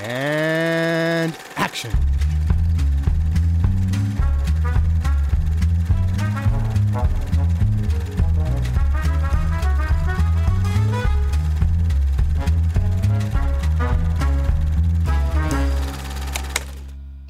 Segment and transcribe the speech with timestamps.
[0.00, 1.90] And action.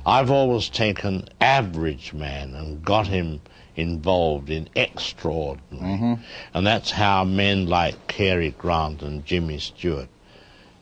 [0.09, 3.41] I've always taken average man and got him
[3.77, 5.96] involved in extraordinary.
[5.96, 6.23] Mm-hmm.
[6.55, 10.09] And that's how men like Cary Grant and Jimmy Stewart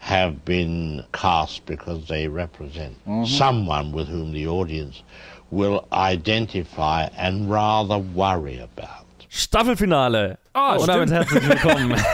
[0.07, 2.95] have been cast because they represent
[3.27, 5.03] someone with whom the audience
[5.51, 9.05] will identify and rather worry about.
[9.29, 10.39] Staffelfinale.
[10.55, 11.97] Ah, und damit herzlich willkommen.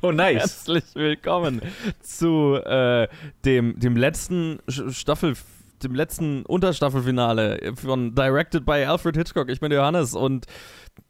[0.00, 0.38] Oh, nice.
[0.42, 1.60] herzlich willkommen
[2.00, 3.08] zu äh,
[3.44, 5.34] dem, dem letzten Staffel,
[5.82, 9.48] dem letzten Unterstaffelfinale von Directed by Alfred Hitchcock.
[9.48, 10.46] Ich bin Johannes und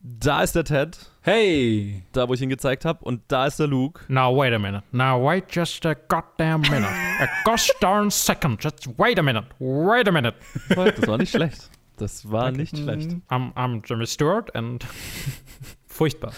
[0.00, 2.02] da ist der Ted, Hey.
[2.12, 4.00] da wo ich ihn gezeigt habe, und da ist der Luke.
[4.08, 4.82] Now wait a minute.
[4.92, 6.88] Now wait just a goddamn minute.
[7.20, 8.62] A gosh darn second.
[8.62, 9.46] Just wait a minute.
[9.58, 10.36] Wait a minute.
[10.68, 11.70] Das war nicht schlecht.
[11.96, 13.10] Das war nicht schlecht.
[13.28, 14.84] I'm, I'm Jimmy Stewart and
[15.86, 16.32] Furchtbar.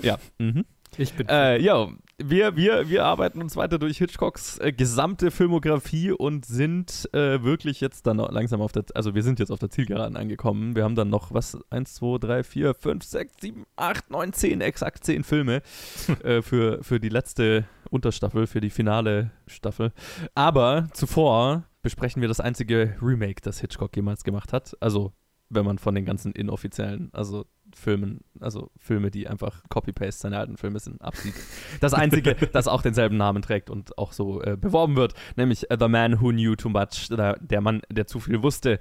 [0.00, 0.18] Ja.
[0.38, 0.64] Mhm.
[0.98, 1.28] Ich bin.
[1.28, 7.08] Äh, ja, wir, wir, wir arbeiten uns weiter durch Hitchcocks äh, gesamte Filmografie und sind
[7.12, 10.76] äh, wirklich jetzt dann langsam auf der, also wir sind jetzt auf der Zielgeraden angekommen.
[10.76, 14.60] Wir haben dann noch, was, 1, 2, 3, 4, 5, 6, 7, 8, 9, 10,
[14.60, 15.62] exakt 10 Filme
[16.22, 19.92] äh, für, für die letzte Unterstaffel, für die finale Staffel.
[20.34, 24.76] Aber zuvor besprechen wir das einzige Remake, das Hitchcock jemals gemacht hat.
[24.80, 25.12] Also,
[25.54, 30.56] wenn man von den ganzen inoffiziellen, also Filmen, also Filme, die einfach Copy-Paste seiner alten
[30.56, 31.34] Filme sind, absieht.
[31.80, 35.76] Das einzige, das auch denselben Namen trägt und auch so äh, beworben wird, nämlich äh,
[35.78, 38.78] The Man Who Knew Too Much, der, Mann, der zu viel wusste.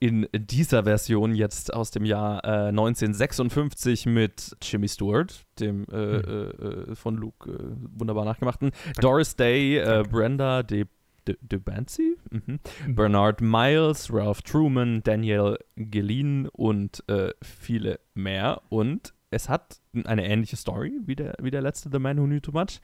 [0.00, 6.94] In dieser Version jetzt aus dem Jahr äh, 1956 mit Jimmy Stewart, dem äh, äh,
[6.96, 10.86] von Luke wunderbar nachgemachten, Doris Day, Brenda De
[11.26, 12.58] De, De Bancy, mhm.
[12.88, 18.62] Bernard Miles, Ralph Truman, Daniel Gelin und äh, viele mehr.
[18.68, 22.40] Und es hat eine ähnliche Story wie der, wie der letzte The Man Who Knew
[22.40, 22.80] Too Much.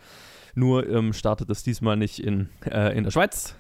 [0.55, 3.55] Nur ähm, startet es diesmal nicht in, äh, in der Schweiz,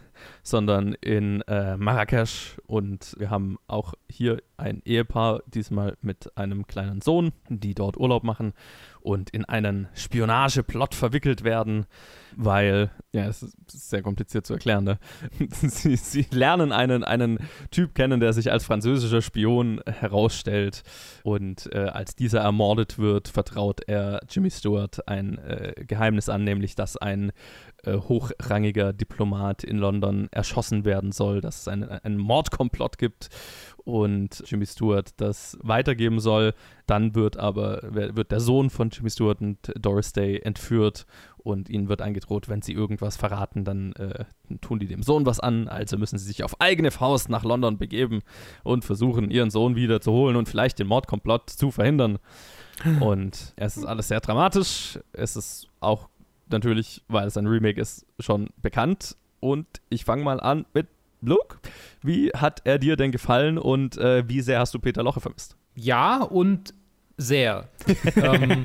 [0.48, 2.56] sondern in äh, Marrakesch.
[2.66, 8.25] Und wir haben auch hier ein Ehepaar, diesmal mit einem kleinen Sohn, die dort Urlaub
[8.25, 8.53] machen
[9.00, 11.87] und in einen Spionageplot verwickelt werden,
[12.37, 14.98] weil, ja, es ist sehr kompliziert zu erklären, ne?
[15.50, 17.38] sie, sie lernen einen, einen
[17.70, 20.82] Typ kennen, der sich als französischer Spion herausstellt
[21.22, 26.75] und äh, als dieser ermordet wird, vertraut er Jimmy Stewart ein äh, Geheimnis an, nämlich
[26.75, 27.32] dass ein
[27.84, 33.28] äh, hochrangiger Diplomat in London erschossen werden soll, dass es einen, Mordkomplott gibt
[33.84, 36.54] und Jimmy Stewart das weitergeben soll.
[36.87, 41.06] Dann wird aber wird der Sohn von Jimmy Stewart und Doris Day entführt
[41.38, 44.25] und ihnen wird angedroht, wenn sie irgendwas verraten, dann äh,
[44.60, 45.66] tun die dem Sohn was an.
[45.66, 48.20] Also müssen sie sich auf eigene Faust nach London begeben
[48.62, 52.19] und versuchen, ihren Sohn wieder zu holen und vielleicht den Mordkomplott zu verhindern.
[53.00, 55.00] Und es ist alles sehr dramatisch.
[55.12, 56.09] Es ist auch
[56.49, 59.16] natürlich, weil es ein Remake ist, schon bekannt.
[59.41, 60.88] Und ich fange mal an mit
[61.21, 61.59] Luke.
[62.03, 65.56] Wie hat er dir denn gefallen und äh, wie sehr hast du Peter Loche vermisst?
[65.75, 66.75] Ja und
[67.16, 67.69] sehr.
[68.16, 68.65] ähm,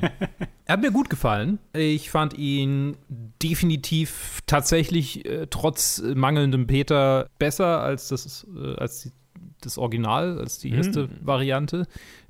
[0.64, 1.58] er hat mir gut gefallen.
[1.72, 2.96] Ich fand ihn
[3.42, 9.12] definitiv tatsächlich äh, trotz mangelndem Peter besser als das, äh, als die,
[9.60, 11.86] das Original, als die erste Variante.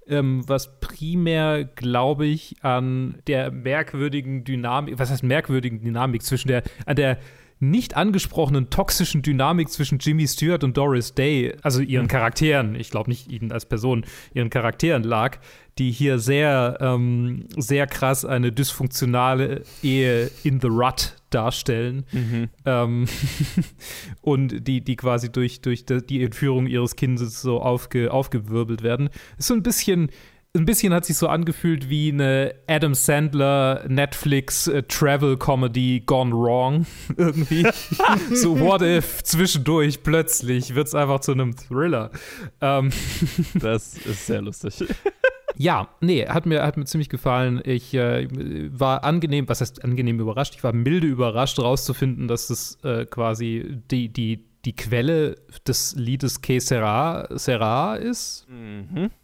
[0.06, 6.62] Ähm, was primär, glaube ich, an der merkwürdigen Dynamik, was heißt merkwürdigen Dynamik zwischen der,
[6.87, 7.19] an der
[7.70, 13.10] nicht angesprochenen toxischen Dynamik zwischen Jimmy Stewart und Doris Day, also ihren Charakteren, ich glaube
[13.10, 15.38] nicht ihnen als Person, ihren Charakteren lag,
[15.78, 22.04] die hier sehr, ähm, sehr krass eine dysfunktionale Ehe in the rut darstellen.
[22.64, 23.06] Ähm,
[24.22, 29.10] und die, die quasi durch, durch die Entführung ihres Kindes so aufge, aufgewirbelt werden.
[29.36, 30.10] Ist so ein bisschen.
[30.56, 36.32] Ein bisschen hat sich so angefühlt wie eine Adam Sandler Netflix äh, Travel Comedy gone
[36.32, 37.67] wrong irgendwie.
[38.32, 42.12] so what if zwischendurch plötzlich wird es einfach zu einem Thriller.
[42.61, 42.90] Ähm,
[43.55, 44.84] Das ist sehr lustig.
[45.56, 47.61] ja, nee, hat mir, hat mir ziemlich gefallen.
[47.64, 48.28] Ich äh,
[48.70, 50.55] war angenehm, was heißt angenehm überrascht?
[50.55, 56.40] Ich war milde überrascht, rauszufinden, dass das äh, quasi die, die, die Quelle des Liedes
[56.40, 58.46] Que Sera, Sera ist.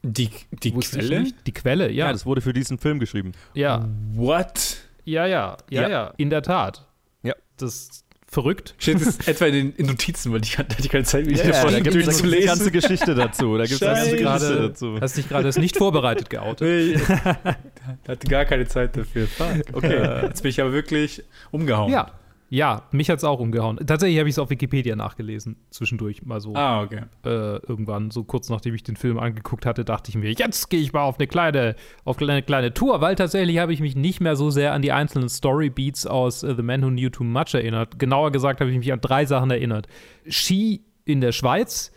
[0.03, 0.31] Die,
[0.63, 1.25] die Wusste ich Quelle?
[1.47, 2.13] Die Quelle, Ja, ja.
[2.13, 3.33] das wurde für diesen Film geschrieben.
[3.55, 4.79] Ja, What?
[5.05, 5.89] ja, ja, ja, Ja.
[5.89, 6.87] ja, in der Tat.
[7.23, 7.35] Ja.
[7.57, 8.75] Das ist verrückt.
[8.79, 11.49] Steht das etwa in den in Notizen, weil ich hatte ich keine Zeit, mich Ja,
[11.49, 12.41] davon da gibt es durchzulesen.
[12.41, 13.57] die ganze Geschichte dazu.
[13.59, 14.11] Da gibt es eine ganze.
[14.11, 15.01] Geschichte Gerade, dazu.
[15.01, 16.61] hast dich gerade nicht vorbereitet geoutet.
[16.69, 17.09] Nee, ich
[18.09, 19.27] hatte gar keine Zeit dafür.
[19.27, 19.65] Fuck.
[19.73, 21.91] Okay, jetzt bin ich aber wirklich umgehauen.
[21.93, 22.13] Ja,
[22.53, 23.79] Ja, mich hat es auch umgehauen.
[23.87, 26.57] Tatsächlich habe ich es auf Wikipedia nachgelesen, zwischendurch mal so.
[26.57, 27.03] Ah, okay.
[27.25, 30.81] Äh, irgendwann, so kurz nachdem ich den Film angeguckt hatte, dachte ich mir, jetzt gehe
[30.81, 34.21] ich mal auf eine kleine, auf eine kleine Tour, weil tatsächlich habe ich mich nicht
[34.21, 37.55] mehr so sehr an die einzelnen Storybeats aus äh, The Man Who Knew Too Much
[37.55, 38.01] erinnert.
[38.01, 39.87] Genauer gesagt habe ich mich an drei Sachen erinnert.
[40.29, 41.93] Ski in der Schweiz,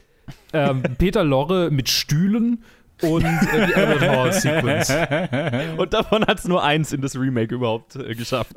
[0.53, 2.63] ähm, Peter Lorre mit Stühlen
[3.01, 4.93] und äh, die Albert Hall Sequence.
[5.77, 8.55] Und davon hat es nur eins in das Remake überhaupt äh, geschafft.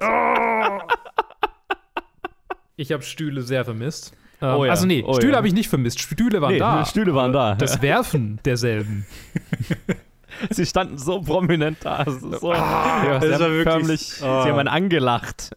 [2.76, 4.12] Ich habe Stühle sehr vermisst.
[4.43, 5.37] Ähm, Oh ja, Also nee, oh Stühle ja.
[5.38, 5.99] habe ich nicht vermisst.
[6.00, 6.84] Stühle waren Nee, da.
[6.84, 7.55] Stühle waren da.
[7.55, 9.06] Das Werfen derselben.
[10.50, 12.05] Sie standen so prominent da.
[12.06, 14.43] So, Ah, ja, das haben war wirklich- förmlich, oh.
[14.43, 15.56] sie haben einen angelacht.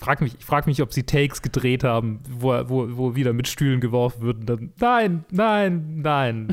[0.00, 3.48] Frag mich, ich frage mich, ob sie Takes gedreht haben, wo, wo, wo wieder mit
[3.48, 4.36] Stühlen geworfen wird.
[4.38, 6.48] Und dann, nein, nein, nein.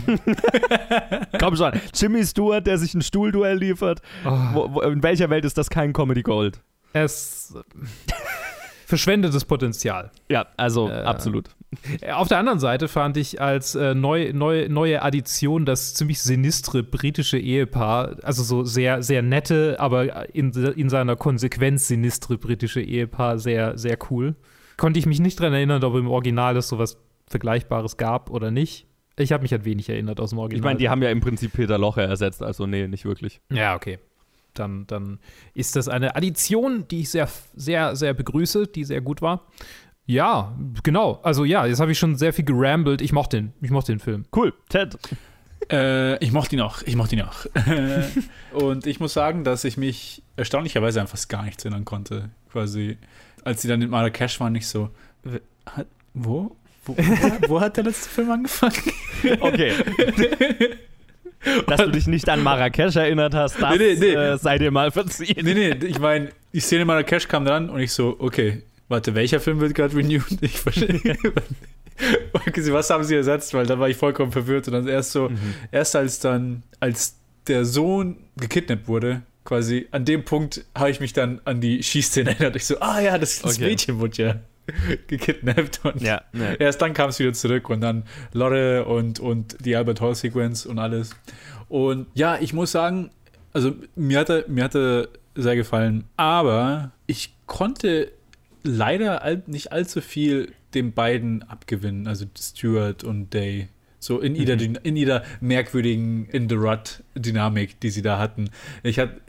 [1.40, 4.02] Komm schon, Jimmy Stewart, der sich ein Stuhlduell liefert.
[4.26, 6.60] Oh, Wo, wo, in welcher Welt ist das kein Comedy Gold?
[6.94, 7.54] es
[8.86, 10.12] verschwendetes Potenzial.
[10.30, 11.50] Ja, also Äh, absolut.
[12.12, 16.84] Auf der anderen Seite fand ich als äh, neu, neu, neue Addition das ziemlich sinistre
[16.84, 23.40] britische Ehepaar, also so sehr, sehr nette, aber in, in seiner Konsequenz sinistre britische Ehepaar
[23.40, 24.36] sehr, sehr cool.
[24.78, 26.98] Konnte ich mich nicht dran erinnern, ob im Original es sowas
[27.28, 28.88] Vergleichbares gab oder nicht.
[29.18, 30.60] Ich habe mich an wenig erinnert aus dem Original.
[30.60, 33.42] Ich meine, die haben ja im Prinzip Peter Locher ersetzt, also nee, nicht wirklich.
[33.52, 34.00] Ja, okay.
[34.54, 35.20] Dann, dann
[35.54, 39.48] ist das eine Addition, die ich sehr, sehr, sehr begrüße, die sehr gut war.
[40.06, 41.20] Ja, genau.
[41.24, 43.02] Also ja, jetzt habe ich schon sehr viel gerambelt.
[43.02, 43.54] Ich mochte den.
[43.62, 44.26] Ich mochte den Film.
[44.36, 44.98] Cool, Ted.
[45.72, 46.82] Äh, ich mochte ihn auch.
[46.84, 47.46] Ich mochte ihn auch.
[48.54, 52.32] und ich muss sagen, dass ich mich erstaunlicherweise an fast gar nichts erinnern konnte.
[52.52, 52.98] Quasi,
[53.44, 54.90] als sie dann in Marrakesch waren, nicht so.
[56.14, 56.56] Wo?
[56.86, 58.76] Wo, wo, wo hat der letzte Film angefangen?
[59.40, 59.72] Okay.
[61.68, 64.14] Dass du dich nicht an Marrakesch erinnert hast, das Nee, nee, nee.
[64.14, 65.36] Äh, sei dir mal verziehen.
[65.42, 69.40] nee, nee, ich meine, die Szene Marrakesch kam dran und ich so, okay, warte, welcher
[69.40, 70.24] Film wird gerade renewed?
[70.42, 71.18] Ich verstehe.
[72.72, 73.54] was haben sie ersetzt?
[73.54, 75.30] Weil da war ich vollkommen verwirrt und dann erst so,
[75.72, 77.18] erst als dann, als
[77.48, 82.32] der Sohn gekidnappt wurde, quasi, an dem Punkt habe ich mich dann an die Schießszene
[82.32, 82.56] erinnert.
[82.56, 83.66] Ich so, ah ja, das, das Okay.
[83.66, 84.36] Mädchen wurde ja
[85.08, 86.56] gekidnappt und Ja, ne.
[86.60, 90.66] erst dann kam es wieder zurück und dann Lorre und, und die Albert Hall Sequenz
[90.66, 91.16] und alles.
[91.70, 93.10] Und ja, ich muss sagen,
[93.52, 98.12] also mir hatte, mir hatte sehr gefallen, aber ich konnte
[98.64, 103.68] leider nicht allzu viel den beiden abgewinnen, also Stuart und Day.
[104.00, 108.50] So in jeder, in jeder merkwürdigen In the Rut-Dynamik, die sie da hatten.
[108.84, 109.22] Ich hatte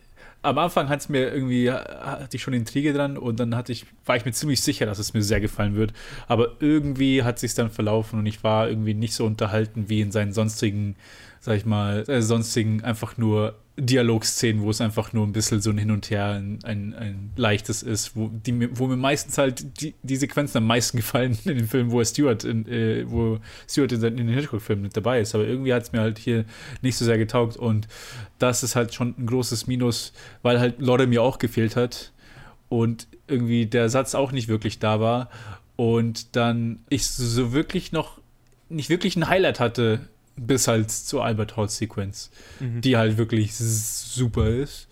[0.45, 3.87] am Anfang hat es mir irgendwie, hatte ich schon Intrige dran und dann hatte ich,
[4.05, 5.93] war ich mir ziemlich sicher, dass es mir sehr gefallen wird.
[6.29, 10.13] Aber irgendwie hat sich dann verlaufen und ich war irgendwie nicht so unterhalten wie in
[10.13, 10.97] seinen sonstigen,
[11.41, 15.71] sag ich mal, äh, sonstigen einfach nur Dialogszenen, wo es einfach nur ein bisschen so
[15.71, 19.81] ein Hin und Her, ein, ein, ein leichtes ist, wo, die, wo mir meistens halt
[19.81, 23.91] die, die Sequenzen am meisten gefallen in den Filmen, wo Stewart in, äh, wo Stewart
[23.91, 25.35] in, in den Hitchcock-Filmen mit dabei ist.
[25.35, 26.45] Aber irgendwie hat es mir halt hier
[26.83, 27.89] nicht so sehr getaugt und
[28.39, 30.13] das ist halt schon ein großes Minus,
[30.43, 32.13] weil halt Lorde mir auch gefehlt hat
[32.69, 35.31] und irgendwie der Satz auch nicht wirklich da war
[35.75, 38.21] und dann ich so wirklich noch
[38.69, 44.49] nicht wirklich ein Highlight hatte bis halt zur Albert Hall Sequenz, die halt wirklich super
[44.49, 44.89] ist.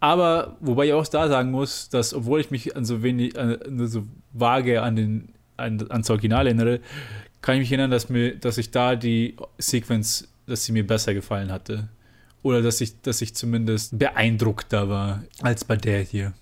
[0.00, 3.86] Aber wobei ich auch da sagen muss, dass obwohl ich mich an so wenig, an,
[3.86, 6.80] so vage an den an, ans Original erinnere,
[7.40, 11.14] kann ich mich erinnern, dass mir, dass ich da die Sequenz, dass sie mir besser
[11.14, 11.88] gefallen hatte.
[12.42, 16.32] Oder dass ich, dass ich zumindest beeindruckter war als bei der hier.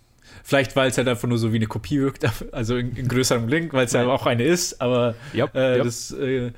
[0.43, 3.49] Vielleicht, weil es halt einfach nur so wie eine Kopie wirkt, also in, in größerem
[3.49, 5.85] Link, weil es ja auch eine ist, aber Yep, äh, yep.
[5.85, 6.53] das, äh,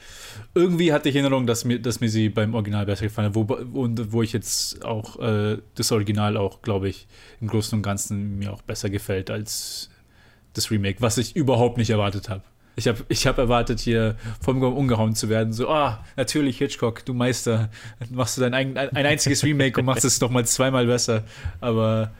[0.54, 3.42] irgendwie hatte ich Erinnerung, dass mir, dass mir sie beim Original besser gefallen hat, wo,
[3.42, 7.06] und wo ich jetzt auch äh, das Original auch, glaube ich,
[7.40, 9.90] im Großen und Ganzen mir auch besser gefällt als
[10.54, 12.42] das Remake, was ich überhaupt nicht erwartet habe.
[12.74, 15.52] Ich habe ich hab erwartet, hier vollkommen umgehauen zu werden.
[15.52, 17.68] So, ah, natürlich Hitchcock, du Meister.
[18.10, 21.24] Machst du dein ein, ein einziges Remake und machst es noch mal zweimal besser.
[21.60, 22.12] Aber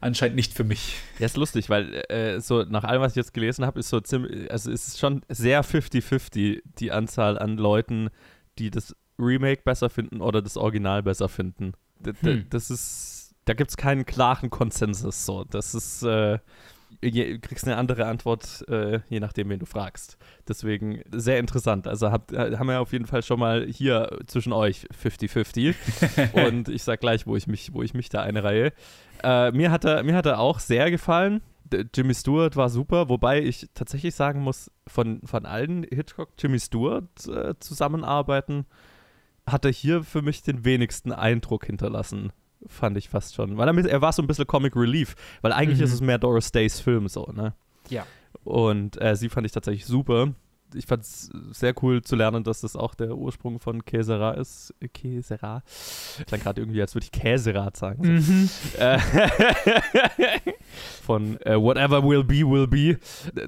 [0.00, 0.96] anscheinend nicht für mich.
[1.18, 4.00] Ja, ist lustig, weil äh, so nach allem, was ich jetzt gelesen habe, ist so
[4.00, 8.10] ziemlich, also es ist schon sehr 50-50 die Anzahl an Leuten,
[8.58, 11.72] die das Remake besser finden oder das Original besser finden.
[11.98, 12.46] D d- Hm.
[12.50, 15.44] Das ist, da gibt es keinen klaren Konsensus so.
[15.44, 16.38] Das ist, äh,
[17.02, 20.16] je, kriegst eine andere Antwort, äh, je nachdem, wen du fragst.
[20.48, 21.86] Deswegen sehr interessant.
[21.86, 25.74] Also habt, äh, haben wir auf jeden Fall schon mal hier zwischen euch 50-50.
[26.46, 28.72] Und ich sag gleich, wo ich mich, wo ich mich da einreihe.
[29.22, 31.40] Äh, mir, hat er, mir hat er auch sehr gefallen.
[31.94, 37.04] Jimmy Stewart war super, wobei ich tatsächlich sagen muss, von, von allen Hitchcock Jimmy Stewart
[37.28, 38.66] äh, zusammenarbeiten,
[39.46, 42.32] hat er hier für mich den wenigsten Eindruck hinterlassen.
[42.66, 43.56] Fand ich fast schon.
[43.56, 45.84] Weil er, er war so ein bisschen Comic Relief, weil eigentlich Mhm.
[45.84, 47.54] ist es mehr Doris Days Film so, ne?
[47.88, 48.04] Ja.
[48.44, 50.34] Und äh, sie fand ich tatsächlich super.
[50.74, 54.74] Ich fand es sehr cool zu lernen, dass das auch der Ursprung von Käsera ist.
[54.94, 55.62] Käsera.
[56.26, 58.02] Klang gerade irgendwie, als würde ich Käserat sagen.
[58.20, 58.32] So.
[58.32, 58.48] Mhm.
[58.78, 58.98] Äh,
[61.02, 62.98] von äh, Whatever Will Be, Will Be.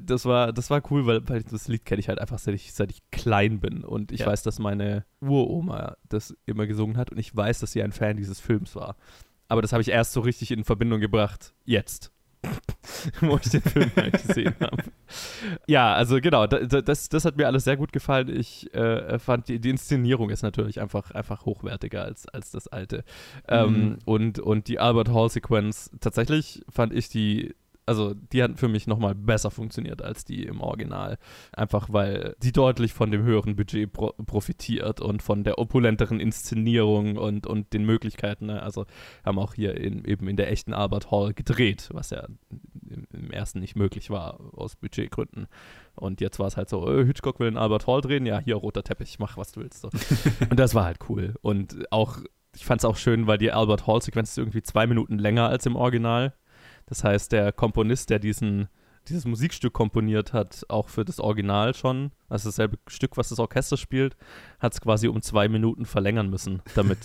[0.00, 2.73] Das war, das war cool, weil, weil das Lied kenne ich halt einfach, seit ich,
[2.73, 3.85] seit ich klein bin.
[3.85, 4.26] Und ich Ja.
[4.26, 8.17] weiß, dass meine Uroma das immer gesungen hat und ich weiß, dass sie ein Fan
[8.17, 8.97] dieses Films war.
[9.49, 11.52] Aber das habe ich erst so richtig in Verbindung gebracht.
[11.64, 12.12] Jetzt.
[13.21, 14.83] Wo ich den Film halt gesehen habe.
[15.67, 18.29] Ja, also genau, da, da, das, das hat mir alles sehr gut gefallen.
[18.29, 23.05] Ich äh, fand, die, die Inszenierung ist natürlich einfach, einfach hochwertiger als, als das alte.
[23.49, 27.55] Ähm, und, und die Albert Hall-Sequenz, tatsächlich fand ich die,
[27.87, 31.19] also die hat für mich nochmal besser funktioniert als die im Original.
[31.53, 37.17] Einfach weil die deutlich von dem höheren Budget pro profitiert und von der opulenteren Inszenierung
[37.17, 38.47] und, und den Möglichkeiten.
[38.47, 38.62] Ne?
[38.62, 38.87] Also
[39.25, 42.27] haben auch hier in, eben in der echten Albert Hall gedreht, was ja
[42.89, 45.47] im, im ersten nicht möglich war aus Budgetgründen.
[45.95, 48.57] Und jetzt war es halt so, äh, Hitchcock will in Albert Hall drehen, ja, hier
[48.57, 49.81] roter Teppich, mach was du willst.
[49.83, 49.91] So.
[50.51, 51.35] und das war halt cool.
[51.43, 52.19] Und auch,
[52.55, 55.67] ich fand es auch schön, weil die Albert Hall-Sequenz ist irgendwie zwei Minuten länger als
[55.67, 56.35] im Original.
[56.93, 58.69] Das heißt, der Komponist, der diesen,
[59.09, 63.77] dieses Musikstück komponiert hat, auch für das Original schon, also dasselbe Stück, was das Orchester
[63.77, 64.17] spielt,
[64.59, 66.99] hat es quasi um zwei Minuten verlängern müssen, damit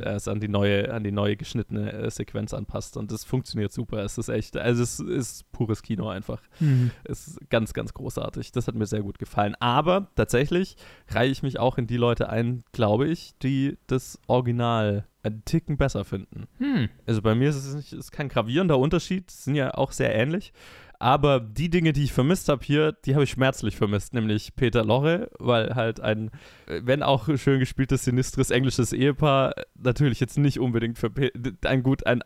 [0.00, 2.96] er es an die neue, an die neue geschnittene äh, Sequenz anpasst.
[2.96, 3.98] Und das funktioniert super.
[4.04, 6.40] Es ist echt, also es ist pures Kino einfach.
[6.60, 6.92] Mhm.
[7.04, 8.52] Es ist ganz, ganz großartig.
[8.52, 9.56] Das hat mir sehr gut gefallen.
[9.58, 10.76] Aber tatsächlich
[11.08, 15.76] reihe ich mich auch in die Leute ein, glaube ich, die das Original einen Ticken
[15.76, 16.46] besser finden.
[16.58, 16.88] Hm.
[17.06, 20.52] Also bei mir ist es nicht, ist kein gravierender Unterschied, sind ja auch sehr ähnlich.
[21.00, 24.84] Aber die Dinge, die ich vermisst habe hier, die habe ich schmerzlich vermisst, nämlich Peter
[24.84, 26.30] Lorre, weil halt ein,
[26.66, 31.30] wenn auch schön gespieltes, sinistres englisches Ehepaar, natürlich jetzt nicht unbedingt für Pe
[31.64, 32.22] ein gut, ein,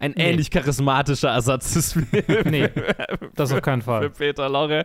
[0.00, 0.30] ein Nee.
[0.30, 2.04] ähnlich charismatischer Ersatz ist wie
[2.50, 2.70] Nee,
[3.34, 4.10] das auf keinen für Fall.
[4.10, 4.84] Peter Lorre.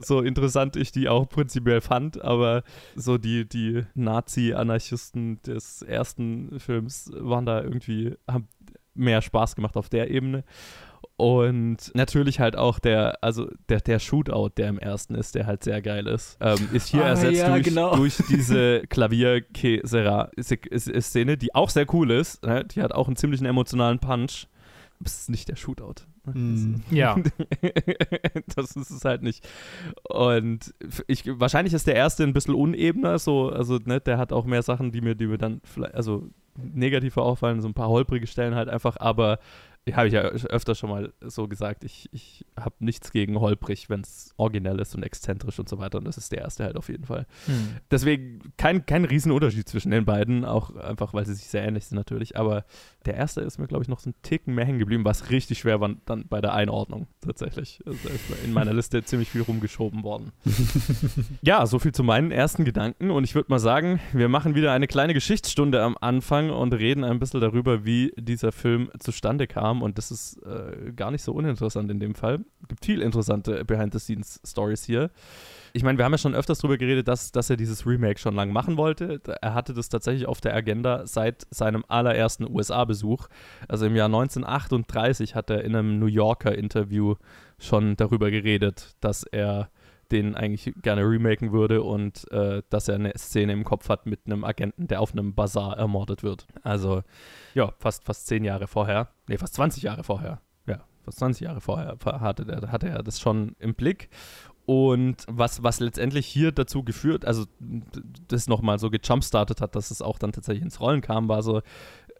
[0.00, 2.62] So interessant ich die auch prinzipiell fand, aber
[2.94, 8.48] so die, die Nazi-Anarchisten des ersten Films waren da irgendwie, haben
[8.98, 10.44] mehr Spaß gemacht auf der Ebene.
[11.16, 15.64] Und natürlich halt auch der, also der, der Shootout, der im ersten ist, der halt
[15.64, 17.96] sehr geil ist, ähm, ist hier Ah, ersetzt ja, durch, genau.
[17.96, 22.44] durch diese Klavier-Szene, die auch sehr cool ist.
[22.44, 22.64] Ne?
[22.64, 24.46] Die hat auch einen ziemlichen emotionalen Punch.
[25.00, 26.02] Aber es ist nicht der Shootout.
[26.24, 26.82] Hm.
[26.90, 27.16] Ja.
[28.56, 29.46] das ist es halt nicht.
[30.08, 30.74] Und
[31.06, 34.62] ich, wahrscheinlich ist der erste ein bisschen unebener, so, also ne, der hat auch mehr
[34.62, 36.28] Sachen, die mir, die mir dann vielleicht, also
[36.74, 39.38] negativer auffallen, so ein paar holprige Stellen halt einfach, aber
[39.96, 44.00] habe ich ja öfter schon mal so gesagt, ich, ich habe nichts gegen holprig, wenn
[44.00, 46.88] es originell ist und exzentrisch und so weiter und das ist der erste halt auf
[46.88, 47.26] jeden Fall.
[47.46, 47.76] Hm.
[47.90, 51.96] Deswegen kein, kein Riesenunterschied zwischen den beiden, auch einfach, weil sie sich sehr ähnlich sind
[51.96, 52.36] natürlich.
[52.36, 52.64] Aber
[53.06, 55.58] der erste ist mir, glaube ich, noch so ein Ticken mehr hängen geblieben, was richtig
[55.58, 57.80] schwer war dann bei der Einordnung tatsächlich.
[57.86, 60.32] Also ist in meiner Liste ziemlich viel rumgeschoben worden.
[61.42, 63.10] ja, so viel zu meinen ersten Gedanken.
[63.10, 67.04] Und ich würde mal sagen, wir machen wieder eine kleine Geschichtsstunde am Anfang und reden
[67.04, 69.77] ein bisschen darüber, wie dieser Film zustande kam.
[69.82, 72.44] Und das ist äh, gar nicht so uninteressant in dem Fall.
[72.62, 75.10] Es gibt viel interessante Behind-the-Scenes-Stories hier.
[75.72, 78.34] Ich meine, wir haben ja schon öfters darüber geredet, dass, dass er dieses Remake schon
[78.34, 79.20] lange machen wollte.
[79.40, 83.28] Er hatte das tatsächlich auf der Agenda seit seinem allerersten USA-Besuch.
[83.68, 87.16] Also im Jahr 1938 hat er in einem New Yorker-Interview
[87.58, 89.70] schon darüber geredet, dass er
[90.12, 94.20] den eigentlich gerne remaken würde und äh, dass er eine Szene im Kopf hat mit
[94.26, 96.46] einem Agenten, der auf einem Bazar ermordet wird.
[96.62, 97.02] Also
[97.54, 99.08] ja, fast, fast zehn Jahre vorher.
[99.26, 100.40] Nee, fast 20 Jahre vorher.
[100.66, 104.08] Ja, fast 20 Jahre vorher hatte, der, hatte er das schon im Blick.
[104.68, 107.46] Und was, was letztendlich hier dazu geführt, also
[108.28, 111.62] das nochmal so gejumpstartet hat, dass es auch dann tatsächlich ins Rollen kam, war so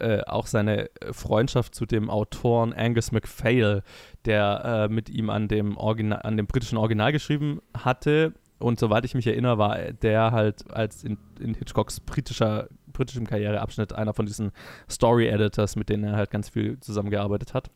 [0.00, 3.82] äh, auch seine Freundschaft zu dem Autoren Angus MacPhail,
[4.24, 8.34] der äh, mit ihm an dem, an dem britischen Original geschrieben hatte.
[8.58, 13.92] Und soweit ich mich erinnere, war der halt als in, in Hitchcocks britischer, britischem Karriereabschnitt
[13.92, 14.50] einer von diesen
[14.90, 17.70] Story-Editors, mit denen er halt ganz viel zusammengearbeitet hat.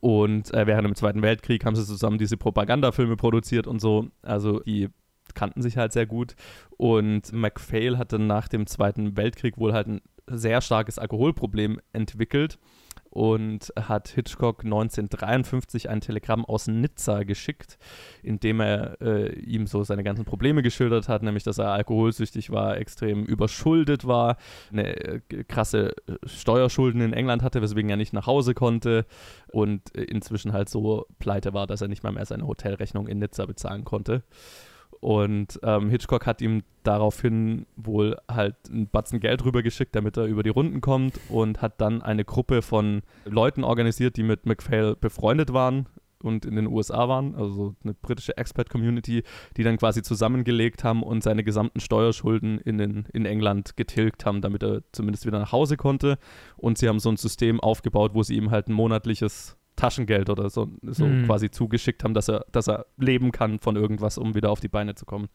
[0.00, 4.08] Und äh, während dem Zweiten Weltkrieg haben sie zusammen diese Propagandafilme produziert und so.
[4.22, 4.88] Also die
[5.34, 6.34] kannten sich halt sehr gut.
[6.76, 12.58] Und MacPhail hatte nach dem Zweiten Weltkrieg wohl halt ein sehr starkes Alkoholproblem entwickelt
[13.10, 17.78] und hat Hitchcock 1953 ein Telegramm aus Nizza geschickt,
[18.22, 22.50] in dem er äh, ihm so seine ganzen Probleme geschildert hat, nämlich dass er alkoholsüchtig
[22.50, 24.36] war, extrem überschuldet war,
[24.70, 25.94] eine äh, krasse
[26.24, 29.06] Steuerschulden in England hatte, weswegen er nicht nach Hause konnte
[29.50, 33.18] und äh, inzwischen halt so pleite war, dass er nicht mal mehr seine Hotelrechnung in
[33.18, 34.22] Nizza bezahlen konnte.
[35.00, 40.42] Und ähm, Hitchcock hat ihm daraufhin wohl halt einen Batzen Geld rübergeschickt, damit er über
[40.42, 45.52] die Runden kommt und hat dann eine Gruppe von Leuten organisiert, die mit MacPhail befreundet
[45.52, 45.86] waren.
[46.20, 49.22] und in den USA waren, also so eine britische Expat-Community,
[49.56, 54.40] die dann quasi zusammengelegt haben und seine gesamten Steuerschulden in, den, in England getilgt haben,
[54.40, 56.18] damit er zumindest wieder nach Hause konnte.
[56.56, 60.50] Und sie haben so ein System aufgebaut, wo sie ihm halt ein monatliches Taschengeld oder
[60.50, 61.24] so, so Hm.
[61.24, 64.68] quasi zugeschickt haben, dass er, dass er leben kann von irgendwas, um wieder auf die
[64.68, 65.28] Beine zu kommen.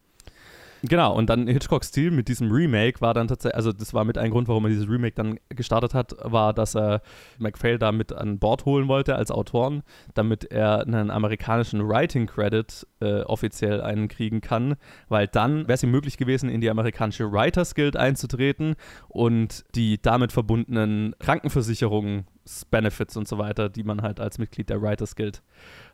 [0.86, 4.18] Genau, und dann Hitchcocks Ziel mit diesem Remake war dann tatsächlich, also das war mit
[4.18, 7.02] ein Grund, warum er dieses Remake dann gestartet hat, war, dass er
[7.38, 12.86] MacPhail da mit an Bord holen wollte als Autoren, damit er einen amerikanischen Writing Credit
[13.00, 14.76] äh, offiziell einkriegen kann,
[15.08, 18.76] weil dann wäre es ihm möglich gewesen, in die amerikanische Writers Guild einzutreten
[19.08, 25.16] und die damit verbundenen Krankenversicherungsbenefits und so weiter, die man halt als Mitglied der Writers
[25.16, 25.44] Guild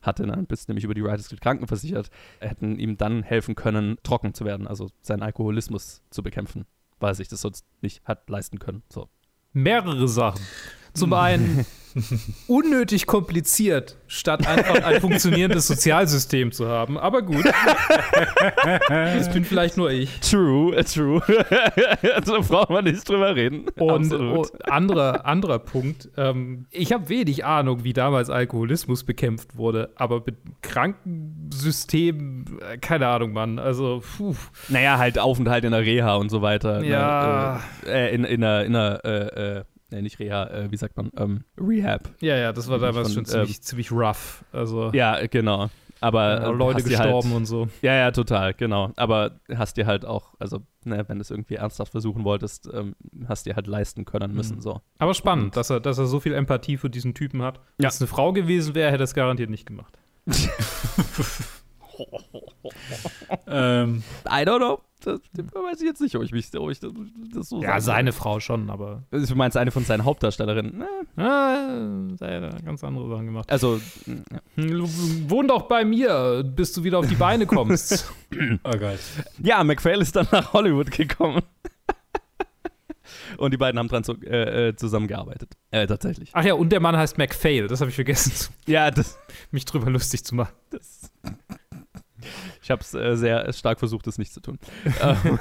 [0.02, 4.34] hatte, dann bist nämlich über die Writers Guild krankenversichert, hätten ihm dann helfen können, trocken
[4.34, 6.66] zu werden, also seinen Alkoholismus zu bekämpfen,
[7.00, 8.84] weil er sich das sonst nicht hat leisten können.
[8.90, 9.10] So.
[9.54, 10.42] Mehrere Sachen.
[10.94, 11.66] Zum einen
[12.48, 16.98] unnötig kompliziert, statt einfach ein funktionierendes Sozialsystem zu haben.
[16.98, 17.46] Aber gut.
[18.88, 20.20] das bin vielleicht nur ich.
[20.20, 21.22] True, äh, true.
[22.14, 23.68] also braucht man nicht drüber reden.
[23.78, 26.10] Und oh, anderer, anderer Punkt.
[26.18, 33.08] Ähm, ich habe wenig Ahnung, wie damals Alkoholismus bekämpft wurde, aber mit Krankensystem, äh, keine
[33.08, 33.60] Ahnung, Mann.
[33.60, 34.36] Also, puh.
[34.70, 36.84] Naja, halt Aufenthalt in der Reha und so weiter.
[36.84, 37.62] Ja.
[37.84, 37.92] Ne?
[37.92, 41.12] Äh, in, in einer, in einer äh, nee, nicht Reha, äh, wie sagt man?
[41.18, 42.10] Ähm, Rehab.
[42.22, 44.44] Ja, ja, das war damals schon ziemlich, ziemlich rough.
[44.52, 45.70] Also, Ja, genau.
[46.02, 47.68] Aber äh, äh, Leute dir gestorben Halt, und so.
[47.82, 48.92] ja, ja, total, genau.
[48.96, 52.96] Aber hast dir halt auch, also, ne, wenn du es irgendwie ernsthaft versuchen wolltest, ähm,
[53.28, 54.62] hast dir halt leisten können müssen, Mhm.
[54.62, 54.82] so.
[54.98, 57.60] Aber spannend, dass er, dass er so viel Empathie für diesen Typen hat.
[57.78, 57.90] Wenn Ja.
[57.90, 59.98] es eine Frau gewesen wäre, hätte er es garantiert nicht gemacht.
[63.48, 64.80] Ähm, I don't know.
[65.02, 66.92] Das, das weiß ich jetzt nicht, ob ich mich, ob ich das,
[67.34, 69.26] das so Ja, seine Frau schon, aber würde.
[69.28, 70.78] Du meinst eine von seinen Hauptdarstellerinnen?
[70.78, 72.18] Ne?
[72.22, 73.50] er ganz andere Sachen gemacht.
[73.50, 74.24] Also, Hm,
[75.30, 78.12] Wohn doch bei mir, bis du wieder auf die Beine kommst.
[78.64, 79.00] oh Gott.
[79.42, 81.42] Ja, McPhail ist dann nach Hollywood gekommen.
[83.38, 85.54] Und die beiden haben dran zu, äh, äh, zusammengearbeitet.
[85.72, 86.30] Äh, tatsächlich.
[86.34, 88.32] Ach ja, und der Mann heißt McPhail, das habe ich vergessen,
[88.68, 89.18] Ja, das,
[89.52, 90.54] mich drüber lustig zu machen.
[90.72, 91.12] das
[92.70, 94.60] ich habe es äh, sehr stark versucht, das nicht zu tun.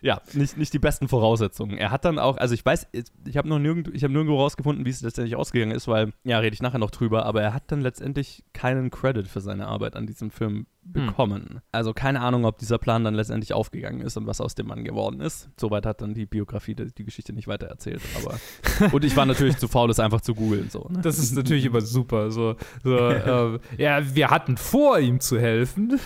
[0.00, 1.76] Ja, nicht, nicht die besten Voraussetzungen.
[1.76, 2.86] Er hat dann auch, also ich weiß,
[3.26, 6.38] ich habe noch nirgend, ich habe nirgendwo rausgefunden, wie es letztendlich ausgegangen ist, weil, ja,
[6.38, 9.96] rede ich nachher noch drüber, aber er hat dann letztendlich keinen Credit für seine Arbeit
[9.96, 11.60] an diesem Film bekommen.
[11.72, 14.84] Also keine Ahnung, ob dieser Plan dann letztendlich aufgegangen ist und was aus dem Mann
[14.84, 15.48] geworden ist.
[15.58, 18.38] Soweit hat dann die Biografie die, die Geschichte nicht weiter erzählt, aber
[18.92, 20.88] und ich war natürlich zu faul, das einfach zu googeln so.
[20.90, 21.00] Ne?
[21.02, 22.30] Das ist natürlich immer super.
[22.30, 26.00] So, so ähm, ja, wir hatten vor, ihm zu helfen.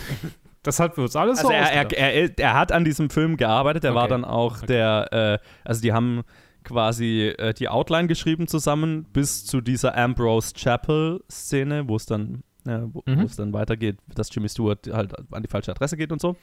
[0.63, 3.37] Das hat für uns alles Also so er, er, er, er hat an diesem Film
[3.37, 4.11] gearbeitet, er war Okay.
[4.11, 6.23] dann auch der, äh, also die haben
[6.65, 12.43] quasi äh, die Outline geschrieben zusammen bis zu dieser Ambrose Chapel Szene, wo es dann,
[12.67, 13.21] äh, wo Mhm.
[13.21, 16.37] es dann weitergeht, dass Jimmy Stewart halt an die falsche Adresse geht und so.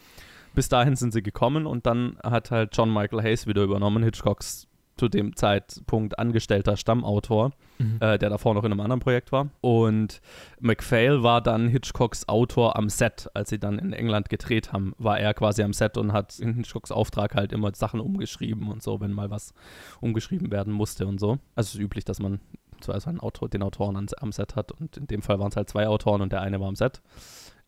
[0.54, 4.68] Bis dahin sind sie gekommen und dann hat halt John Michael Hayes wieder übernommen, Hitchcocks
[4.98, 7.98] zu dem Zeitpunkt angestellter Stammautor, Mhm.
[8.02, 9.50] äh, der davor noch in einem anderen Projekt war.
[9.62, 10.22] Und
[10.60, 13.28] MacPhail war dann Hitchcocks Autor am Set.
[13.34, 16.54] Als sie dann in England gedreht haben, war er quasi am Set und hat in
[16.56, 19.54] Hitchcocks Auftrag halt immer Sachen umgeschrieben und so, wenn mal was
[20.02, 21.40] umgeschrieben werden musste und so.
[21.56, 22.40] Also es ist üblich, dass man
[22.82, 25.56] zwar also einen Autor, den Autoren am Set hat und in dem Fall waren es
[25.56, 27.02] halt zwei Autoren und der eine war am Set.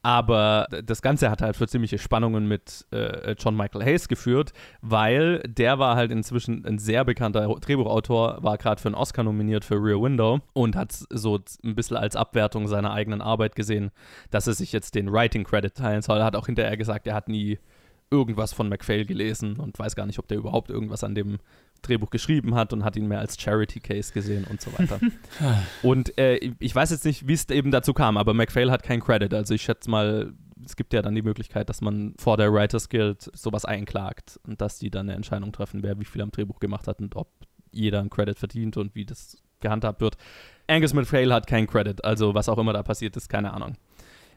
[0.06, 5.39] Aber das Ganze hat halt für ziemliche Spannungen mit äh, John Michael Hayes geführt, weil
[5.47, 9.76] der war halt inzwischen ein sehr bekannter Drehbuchautor, war gerade für einen Oscar nominiert für
[9.76, 13.91] Rear Window und hat so ein bisschen als Abwertung seiner eigenen Arbeit gesehen,
[14.30, 16.17] dass er sich jetzt den Writing Credit teilen soll.
[16.17, 17.60] Er hat auch hinterher gesagt, er hat nie
[18.13, 21.39] irgendwas von MacPhail gelesen und weiß gar nicht, ob der überhaupt irgendwas an dem
[21.82, 24.99] Drehbuch geschrieben hat und hat ihn mehr als Charity Case gesehen und so weiter.
[25.84, 29.02] und äh, ich weiß jetzt nicht, wie es eben dazu kam, aber MacPhail hat keinen
[29.02, 29.34] Credit.
[29.34, 32.88] Also ich schätze mal, es gibt ja dann die Möglichkeit, dass man vor der Writers
[32.88, 36.60] Guild sowas einklagt und dass die dann eine Entscheidung treffen, wer wie viel am Drehbuch
[36.60, 37.30] gemacht hat und ob
[37.71, 40.17] jeder einen Credit verdient und wie das gehandhabt wird.
[40.67, 43.76] Angus MacPhail hat keinen Credit, also was auch immer da passiert ist, keine Ahnung.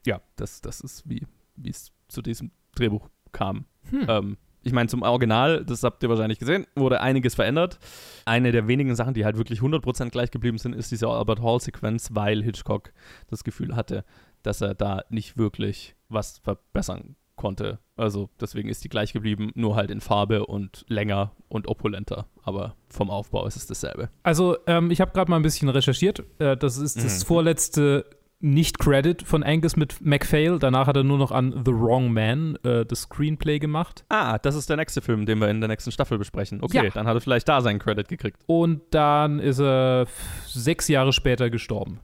[0.06, 3.66] Ja, das, das ist wie wie es zu diesem Drehbuch kam.
[3.90, 4.06] Hm.
[4.08, 7.78] Ähm, ich meine, zum Original, das habt ihr wahrscheinlich gesehen, wurde einiges verändert.
[8.24, 12.10] Eine der wenigen Sachen, die halt wirklich 100% gleich geblieben sind, ist diese Albert Hall-Sequenz,
[12.14, 12.92] weil Hitchcock
[13.28, 14.04] das Gefühl hatte,
[14.42, 17.78] dass er da nicht wirklich was verbessern konnte.
[17.96, 22.26] Also deswegen ist die gleich geblieben, nur halt in Farbe und länger und opulenter.
[22.42, 24.08] Aber vom Aufbau ist es dasselbe.
[24.22, 26.24] Also, ähm, ich habe gerade mal ein bisschen recherchiert.
[26.38, 27.26] Äh, das ist das Mhm.
[27.26, 28.04] vorletzte
[28.40, 30.58] Nicht-Credit von Angus mit MacPhail.
[30.58, 34.04] Danach hat er nur noch an The Wrong Man äh, das Screenplay gemacht.
[34.10, 36.62] Ah, das ist der nächste Film, den wir in der nächsten Staffel besprechen.
[36.62, 36.90] Okay, Ja.
[36.90, 38.38] dann hat er vielleicht da seinen Credit gekriegt.
[38.46, 40.06] Und dann ist er
[40.46, 42.00] sechs Jahre später gestorben.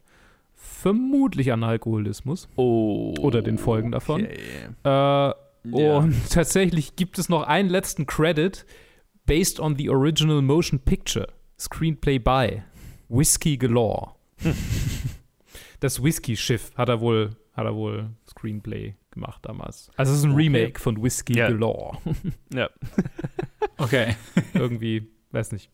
[0.54, 3.14] vermutlich an Alkoholismus Oh.
[3.20, 4.22] oder den Folgen davon.
[4.24, 4.38] Okay.
[4.84, 5.34] Äh, Ja.
[5.98, 8.66] Und tatsächlich gibt es noch einen letzten Credit
[9.26, 11.28] based on the original motion picture.
[11.56, 12.62] Screenplay by
[13.08, 14.08] Whiskey Galore.
[15.82, 19.90] das Whisky-Schiff hat er wohl, hat er wohl Screenplay gemacht damals.
[19.96, 20.42] Also es ist ein Okay.
[20.42, 21.48] Remake von Whiskey Ja.
[21.48, 21.98] Galore.
[22.54, 22.70] Ja.
[23.78, 24.16] Okay.
[24.54, 25.70] Irgendwie, weiß nicht.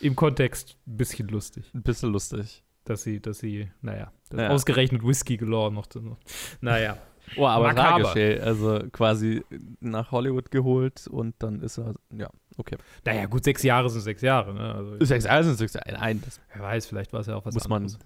[0.00, 2.62] Im Kontext ein bisschen lustig, Ein bisschen lustig.
[2.84, 4.48] dass sie, dass sie, naja, dass Ja.
[4.50, 5.86] ausgerechnet Whisky Galore noch.
[5.94, 6.18] noch
[6.60, 6.98] naja.
[7.36, 8.02] Oh, aber Makaber.
[8.04, 8.40] tragisch, ey.
[8.40, 9.42] Also quasi
[9.80, 12.76] nach Hollywood geholt und dann ist er, ja, okay.
[13.04, 14.54] Naja, gut, sechs Jahre sind sechs Jahre.
[14.54, 14.74] Ne?
[14.74, 17.68] Also, Sechs, also sechs, nein, das wer weiß, vielleicht war es ja auch was muss
[17.68, 17.98] man, anderes.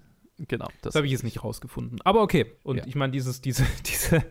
[0.49, 0.67] Genau.
[0.83, 2.01] Das, Das habe ich jetzt nicht rausgefunden.
[2.05, 2.47] Aber okay.
[2.63, 2.85] Und Ja.
[2.87, 4.25] ich meine, dieses, diese, diese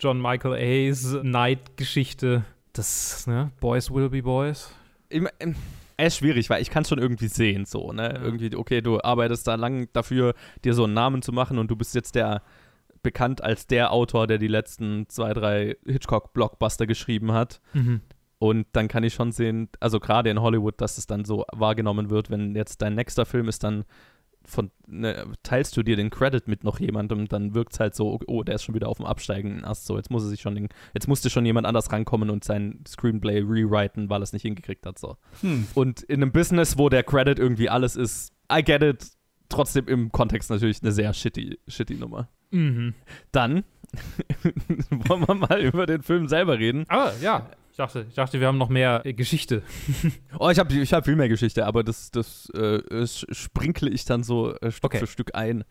[0.00, 4.70] John Michael Hayes Night-Geschichte, das, ne, Boys will be boys.
[5.08, 5.56] Ich mein,
[5.96, 8.14] es ist schwierig, weil ich kann es schon irgendwie sehen, so, ne?
[8.14, 8.22] Ja.
[8.22, 10.34] Irgendwie, okay, du arbeitest da lang dafür,
[10.64, 12.42] dir so einen Namen zu machen und du bist jetzt der
[13.02, 17.60] bekannt als der Autor, der die letzten zwei, drei Hitchcock-Blockbuster geschrieben hat.
[18.40, 22.10] Und dann kann ich schon sehen, also gerade in Hollywood, dass es dann so wahrgenommen
[22.10, 23.84] wird, wenn jetzt dein nächster Film ist, dann
[24.48, 28.18] von, ne, teilst du dir den Credit mit noch jemandem, dann wirkt es halt so,
[28.26, 30.54] oh, der ist schon wieder auf dem absteigenden Ast, so, jetzt muss er sich schon,
[30.54, 34.42] den, jetzt musste schon jemand anders rankommen und sein Screenplay rewriten, weil er es nicht
[34.42, 35.16] hingekriegt hat, so.
[35.42, 35.66] Hm.
[35.74, 39.06] Und in einem Business, wo der Credit irgendwie alles ist, I get it,
[39.48, 42.28] trotzdem im Kontext natürlich eine sehr shitty, shitty Nummer.
[42.50, 42.94] Mhm.
[43.32, 43.64] Dann
[44.90, 46.84] wollen wir mal über den Film selber reden.
[46.88, 49.62] Aber ja, dachte, ich dachte, wir haben noch mehr äh, Geschichte.
[50.38, 54.22] Oh, ich habe ich hab viel mehr Geschichte, aber das, das äh, sprinkle ich dann
[54.22, 54.98] so äh, Stück Okay.
[54.98, 55.64] für Stück ein.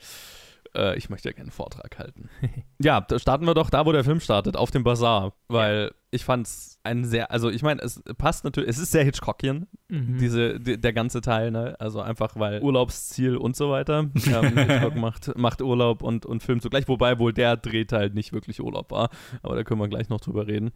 [0.75, 2.29] Äh, ich möchte ja gerne einen Vortrag halten.
[2.81, 5.33] ja, da starten wir doch da, wo der Film startet, auf dem Bazar.
[5.47, 9.67] Weil ich fand's ein sehr, also ich meine, es passt natürlich, es ist sehr Hitchcockian,
[9.89, 10.17] Mhm.
[10.17, 11.75] diese, die, der ganze Teil, ne?
[11.79, 14.09] Also einfach, weil Urlaubsziel und so weiter.
[14.27, 18.61] Ähm, Hitchcock macht, macht Urlaub und, und filmt zugleich, wobei wohl der Drehteil nicht wirklich
[18.61, 19.09] Urlaub war.
[19.41, 20.71] Aber da können wir gleich noch drüber reden.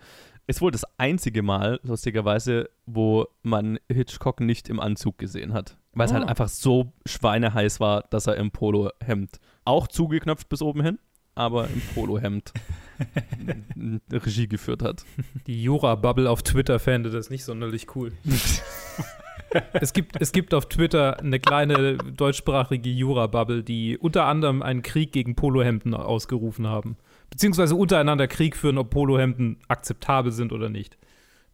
[0.47, 5.77] Ist wohl das einzige Mal, lustigerweise, wo man Hitchcock nicht im Anzug gesehen hat.
[5.93, 6.27] Weil es halt Ah.
[6.27, 10.99] einfach so schweineheiß war, dass er im Polohemd auch zugeknöpft bis oben hin,
[11.35, 12.53] aber im Polohemd
[14.11, 15.03] Regie geführt hat.
[15.47, 18.13] Die Jura-Bubble auf Twitter fände das nicht sonderlich cool.
[19.73, 25.11] es, gibt, es gibt auf Twitter eine kleine deutschsprachige Jura-Bubble, die unter anderem einen Krieg
[25.11, 26.95] gegen Polohemden ausgerufen haben.
[27.29, 30.97] Beziehungsweise untereinander Krieg führen, ob Polohemden akzeptabel sind oder nicht.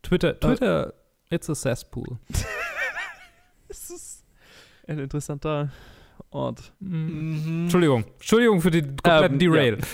[0.04, 0.94] Twitter, Twitter,
[1.30, 2.20] it's a cesspool.
[3.70, 4.07] Es ist
[4.88, 5.70] ein interessanter
[6.32, 6.74] Ort.
[6.80, 7.64] Mhm.
[7.64, 9.78] Entschuldigung, Entschuldigung für den kompletten Ähm, Derail.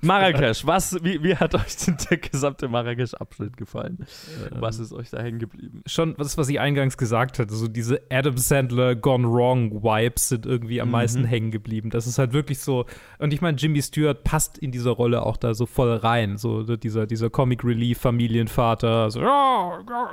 [0.00, 4.06] Marrakesch, was, wie, wie hat euch denn der gesamte Marrakesch-Abschnitt gefallen?
[4.52, 5.82] Ähm, Was ist euch da hängen geblieben?
[5.86, 10.44] schon das, was ich eingangs gesagt hatte, so diese Adam Sandler Gone Wrong Vibes sind
[10.44, 10.92] irgendwie am Mhm.
[10.92, 11.88] meisten hängen geblieben.
[11.88, 12.84] Das ist halt wirklich so,
[13.18, 16.36] und ich meine, Jimmy Stewart passt in dieser Rolle auch da so voll rein.
[16.36, 20.10] So dieser, dieser Comic Relief Familienvater, so, ja, ja,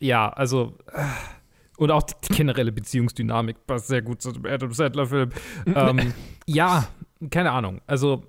[0.00, 1.02] ja, also, äh,
[1.76, 5.30] und auch die generelle Beziehungsdynamik passt sehr gut zu dem Adam Sandler-Film.
[5.74, 6.14] ähm,
[6.46, 6.88] ja,
[7.30, 7.80] keine Ahnung.
[7.86, 8.24] Also,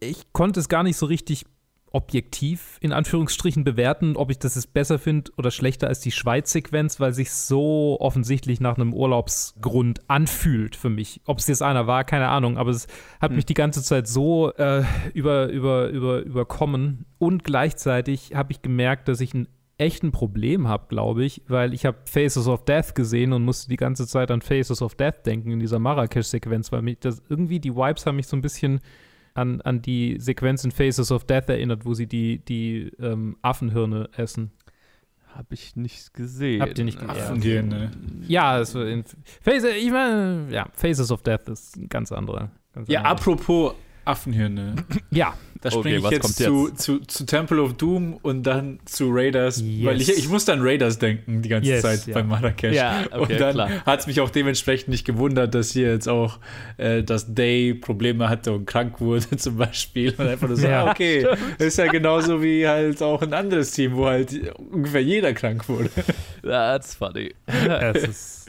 [0.00, 1.46] ich konnte es gar nicht so richtig
[1.92, 7.00] objektiv in Anführungsstrichen bewerten, ob ich das jetzt besser finde oder schlechter als die Schweiz-Sequenz,
[7.00, 11.22] weil sich so offensichtlich nach einem Urlaubsgrund anfühlt für mich.
[11.24, 12.86] Ob es jetzt einer war, keine Ahnung, aber es
[13.18, 14.82] hat mich die ganze Zeit so äh,
[15.14, 20.68] über, über, über, überkommen und gleichzeitig habe ich gemerkt, dass ich ein echt ein Problem
[20.68, 24.30] habe, glaube ich, weil ich habe Faces of Death gesehen und musste die ganze Zeit
[24.30, 28.16] an Faces of Death denken in dieser Marrakesch-Sequenz, weil mich das irgendwie die Vibes haben
[28.16, 28.80] mich so ein bisschen
[29.34, 34.08] an, an die Sequenz in Faces of Death erinnert, wo sie die, die ähm, Affenhirne
[34.16, 34.50] essen.
[35.34, 36.62] Hab ich nicht gesehen.
[36.62, 37.14] Habt ihr nicht gesehen?
[37.18, 37.24] Ja.
[37.26, 37.90] Von dir, ne?
[38.26, 39.04] Ja, also in
[39.42, 42.50] Faces, ich meine, ja, Faces of Death ist ein ganz anderer.
[42.72, 43.12] Ganz Ja, anderer.
[43.12, 43.74] apropos
[44.06, 44.76] Affenhirne.
[45.10, 46.82] Ja, Da Okay, springe ich was jetzt, zu, jetzt?
[46.82, 49.86] Zu, zu Temple of Doom und dann zu Raiders, Yes.
[49.86, 52.14] weil ich, ich musste an Raiders denken die ganze Yes, Zeit ja.
[52.14, 52.74] bei Marrakesch.
[52.74, 56.38] Ja, okay, und dann hat es mich auch dementsprechend nicht gewundert, dass hier jetzt auch
[56.76, 60.14] äh, das Day Probleme hatte und krank wurde zum Beispiel.
[60.16, 61.26] Und einfach nur so, Ja, okay,
[61.58, 64.32] ist ja genauso wie halt auch ein anderes Team, wo halt
[64.70, 65.90] ungefähr jeder krank wurde.
[66.42, 67.34] That's funny.
[67.94, 68.48] es ist.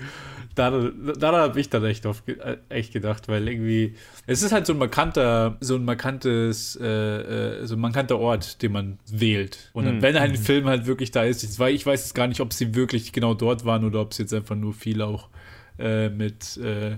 [0.56, 4.66] Daran, daran habe ich dann echt, oft, äh, echt gedacht, weil irgendwie, es ist halt
[4.66, 6.86] so ein markanter, so ein markantes, äh,
[7.62, 9.70] äh, so ein markanter Ort, den man wählt.
[9.74, 10.02] Und dann, Mhm.
[10.02, 12.54] wenn ein Film halt wirklich da ist, ich weiß, ich weiß jetzt gar nicht, ob
[12.54, 15.30] sie wirklich genau dort waren oder ob sie jetzt einfach nur viel auch
[15.80, 16.98] äh, mit, äh,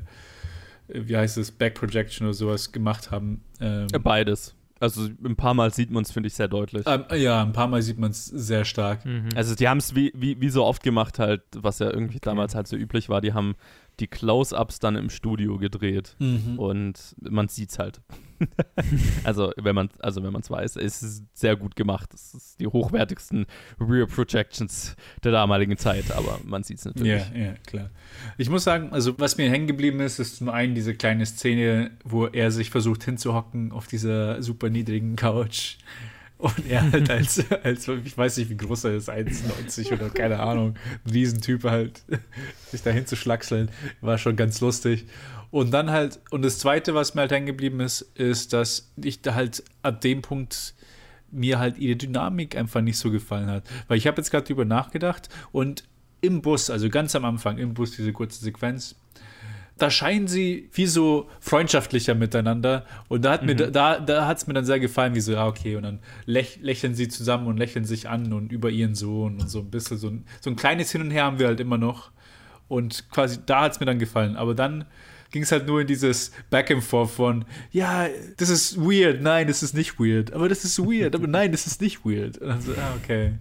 [0.87, 3.41] wie heißt es, Back Projection oder sowas gemacht haben.
[3.59, 4.55] Ähm, Beides.
[4.79, 6.85] Also ein paar Mal sieht man es, finde ich, sehr deutlich.
[6.87, 9.05] ähm, ja, ein paar Mal sieht man es sehr stark.
[9.05, 9.29] Mhm.
[9.35, 12.55] Also die haben es wie, wie, wie so oft gemacht halt, was ja irgendwie damals
[12.55, 13.21] halt so üblich war.
[13.21, 13.55] Die haben
[13.99, 16.15] die Close-Ups dann im Studio gedreht.
[16.19, 16.57] Mhm.
[16.57, 18.01] Und man sieht's halt.
[19.23, 22.13] also, wenn man also wenn man es weiß, es ist sehr gut gemacht.
[22.13, 23.45] Es ist die hochwertigsten
[23.79, 27.23] Rear Projections der damaligen Zeit, aber man sieht's natürlich.
[27.33, 27.89] Ja, ja, klar.
[28.37, 31.91] Ich muss sagen, also was mir hängen geblieben ist, ist zum einen diese kleine Szene,
[32.03, 35.77] wo er sich versucht hinzuhocken auf dieser super niedrigen Couch.
[36.39, 40.39] Und er halt als, als, ich weiß nicht, wie groß er ist, 1,90 oder keine
[40.39, 40.75] Ahnung,
[41.05, 42.01] ein Riesentyp halt,
[42.71, 45.05] sich da hinzuschlackseln, war schon ganz lustig.
[45.51, 49.21] Und dann halt, und das Zweite, was mir halt hängen geblieben ist, ist, dass ich
[49.21, 50.75] da halt ab dem Punkt
[51.29, 53.65] mir halt ihre Dynamik einfach nicht so gefallen hat.
[53.89, 55.83] Weil ich habe jetzt gerade drüber nachgedacht und
[56.21, 58.95] im Bus, also ganz am Anfang, im Bus, diese kurze Sequenz,
[59.79, 62.85] da scheinen sie viel so freundschaftlicher miteinander.
[63.07, 65.47] Und da hat mir, da, da hat es mir dann sehr gefallen, wie so, ja,
[65.47, 69.39] okay, und dann läch, lächeln sie zusammen und lächeln sich an und über ihren Sohn
[69.39, 71.59] und so ein bisschen so ein, so ein kleines Hin und Her haben wir halt
[71.59, 72.11] immer noch.
[72.67, 74.35] Und quasi da hat es mir dann gefallen.
[74.35, 74.85] Aber dann
[75.31, 79.47] ging es halt nur in dieses Back and Forth von, ja, das ist weird, nein,
[79.47, 82.37] das ist nicht weird, aber das ist weird, aber nein, das ist nicht weird.
[82.39, 83.33] Und dann so, ah, okay.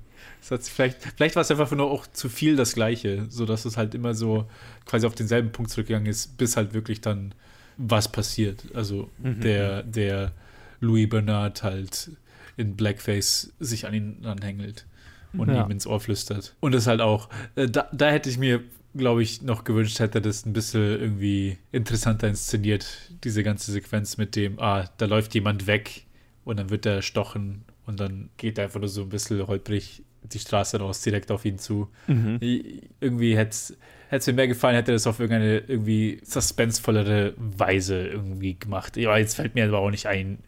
[0.49, 3.77] Das hat vielleicht, vielleicht war es einfach nur auch zu viel das Gleiche, sodass es
[3.77, 4.47] halt immer so
[4.87, 7.35] quasi auf denselben Punkt zurückgegangen ist, bis halt wirklich dann
[7.77, 8.65] was passiert.
[8.75, 10.33] Also der, der
[10.81, 12.11] Louis Bernard halt
[12.57, 14.87] in Blackface sich an ihn anhängelt
[15.35, 15.65] und Ja.
[15.65, 16.55] ihm ins Ohr flüstert.
[16.61, 18.63] Und das halt auch, äh, da, da hätte ich mir,
[18.97, 22.87] glaube ich, noch gewünscht, hätte das ein bisschen irgendwie interessanter inszeniert,
[23.23, 26.07] diese ganze Sequenz mit dem, ah, da läuft jemand weg
[26.45, 30.03] und dann wird er erstochen und dann geht er einfach nur so ein bisschen holprig
[30.23, 31.89] die Straße raus, direkt auf ihn zu.
[32.09, 33.77] I- Irgendwie hätte
[34.11, 38.97] es mir mehr gefallen, hätte er das auf irgendeine irgendwie suspensevollere Weise irgendwie gemacht.
[38.97, 40.39] Ja, jetzt fällt mir aber auch nicht ein.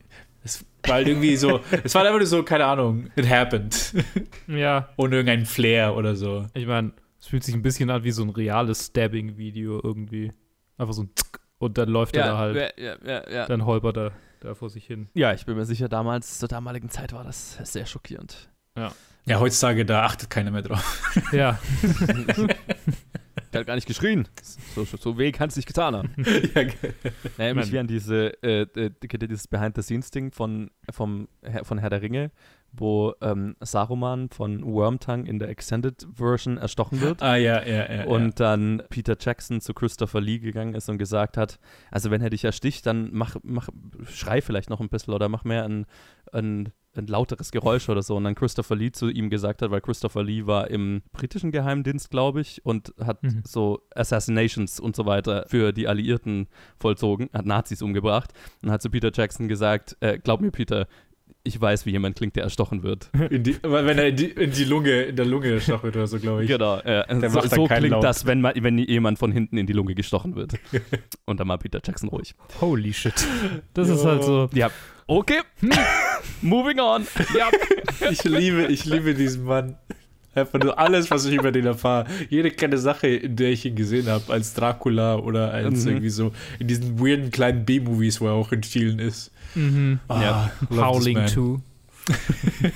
[0.42, 3.94] Es war halt irgendwie so, es war einfach nur so, keine Ahnung, it happened.
[4.48, 6.46] Ja, Ohne irgendeinen Flair oder so.
[6.54, 10.32] ich meine, es fühlt sich ein bisschen an wie so ein reales Stabbing-Video irgendwie.
[10.78, 13.46] Einfach so ein Zick und dann läuft er da halt, ja, ja, ja.
[13.46, 15.08] dann holpert er da vor sich hin.
[15.12, 18.48] ja, ich bin mir sicher, damals, zur damaligen Zeit war das sehr schockierend.
[18.78, 18.92] Ja,
[19.28, 21.00] heutzutage, da achtet keiner mehr drauf.
[21.32, 21.58] Ja,
[23.52, 24.28] Der hat gar nicht geschrien.
[24.76, 26.10] So, so weh kann es nicht getan haben.
[26.54, 26.74] ja, ge-
[27.36, 31.26] Naja, mich an diese, äh, äh, dieses Behind-the-Scenes-Ding von, vom,
[31.64, 32.30] von Herr der Ringe,
[32.72, 37.22] wo ähm, Saruman von Wormtongue in der Extended Version erstochen wird.
[37.22, 38.04] ah, ja, ja, ja.
[38.04, 41.58] Und dann Peter Jackson zu Christopher Lee gegangen ist und gesagt hat,
[41.90, 43.68] also wenn er dich ersticht, dann mach, mach,
[44.08, 45.86] schrei vielleicht noch ein bisschen oder mach mehr ein,
[46.32, 48.16] ein, ein lauteres Geräusch oder so.
[48.16, 52.10] Und dann Christopher Lee zu ihm gesagt hat, weil Christopher Lee war im britischen Geheimdienst,
[52.10, 53.42] glaube ich, und hat Mhm.
[53.46, 56.48] so Assassinations und so weiter für die Alliierten
[56.80, 60.88] vollzogen, hat Nazis umgebracht und hat zu Peter Jackson gesagt, äh, glaub mir Peter,
[61.42, 63.08] ich weiß, wie jemand klingt, der erstochen wird.
[63.30, 66.18] die, wenn er in die, in die Lunge, in der Lunge erstochen wird oder so,
[66.18, 66.48] glaube ich.
[66.48, 68.04] Genau, äh, so, so klingt Laut.
[68.04, 70.54] das, wenn, man, wenn jemand von hinten in die Lunge gestochen wird.
[71.24, 72.34] Und dann mal Peter Jackson ruhig.
[72.60, 73.14] holy shit.
[73.74, 74.50] Das ist halt so.
[74.52, 74.70] Ja,
[75.06, 75.40] okay.
[76.42, 77.06] Moving on.
[77.36, 77.48] Ja.
[78.10, 79.76] Ich liebe, ich liebe diesen Mann.
[80.34, 82.06] Einfach nur alles, was ich über den erfahre.
[82.30, 85.90] Jede kleine Sache, in der ich ihn gesehen habe, als Dracula oder als Mhm.
[85.90, 89.32] irgendwie so in diesen weirden kleinen B-Movies, wo er auch in vielen ist.
[89.54, 89.98] Mhm.
[90.08, 90.52] Ah, Ja.
[90.70, 91.28] Howling man.
[91.28, 91.60] 2.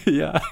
[0.10, 0.42] ja.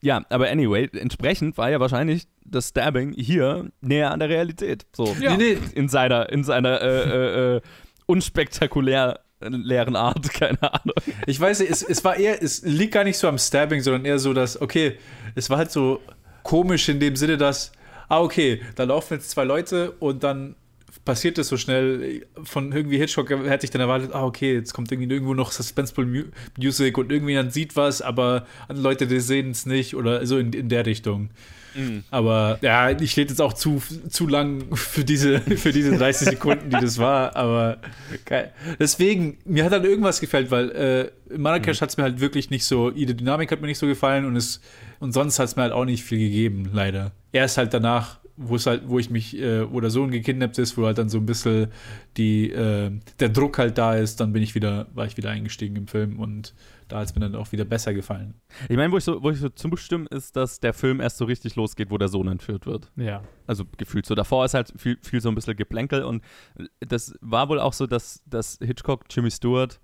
[0.00, 4.86] ja, aber anyway, entsprechend war ja wahrscheinlich das Stabbing hier näher an der Realität.
[4.96, 7.60] So Nee, nee, in seiner, in seiner äh, äh, äh,
[8.06, 9.20] unspektakulär
[9.52, 10.94] leeren Art, keine Ahnung.
[11.26, 14.04] Ich weiß nicht, es, es war eher, es liegt gar nicht so am Stabbing, sondern
[14.04, 14.98] eher so, dass, okay,
[15.34, 16.00] es war halt so
[16.42, 17.72] komisch in dem Sinne, dass,
[18.08, 20.56] ah, okay, da laufen jetzt zwei Leute und dann
[21.04, 22.26] passiert es so schnell.
[22.42, 26.06] Von irgendwie Hitchcock hätte ich dann erwartet, ah, okay, jetzt kommt irgendwie irgendwo noch Suspenseful
[26.06, 26.22] Mu
[26.58, 30.38] Music und irgendwie dann sieht was, aber andere Leute, die sehen es nicht oder so
[30.38, 31.30] in, in der Richtung.
[32.10, 36.70] Aber ja, ich rede jetzt auch zu, zu lang für diese, für diese 30 Sekunden,
[36.70, 37.36] die das war.
[37.36, 37.78] Aber
[38.24, 38.52] geil.
[38.78, 42.50] deswegen, mir hat dann irgendwas gefällt, weil äh, in Marrakesch hat es mir halt wirklich
[42.50, 44.60] nicht so, ihre Dynamik hat mir nicht so gefallen und, es,
[45.00, 47.12] und sonst hat es mir halt auch nicht viel gegeben, leider.
[47.32, 50.76] Erst halt danach, wo es halt, wo ich mich, äh, wo der Sohn gekidnappt ist,
[50.76, 51.68] wo halt dann so ein bisschen
[52.16, 55.76] die, äh, der Druck halt da ist, dann bin ich wieder, war ich wieder eingestiegen
[55.76, 56.54] im Film und
[56.88, 58.34] da hat es mir dann auch wieder besser gefallen.
[58.68, 61.24] Ich meine, wo ich so, wo ich so zustimmen, ist, dass der Film erst so
[61.24, 62.90] richtig losgeht, wo der Sohn entführt wird.
[62.96, 63.22] Ja.
[63.46, 64.14] Also gefühlt so.
[64.14, 66.22] Davor ist halt viel, viel so ein bisschen Geplänkel und
[66.80, 69.80] das war wohl auch so, dass, dass Hitchcock Jimmy Stewart,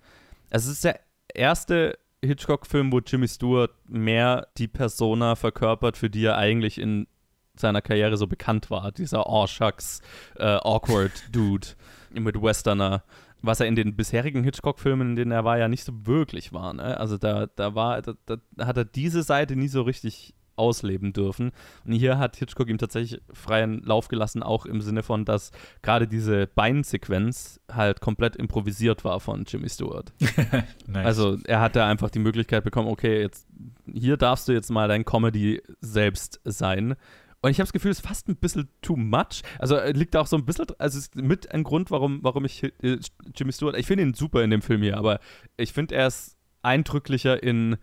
[0.49, 0.99] also es ist der
[1.33, 7.07] erste Hitchcock-Film, wo Jimmy Stewart mehr die Persona verkörpert, für die er eigentlich in
[7.55, 8.91] seiner Karriere so bekannt war.
[8.91, 10.01] Dieser Oh Shucks,
[10.35, 11.67] äh, awkward Dude
[12.11, 13.03] mit Westerner.
[13.41, 16.73] Was er in den bisherigen Hitchcock-Filmen, in denen er war, ja nicht so wirklich war.
[16.73, 16.99] Ne?
[16.99, 21.51] Also da, da war, da, da hat er diese Seite nie so richtig ausleben dürfen.
[21.85, 25.51] Und hier hat Hitchcock ihm tatsächlich freien Lauf gelassen, auch im Sinne von, dass
[25.81, 30.13] gerade diese Beinsequenz halt komplett improvisiert war von Jimmy Stewart.
[30.87, 31.05] Nice.
[31.05, 33.47] Also er hat da einfach die Möglichkeit bekommen, okay, jetzt
[33.91, 36.95] hier darfst du jetzt mal dein Comedy selbst sein.
[37.41, 39.41] Und ich habe das Gefühl, es ist fast ein bisschen too much.
[39.57, 42.45] Also äh, liegt da auch so ein bisschen, also ist mit ein Grund, warum, warum
[42.45, 42.99] ich äh,
[43.35, 45.19] Jimmy Stewart, ich finde ihn super in dem Film hier, aber
[45.57, 47.77] ich finde er ist eindrücklicher in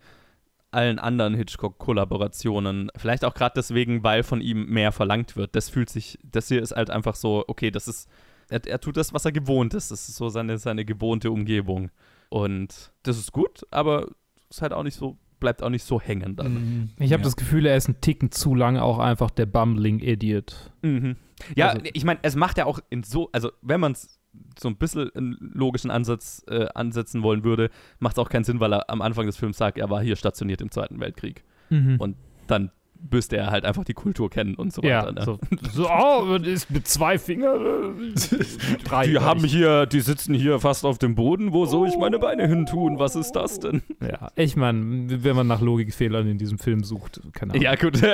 [0.71, 2.91] allen anderen Hitchcock-Kollaborationen.
[2.95, 5.55] Vielleicht auch gerade deswegen, weil von ihm mehr verlangt wird.
[5.55, 8.07] Das fühlt sich, das hier ist halt einfach so, okay, das ist,
[8.49, 9.91] er, er tut das, was er gewohnt ist.
[9.91, 11.91] Das ist so seine, seine gewohnte Umgebung.
[12.29, 14.07] Und das ist gut, aber
[14.49, 16.53] ist halt auch nicht so, bleibt auch nicht so hängen dann.
[16.53, 16.89] Mhm.
[16.97, 17.25] Ich habe Ja.
[17.25, 20.71] das Gefühl, er ist ein Ticken zu lange auch einfach der bumbling Idiot.
[20.81, 21.15] Mhm.
[21.55, 24.19] Ja, Also- ich meine, es macht ja auch in so, also wenn man es
[24.59, 28.59] so ein bisschen einen logischen Ansatz äh, ansetzen wollen würde, macht es auch keinen Sinn,
[28.59, 31.43] weil er am Anfang des Films sagt, er war hier stationiert im Zweiten Weltkrieg.
[31.69, 31.95] Mhm.
[31.99, 32.15] Und
[32.47, 32.71] dann
[33.11, 35.13] müsste er halt einfach die Kultur kennen und so ja, weiter.
[35.13, 35.25] Ne?
[35.25, 35.39] so,
[35.71, 38.13] so, oh, das ist mit zwei Fingern.
[38.13, 39.07] äh, drei.
[39.07, 41.53] Die haben hier, die sitzen hier fast auf dem Boden.
[41.53, 42.99] Wo soll ich meine Beine hin tun?
[42.99, 43.81] Was ist das denn?
[44.01, 47.63] Ja, ich meine, wenn man nach Logikfehlern in diesem Film sucht, keine Ahnung.
[47.63, 47.99] Ja, gut.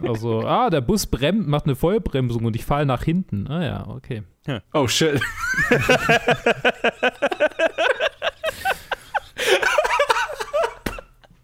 [0.00, 3.46] Also, ah, der Bus bremst, macht eine Vollbremsung und ich falle nach hinten.
[3.48, 4.22] Ah ja, okay.
[4.72, 5.20] Oh shit.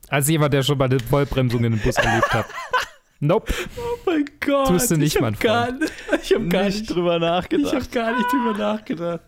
[0.08, 2.46] Als jemand, der schon mal eine Vollbremsung in einem Bus erlebt hat.
[3.18, 3.52] Nope.
[3.76, 4.68] Oh mein Gott.
[4.68, 5.68] Tust du nicht, ich mein hab gar,
[6.22, 7.74] Ich habe gar Nicht drüber Ich nachgedacht.
[7.74, 9.20] habe gar nicht drüber nachgedacht.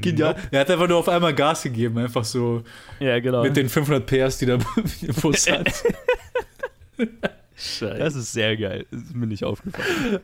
[0.00, 0.36] Genial.
[0.50, 2.62] Er hat einfach nur auf einmal Gas gegeben, einfach so
[3.00, 3.42] Ja, genau.
[3.42, 4.58] mit den 500 PS, die der
[5.22, 5.72] Bus hat.
[7.80, 8.86] Das ist sehr geil.
[8.90, 10.18] Das ist mir nicht aufgefallen.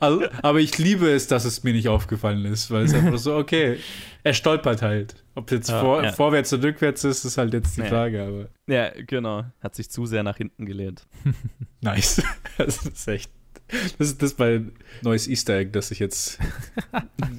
[0.00, 3.36] Also, aber ich liebe es, dass es mir nicht aufgefallen ist, weil es einfach so,
[3.36, 3.78] okay,
[4.24, 5.16] er stolpert halt.
[5.36, 6.12] Ob jetzt Ja, vor, ja.
[6.12, 7.86] vorwärts oder rückwärts ist, ist halt jetzt die Ja.
[7.86, 9.44] Frage, aber Ja, genau.
[9.60, 11.06] Hat sich zu sehr nach hinten gelehnt.
[11.82, 12.22] nice.
[12.58, 13.30] Das ist echt.
[13.98, 14.72] Das ist das mein
[15.02, 16.38] neues Easter Egg, das ich jetzt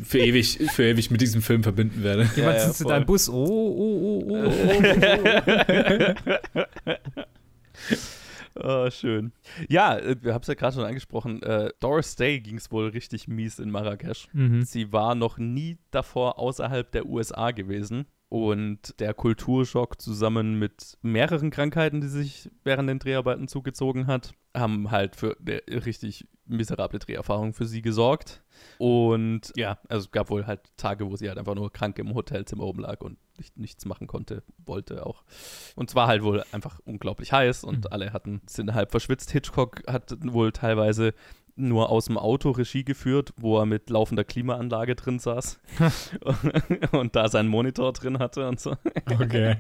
[0.04, 2.30] für ewig, für ewig mit diesem Film verbinden werde.
[2.36, 3.30] Jemand ja, sitzt in deinem Bus.
[3.30, 6.14] Oh, oh, oh, oh, oh.
[6.60, 6.94] Oh,
[8.92, 9.32] schön.
[9.70, 11.42] Ja, äh, wir haben es ja gerade schon angesprochen.
[11.44, 14.28] Äh, Doris Day ging es wohl richtig mies in Marrakesch.
[14.34, 14.62] Mhm.
[14.64, 18.06] Sie war noch nie davor außerhalb der USA gewesen.
[18.30, 24.92] Und der Kulturschock zusammen mit mehreren Krankheiten, die sich während den Dreharbeiten zugezogen hat, haben
[24.92, 28.44] halt für eine richtig miserable Dreherfahrung für sie gesorgt.
[28.80, 32.14] Und ja, also es gab wohl halt Tage, wo sie halt einfach nur krank im
[32.14, 35.24] Hotelzimmer oben lag und nicht, nichts machen konnte, wollte auch.
[35.76, 37.92] Und zwar halt wohl einfach unglaublich heiß und Mhm.
[37.92, 39.32] alle hatten, sind halb verschwitzt.
[39.32, 41.14] Hitchcock hat wohl teilweise
[41.60, 45.60] nur aus dem Auto Regie geführt, wo er mit laufender Klimaanlage drin saß
[46.92, 48.76] und da seinen Monitor drin hatte und so.
[49.12, 49.58] Okay.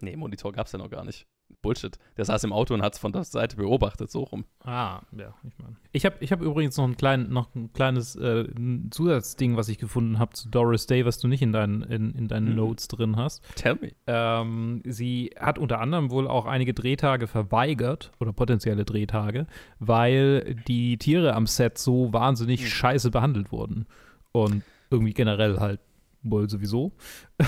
[0.00, 1.26] Nee, Monitor gab es ja noch gar nicht.
[1.62, 1.98] Bullshit.
[2.16, 4.44] Der saß im Auto und hat es von der Seite beobachtet, so rum.
[4.62, 5.76] Ah, ja, ich meine.
[5.92, 8.46] Ich habe ich hab übrigens noch ein, klein, noch ein kleines äh,
[8.90, 12.28] Zusatzding, was ich gefunden habe zu Doris Day, was du nicht in deinen, in, in
[12.28, 12.56] deinen Mhm.
[12.56, 13.42] Notes drin hast.
[13.56, 13.92] Tell me.
[14.06, 19.46] Ähm, sie hat unter anderem wohl auch einige Drehtage verweigert oder potenzielle Drehtage,
[19.80, 22.66] weil die Tiere am Set so wahnsinnig Mhm.
[22.66, 23.86] scheiße behandelt wurden.
[24.32, 25.80] Und irgendwie generell halt
[26.30, 26.92] wohl sowieso.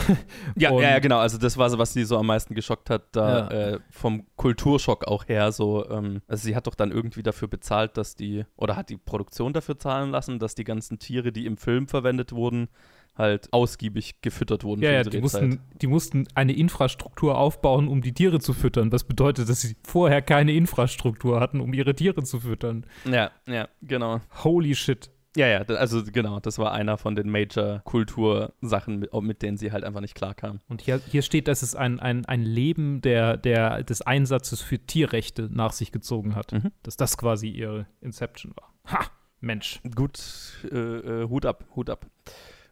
[0.56, 1.18] Ja, ja, ja, genau.
[1.18, 3.48] Also das war so, was sie so am meisten geschockt hat, da Ja.
[3.74, 5.52] äh, vom Kulturschock auch her.
[5.52, 8.96] So, ähm, also sie hat doch dann irgendwie dafür bezahlt, dass die oder hat die
[8.96, 12.68] Produktion dafür zahlen lassen, dass die ganzen Tiere, die im Film verwendet wurden,
[13.16, 18.00] halt ausgiebig gefüttert wurden Ja, für ja, die mussten, die mussten eine Infrastruktur aufbauen, um
[18.00, 18.90] die Tiere zu füttern.
[18.90, 22.86] Das bedeutet, dass sie vorher keine Infrastruktur hatten, um ihre Tiere zu füttern.
[23.10, 24.20] Ja, ja, genau.
[24.44, 25.10] Holy shit.
[25.38, 29.85] Ja, ja, also genau, das war einer von den Major-Kultursachen, mit, mit denen sie halt
[29.85, 30.59] einfach nicht klarkam.
[30.68, 34.81] Und hier, hier steht, dass es ein, ein, ein Leben der, der, des Einsatzes für
[34.81, 36.53] Tierrechte nach sich gezogen hat.
[36.53, 36.72] Mhm.
[36.83, 38.72] Dass das quasi ihre Inception war.
[38.92, 39.07] Ha!
[39.40, 39.81] Mensch.
[39.94, 40.18] Gut,
[40.72, 42.07] äh, äh, Hut ab, Hut ab.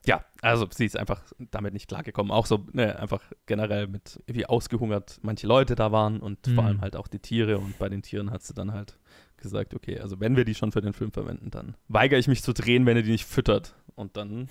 [0.05, 2.33] Ja, also sie ist einfach damit nicht klargekommen.
[2.33, 6.55] Auch so ne, einfach generell mit wie ausgehungert manche Leute da waren und Mhm.
[6.57, 7.59] vor allem halt auch die Tiere.
[7.59, 8.99] Und bei den Tieren hat sie dann halt
[9.47, 12.43] gesagt, okay, also wenn wir die schon für den Film verwenden, dann weigere ich mich
[12.43, 13.75] zu drehen, wenn ihr die nicht füttert.
[13.95, 14.49] Und dann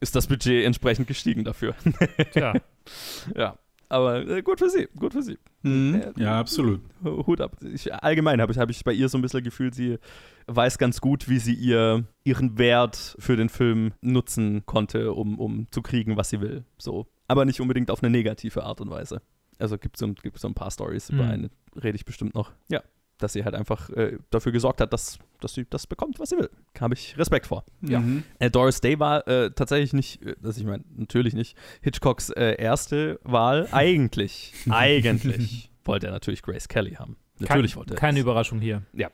[0.00, 1.74] ist das Budget entsprechend gestiegen dafür.
[2.32, 2.54] Tja.
[3.36, 3.58] ja,
[3.88, 5.38] aber äh, gut für sie, gut für sie.
[5.62, 6.12] Mhm.
[6.16, 6.80] Ja, absolut.
[7.04, 7.56] Hut ab.
[7.62, 9.98] Ich, allgemein habe ich, hab ich bei ihr so ein bisschen gefühlt, sie
[10.46, 15.66] weiß ganz gut, wie sie ihr, ihren Wert für den Film nutzen konnte, um, um
[15.70, 16.64] zu kriegen, was sie will.
[16.78, 17.06] So.
[17.28, 19.20] Aber nicht unbedingt auf eine negative Art und Weise.
[19.58, 21.30] Also gibt es so, gibt so ein paar Stories, über Mhm.
[21.30, 21.50] eine
[21.82, 22.52] rede ich bestimmt noch.
[22.68, 22.82] Ja,
[23.18, 26.36] dass sie halt einfach äh, dafür gesorgt hat, dass, dass sie das bekommt, was sie
[26.36, 26.50] will.
[26.78, 27.64] Habe ich Respekt vor.
[27.82, 28.00] Ja.
[28.00, 28.24] Mhm.
[28.38, 32.56] Äh, Doris Day war äh, tatsächlich nicht, äh, also ich meine, natürlich nicht, Hitchcocks äh,
[32.60, 33.68] erste Wahl.
[33.72, 37.16] Eigentlich, eigentlich wollte er natürlich Grace Kelly haben.
[37.38, 38.22] Natürlich Kein, wollte er Keine das.
[38.22, 38.82] Überraschung hier.
[38.92, 39.10] Ja,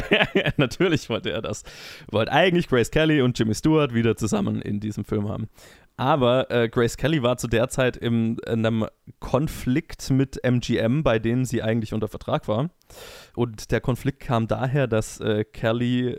[0.56, 1.62] natürlich wollte er das.
[2.10, 5.48] Wollte eigentlich Grace Kelly und Jimmy Stewart wieder zusammen in diesem Film haben.
[5.96, 8.86] Aber äh, Grace Kelly war zu der Zeit im, in einem
[9.20, 12.70] Konflikt mit MGM, bei denen sie eigentlich unter Vertrag war.
[13.34, 16.16] Und der Konflikt kam daher, dass äh, Kelly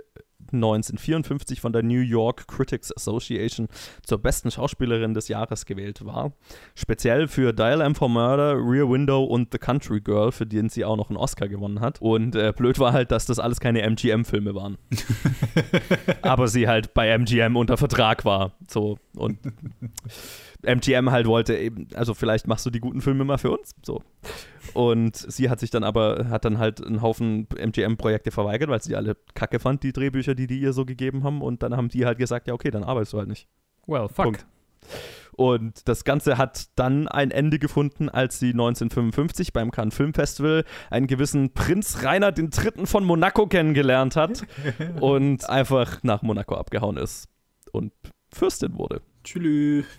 [0.57, 3.67] 1954 von der New York Critics Association
[4.03, 6.33] zur besten Schauspielerin des Jahres gewählt war.
[6.75, 10.85] Speziell für Dial M for Murder, Rear Window und The Country Girl, für den sie
[10.85, 12.01] auch noch einen Oscar gewonnen hat.
[12.01, 14.77] Und äh, blöd war halt, dass das alles keine MGM-Filme waren.
[16.21, 18.53] Aber sie halt bei MGM unter Vertrag war.
[18.67, 19.39] So und
[20.63, 23.75] MGM halt wollte eben, also vielleicht machst du die guten Filme mal für uns.
[23.83, 24.01] So.
[24.73, 28.95] Und sie hat sich dann aber, hat dann halt einen Haufen MGM-Projekte verweigert, weil sie
[28.95, 31.41] alle kacke fand, die Drehbücher, die die ihr so gegeben haben.
[31.41, 33.47] Und dann haben die halt gesagt, ja, okay, dann arbeitest du halt nicht.
[33.85, 34.25] Well, fuck.
[34.25, 34.45] Punkt.
[35.35, 40.63] Und das Ganze hat dann ein Ende gefunden, als sie 1955 beim Cannes Film Festival
[40.89, 42.85] einen gewissen Prinz Rainer III.
[42.85, 44.43] von Monaco kennengelernt hat
[44.99, 47.27] und einfach nach Monaco abgehauen ist
[47.71, 47.93] und
[48.31, 49.01] Fürstin wurde.
[49.23, 49.85] Tschüss.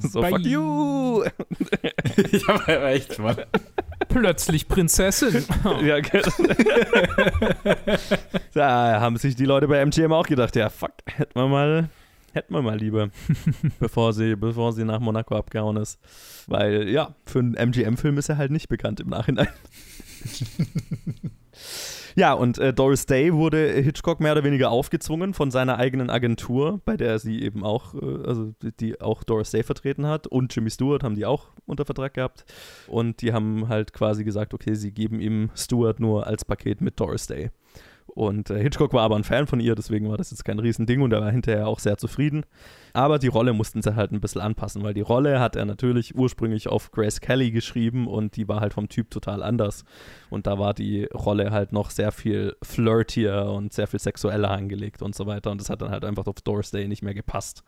[0.00, 0.30] So, Bye.
[0.30, 1.24] fuck you!
[2.32, 3.36] ja, aber echt, Mann.
[4.08, 5.44] Plötzlich Prinzessin.
[5.82, 6.22] Ja, ge-
[8.54, 11.88] da haben sich die Leute bei MGM auch gedacht, ja, fuck, hätten wir mal,
[12.32, 13.10] hätten wir mal lieber,
[13.80, 15.98] bevor sie, bevor sie nach Monaco abgehauen ist.
[16.46, 19.48] Weil, ja, für einen MGM-Film ist er halt nicht bekannt im Nachhinein.
[22.18, 26.80] Ja, und äh, Doris Day wurde Hitchcock mehr oder weniger aufgezwungen von seiner eigenen Agentur,
[26.84, 30.52] bei der sie eben auch, äh, also die, die auch Doris Day vertreten hat und
[30.52, 32.44] Jimmy Stewart haben die auch unter Vertrag gehabt.
[32.88, 36.98] Und die haben halt quasi gesagt, okay, sie geben ihm Stewart nur als Paket mit
[36.98, 37.52] Doris Day.
[38.18, 41.02] Und äh, Hitchcock war aber ein Fan von ihr, deswegen war das jetzt kein Riesending
[41.02, 42.44] und er war hinterher auch sehr zufrieden.
[42.92, 46.16] Aber die Rolle mussten sie halt ein bisschen anpassen, weil die Rolle hat er natürlich
[46.16, 49.84] ursprünglich auf Grace Kelly geschrieben und die war halt vom Typ total anders.
[50.30, 55.00] Und da war die Rolle halt noch sehr viel flirtier und sehr viel sexueller angelegt
[55.00, 55.52] und so weiter.
[55.52, 57.62] Und das hat dann halt einfach auf Doris Day nicht mehr gepasst,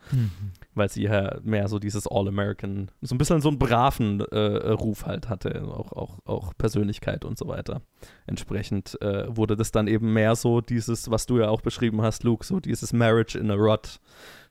[0.75, 5.05] weil sie ja mehr so dieses All-American, so ein bisschen so einen braven äh, Ruf
[5.05, 7.83] halt hatte, auch, auch, auch Persönlichkeit und so weiter.
[8.27, 12.23] Entsprechend äh, wurde das dann eben mehr so dieses, was du ja auch beschrieben hast,
[12.23, 13.99] Luke, so dieses Marriage in a Rut,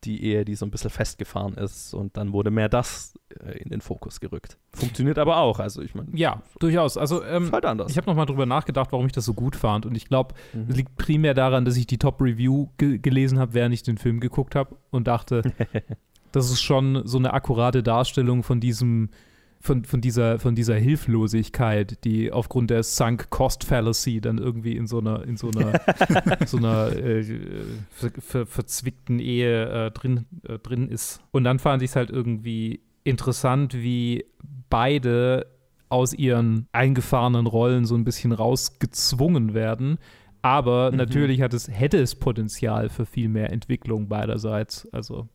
[0.05, 1.93] die Ehe, die so ein bisschen festgefahren ist.
[1.93, 3.15] Und dann wurde mehr das
[3.45, 4.57] äh, in den Fokus gerückt.
[4.73, 6.97] Funktioniert aber auch, also ich meine, Ja, durchaus.
[6.97, 7.91] Also, ähm, halt anders.
[7.91, 9.85] ich habe nochmal drüber nachgedacht, warum ich das so gut fand.
[9.85, 10.67] Und ich glaube, Mhm.
[10.71, 14.21] es liegt primär daran, dass ich die Top-Review ge gelesen habe, während ich den Film
[14.21, 15.43] geguckt habe und dachte,
[16.33, 19.11] das ist schon so eine akkurate Darstellung von diesem,
[19.61, 24.87] von, von, dieser, von dieser Hilflosigkeit, die aufgrund der Sunk Cost Fallacy dann irgendwie in
[24.87, 25.79] so einer, in so einer,
[26.47, 27.23] so einer äh,
[27.91, 31.21] ver, ver, verzwickten Ehe äh, drin, äh, drin ist.
[31.31, 34.25] Und dann fand ich es halt irgendwie interessant, wie
[34.71, 35.47] beide
[35.91, 39.99] aus ihren eingefahrenen Rollen so ein bisschen rausgezwungen werden.
[40.43, 40.97] Aber Mhm.
[40.97, 44.89] natürlich hat es, hätte es Potenzial für viel mehr Entwicklung beiderseits.
[44.93, 45.29] Also.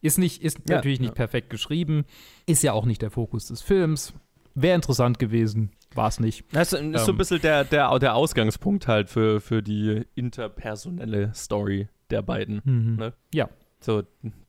[0.00, 1.14] Ist nicht, ist Ja, natürlich nicht ja.
[1.14, 2.04] perfekt geschrieben,
[2.46, 4.12] ist ja auch nicht der Fokus des Films.
[4.54, 6.44] Wäre interessant gewesen, war es nicht.
[6.52, 7.18] Das ist, ist so ein Ähm.
[7.18, 12.60] bisschen der, der, der Ausgangspunkt halt für, für die interpersonelle Story der beiden.
[12.96, 13.12] Ne?
[13.32, 13.48] Ja.
[13.82, 14.02] So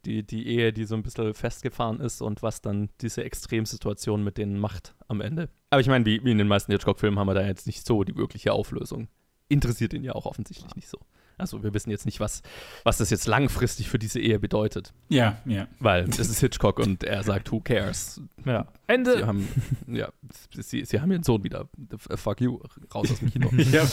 [0.06, 4.38] die, die Ehe, die so ein bisschen festgefahren ist und was dann diese Extremsituation mit
[4.38, 5.48] denen macht am Ende.
[5.70, 8.04] Aber ich meine, wie, wie in den meisten Hitchcock-Filmen haben wir da jetzt nicht so
[8.04, 9.08] die wirkliche Auflösung.
[9.48, 10.98] Interessiert ihn ja auch offensichtlich nicht so.
[11.38, 12.44] Also wir wissen jetzt nicht, was,
[12.84, 14.94] was das jetzt langfristig für diese Ehe bedeutet.
[15.10, 15.68] Ja, ja.
[15.80, 18.22] Weil das ist Hitchcock und er sagt, who cares?
[18.46, 18.68] Ja.
[18.88, 19.26] Sie Ende.
[19.26, 19.48] haben,
[19.88, 20.10] ja,
[20.52, 21.70] sie, sie haben ihren Sohn wieder.
[21.98, 22.60] Fuck you,
[22.94, 23.50] raus aus dem Kino.
[23.72, 23.88] ja.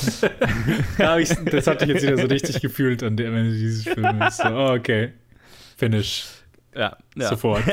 [0.99, 3.84] da hab ich, das hatte ich jetzt wieder so richtig gefühlt an dem Ende dieses
[3.84, 4.36] Films.
[4.39, 5.12] So, oh, okay.
[5.76, 6.26] Finish.
[6.74, 7.28] ja, ja.
[7.28, 7.62] Sofort.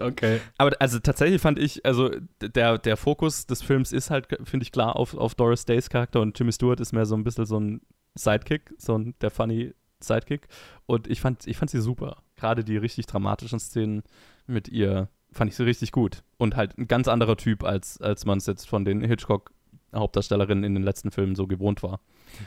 [0.00, 0.40] Okay.
[0.56, 2.10] Aber also tatsächlich fand ich, also
[2.40, 6.20] der, der Fokus des Films ist halt, finde ich, klar auf, auf Doris Days Charakter
[6.22, 7.80] und Jimmy Stewart ist mehr so ein bisschen so ein
[8.16, 10.48] Sidekick, so ein der funny Sidekick.
[10.86, 12.22] Und ich fand, ich fand sie super.
[12.36, 14.02] Gerade die richtig dramatischen Szenen
[14.46, 16.22] mit ihr fand ich sie richtig gut.
[16.38, 20.74] Und halt ein ganz anderer Typ, als, als man es jetzt von den Hitchcock-Hauptdarstellerinnen in
[20.74, 22.00] den letzten Filmen so gewohnt war.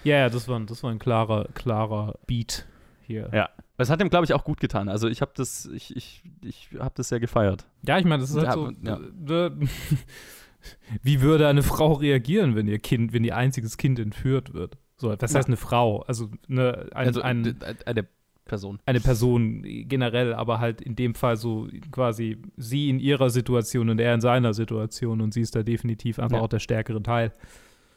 [0.03, 2.65] Ja, ja, das war, das war ein klarer, klarer Beat
[3.01, 3.30] hier.
[3.34, 3.49] Ja.
[3.78, 4.89] Das hat ihm, glaube ich, auch gut getan.
[4.89, 7.65] Also ich habe das, ich, ich, ich habe das sehr gefeiert.
[7.88, 9.34] Ja, ich meine, das ist halt Ja, so.
[9.34, 9.45] ja.
[9.47, 9.51] äh,
[11.01, 14.78] Wie würde eine Frau reagieren, wenn ihr Kind, wenn ihr einziges Kind entführt wird?
[14.99, 16.01] So, was heißt eine Frau?
[16.01, 18.05] Also eine, ein, also ein, eine
[18.45, 18.79] Person.
[18.85, 23.99] eine Person generell, aber halt in dem Fall so quasi sie in ihrer Situation und
[23.99, 26.43] er in seiner Situation und sie ist da definitiv einfach Ja.
[26.43, 27.31] auch der stärkere Teil.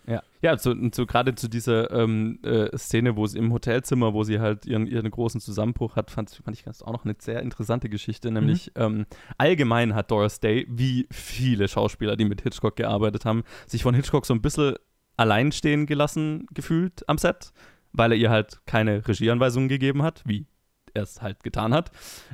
[0.06, 4.12] Ja, ja so, und so gerade zu dieser ähm, äh, Szene, wo sie im Hotelzimmer,
[4.12, 7.14] wo sie halt ihren, ihren großen Zusammenbruch hat, fand, fand ich das auch noch eine
[7.18, 8.30] sehr interessante Geschichte.
[8.32, 9.06] Nämlich ähm,
[9.38, 14.26] allgemein hat Doris Day, wie viele Schauspieler, die mit Hitchcock gearbeitet haben, sich von Hitchcock
[14.26, 14.74] so ein bisschen
[15.22, 17.52] allein stehen gelassen gefühlt am Set,
[17.92, 20.46] weil er ihr halt keine Regieanweisungen gegeben hat, wie
[20.94, 21.90] er es halt getan hat,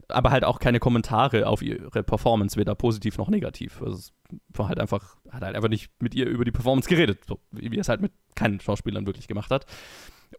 [0.08, 3.80] aber halt auch keine Kommentare auf ihre Performance, weder positiv noch negativ.
[3.82, 4.12] Also es
[4.52, 7.76] war halt einfach, hat halt einfach nicht mit ihr über die Performance geredet, so wie
[7.76, 9.66] er es halt mit keinen Schauspielern wirklich gemacht hat.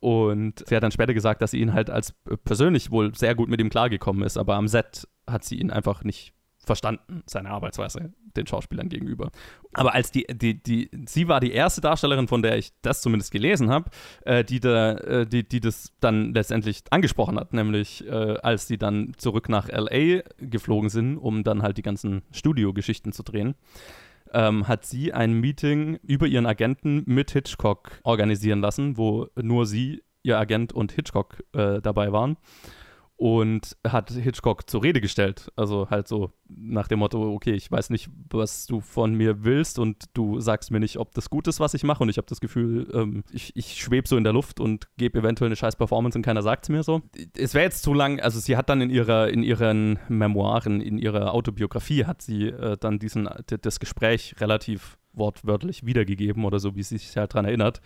[0.01, 3.49] Und sie hat dann später gesagt, dass sie ihn halt als persönlich wohl sehr gut
[3.49, 6.33] mit ihm klargekommen ist, aber am Set hat sie ihn einfach nicht
[6.65, 9.31] verstanden, seine Arbeitsweise den Schauspielern gegenüber.
[9.73, 13.31] Aber als die, die, die, sie war die erste Darstellerin, von der ich das zumindest
[13.31, 13.89] gelesen habe,
[14.23, 18.77] äh, die, da, äh, die, die das dann letztendlich angesprochen hat, nämlich äh, als sie
[18.77, 23.55] dann zurück nach LA geflogen sind, um dann halt die ganzen Studiogeschichten zu drehen.
[24.31, 30.03] Ähm, hat sie ein Meeting über ihren Agenten mit Hitchcock organisieren lassen, wo nur sie,
[30.21, 32.37] ihr Agent und Hitchcock äh, dabei waren
[33.19, 35.51] und hat Hitchcock zur Rede gestellt.
[35.57, 39.77] Also halt so nach dem Motto, okay, ich weiß nicht, was du von mir willst
[39.77, 42.27] und du sagst mir nicht, ob das gut ist, was ich mache und ich habe
[42.27, 45.75] das Gefühl, ähm, ich, ich schwebe so in der Luft und gebe eventuell eine scheiß
[45.75, 47.01] Performance und keiner sagt es mir so.
[47.35, 50.97] Es wäre jetzt zu lang, also sie hat dann in ihrer, in ihren Memoiren, in
[50.97, 56.83] ihrer Autobiografie hat sie äh, dann diesen, das Gespräch relativ wortwörtlich wiedergegeben oder so, wie
[56.83, 57.81] sie sich halt daran erinnert.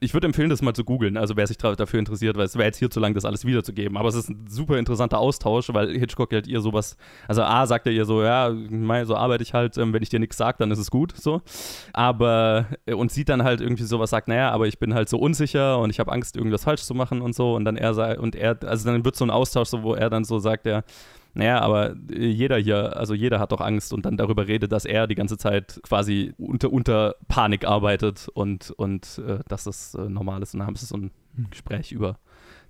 [0.00, 2.66] Ich würde empfehlen, das mal zu googeln, also wer sich dafür interessiert, weil es wäre
[2.66, 3.96] jetzt hier zu lang, das alles wiederzugeben.
[3.96, 7.86] Aber es ist ein super interessanter Austausch, weil Hitchcock halt ihr sowas, also A sagt
[7.86, 8.52] er ihr so, ja,
[9.04, 11.42] so arbeite ich halt, ähm, wenn ich dir nichts sage, dann ist es gut, so.
[11.92, 15.18] Aber, äh, und sieht dann halt irgendwie sowas, sagt, naja, aber ich bin halt so
[15.18, 17.54] unsicher und ich habe Angst, irgendwas falsch zu machen und so.
[17.54, 20.24] Und dann er und er, also dann wird so ein Austausch, so, wo er dann
[20.24, 20.82] so sagt, ja,
[21.34, 24.84] naja, aber äh, jeder hier, also jeder hat doch Angst und dann darüber redet, dass
[24.84, 30.08] er die ganze Zeit quasi unter, unter Panik arbeitet und, und äh, dass das äh,
[30.08, 30.54] normal ist.
[30.54, 31.10] Und dann haben sie so ein
[31.50, 32.18] Gespräch über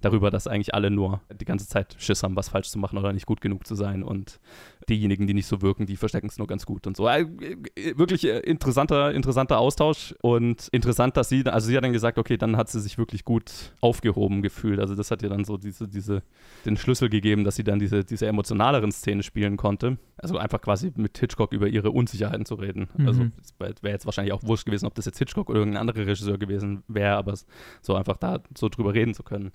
[0.00, 3.12] darüber, dass eigentlich alle nur die ganze Zeit Schiss haben, was falsch zu machen oder
[3.12, 4.02] nicht gut genug zu sein.
[4.02, 4.40] Und
[4.88, 7.08] diejenigen, die nicht so wirken, die verstecken es nur ganz gut und so.
[7.08, 11.92] Äh, äh, wirklich äh, interessanter, interessanter Austausch und interessant, dass sie, also sie hat dann
[11.92, 14.80] gesagt, okay, dann hat sie sich wirklich gut aufgehoben gefühlt.
[14.80, 16.22] Also das hat ihr dann so diese, diese,
[16.64, 19.98] den Schlüssel gegeben, dass sie dann diese, diese emotionaleren Szenen spielen konnte.
[20.16, 22.88] Also einfach quasi mit Hitchcock über ihre Unsicherheiten zu reden.
[22.96, 23.06] Mhm.
[23.06, 26.06] Also es wäre jetzt wahrscheinlich auch wurscht gewesen, ob das jetzt Hitchcock oder irgendein anderer
[26.06, 27.34] Regisseur gewesen wäre, aber
[27.82, 29.52] so einfach da so drüber reden zu können.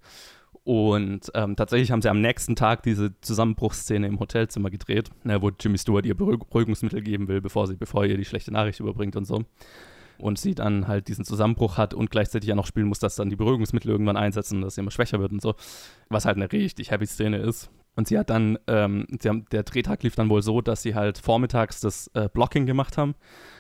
[0.66, 5.52] Und ähm, tatsächlich haben sie am nächsten Tag diese Zusammenbruchsszene im Hotelzimmer gedreht, ne, wo
[5.60, 9.26] Jimmy Stewart ihr Beruhigungsmittel geben will, bevor sie, bevor ihr die schlechte Nachricht überbringt und
[9.26, 9.44] so.
[10.20, 13.30] Und sie dann halt diesen Zusammenbruch hat und gleichzeitig ja noch spielen muss, dass dann
[13.30, 15.56] die Beruhigungsmittel irgendwann einsetzen, dass sie immer schwächer wird und so.
[16.08, 17.70] Was halt eine richtig heavy Szene ist.
[17.96, 20.96] Und sie hat dann, ähm, sie haben, der Drehtag lief dann wohl so, dass sie
[20.96, 23.16] halt vormittags das äh, Blocking gemacht haben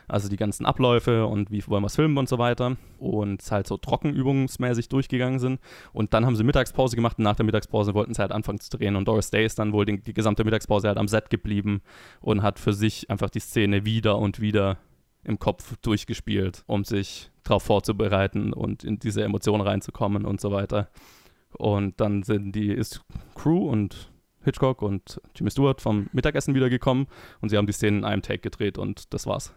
[0.08, 2.78] also die ganzen Abläufe und wie wollen wir es filmen und so weiter.
[3.00, 5.60] Und halt so trockenübungsmäßig durchgegangen sind.
[5.92, 8.70] Und dann haben sie Mittagspause gemacht und nach der Mittagspause wollten sie halt anfangen zu
[8.70, 8.96] drehen.
[8.96, 11.82] Und Doris Day ist dann wohl die, die gesamte Mittagspause halt am Set geblieben
[12.22, 14.78] und hat für sich einfach die Szene wieder und wieder
[15.24, 20.90] im Kopf durchgespielt, um sich darauf vorzubereiten und in diese Emotionen reinzukommen und so weiter.
[21.58, 23.02] Und dann sind die ist
[23.36, 24.12] Crew und
[24.44, 27.08] Hitchcock und Jimmy Stewart vom Mittagessen wiedergekommen
[27.42, 29.54] und sie haben die Szenen in einem Take gedreht und das war's.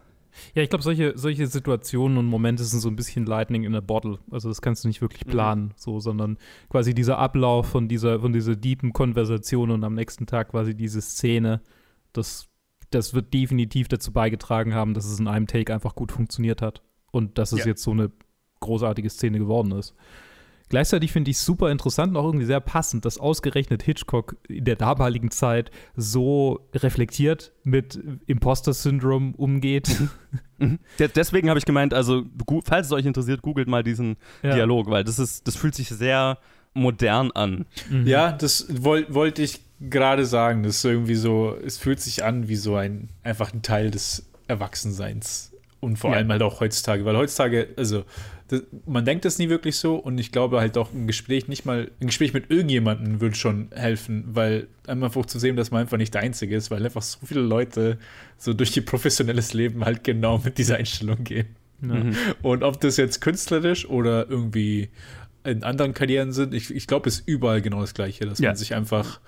[0.53, 3.81] Ja, ich glaube, solche, solche Situationen und Momente sind so ein bisschen Lightning in a
[3.81, 4.19] Bottle.
[4.31, 5.29] Also das kannst du nicht wirklich mhm.
[5.29, 5.73] planen, mhm.
[5.75, 6.37] so, sondern
[6.69, 11.01] quasi dieser Ablauf von dieser, von dieser deepen Konversation und am nächsten Tag quasi diese
[11.01, 11.61] Szene,
[12.13, 12.47] das,
[12.89, 16.81] das wird definitiv dazu beigetragen haben, dass es in einem Take einfach gut funktioniert hat.
[17.11, 17.67] Und dass es ja.
[17.67, 18.11] jetzt so eine
[18.59, 19.95] großartige Szene geworden ist.
[20.69, 24.65] Gleichzeitig finde ich es super interessant und auch irgendwie sehr passend, dass ausgerechnet Hitchcock in
[24.65, 29.89] der damaligen Zeit so reflektiert mit Imposter-Syndrom umgeht.
[30.59, 30.79] Mhm.
[30.97, 32.23] Deswegen habe ich gemeint, also
[32.63, 34.55] falls es euch interessiert, googelt mal diesen ja.
[34.55, 36.39] Dialog, weil das ist, das fühlt sich sehr
[36.73, 37.65] modern an.
[37.89, 38.07] Mhm.
[38.07, 40.63] Ja, das wollte wollt ich gerade sagen.
[40.63, 44.25] Das ist irgendwie so, es fühlt sich an wie so ein einfach ein Teil des
[44.47, 45.51] Erwachsenseins.
[45.79, 46.17] Und vor ja.
[46.17, 48.03] allem halt auch heutzutage, weil heutzutage, also
[48.47, 51.65] das, man denkt das nie wirklich so und ich glaube halt auch ein Gespräch nicht
[51.65, 55.97] mal, ein Gespräch mit irgendjemandem würde schon helfen, weil einfach zu sehen, dass man einfach
[55.97, 57.97] nicht der Einzige ist, weil einfach so viele Leute
[58.37, 61.47] so durch ihr professionelles Leben halt genau mit dieser Einstellung gehen.
[61.81, 61.93] Ja.
[61.95, 62.15] Mhm.
[62.41, 64.89] Und ob das jetzt künstlerisch oder irgendwie
[65.43, 68.49] in anderen Karrieren sind, ich, ich glaube, es ist überall genau das Gleiche, dass ja.
[68.49, 69.19] man sich einfach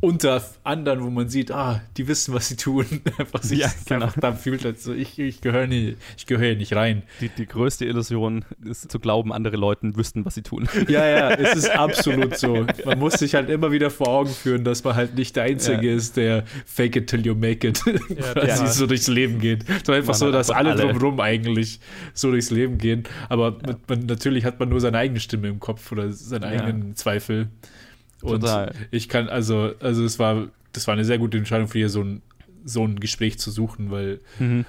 [0.00, 2.86] unter anderen, wo man sieht, ah, die wissen, was sie tun,
[3.18, 4.06] einfach sich ja, genau.
[4.06, 7.02] einfach da fühlt, als so, ich, ich gehöre nicht, ich gehöre nicht rein.
[7.20, 10.68] Die, die größte Illusion ist zu glauben, andere Leute wüssten, was sie tun.
[10.88, 12.64] Ja, ja, es ist absolut so.
[12.84, 15.88] Man muss sich halt immer wieder vor Augen führen, dass man halt nicht der Einzige
[15.88, 15.96] ja.
[15.96, 18.66] ist, der fake it till you make it ja, quasi ja.
[18.66, 19.64] so durchs Leben geht.
[19.84, 21.80] So einfach man so, dass alle, alle drumherum eigentlich
[22.14, 23.04] so durchs Leben gehen.
[23.28, 27.48] Aber man, natürlich hat man nur seine eigene Stimme im Kopf oder seine eigenen Zweifel.
[28.22, 28.72] Und Total.
[28.90, 32.02] ich kann, also, also es war, das war eine sehr gute Entscheidung für ihr, so
[32.02, 32.22] ein,
[32.64, 34.64] so ein Gespräch zu suchen, weil mhm.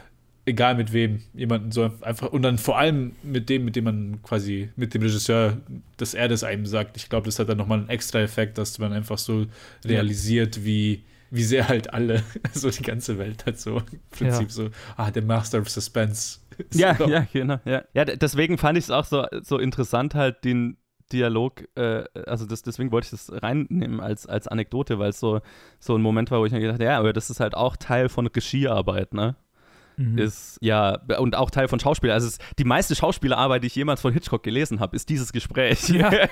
[0.45, 4.21] egal mit wem, jemanden so einfach und dann vor allem mit dem, mit dem man
[4.21, 5.57] quasi, mit dem Regisseur,
[5.97, 6.97] dass er das einem sagt.
[6.97, 9.47] Ich glaube, das hat dann nochmal einen extra Effekt, dass man einfach so
[9.85, 12.23] realisiert, wie, wie sehr halt alle,
[12.53, 14.49] so die ganze Welt hat so im Prinzip Ja.
[14.49, 16.39] so, ah, der Master of Suspense.
[16.73, 17.07] Ja, so.
[17.07, 17.59] ja, genau.
[17.65, 20.77] Ja, ja deswegen fand ich es auch so, so interessant, halt den
[21.11, 25.41] Dialog, äh, also das, deswegen wollte ich das reinnehmen als, als Anekdote, weil es so,
[25.79, 27.75] so ein Moment war, wo ich mir gedacht habe, ja, aber das ist halt auch
[27.77, 29.35] Teil von Regiearbeit, ne?
[29.97, 30.17] Mhm.
[30.19, 32.13] Ist ja, und auch Teil von Schauspieler.
[32.13, 35.89] Also es die meiste Schauspielerarbeit, die ich jemals von Hitchcock gelesen habe, ist dieses Gespräch.
[35.89, 36.11] Ja.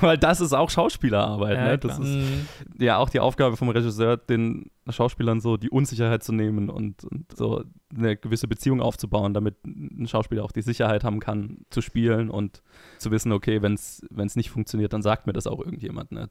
[0.00, 1.78] weil das ist auch Schauspielerarbeit, Ja, ne?
[1.78, 2.46] Das ist Mhm.
[2.78, 7.36] ja auch die Aufgabe vom Regisseur, den Schauspielern so die Unsicherheit zu nehmen und, und
[7.36, 7.64] so
[7.96, 12.62] eine gewisse Beziehung aufzubauen, damit ein Schauspieler auch die Sicherheit haben kann, zu spielen und
[13.02, 16.12] zu wissen, okay, wenn es nicht funktioniert, dann sagt mir das auch irgendjemand.
[16.12, 16.28] Ne?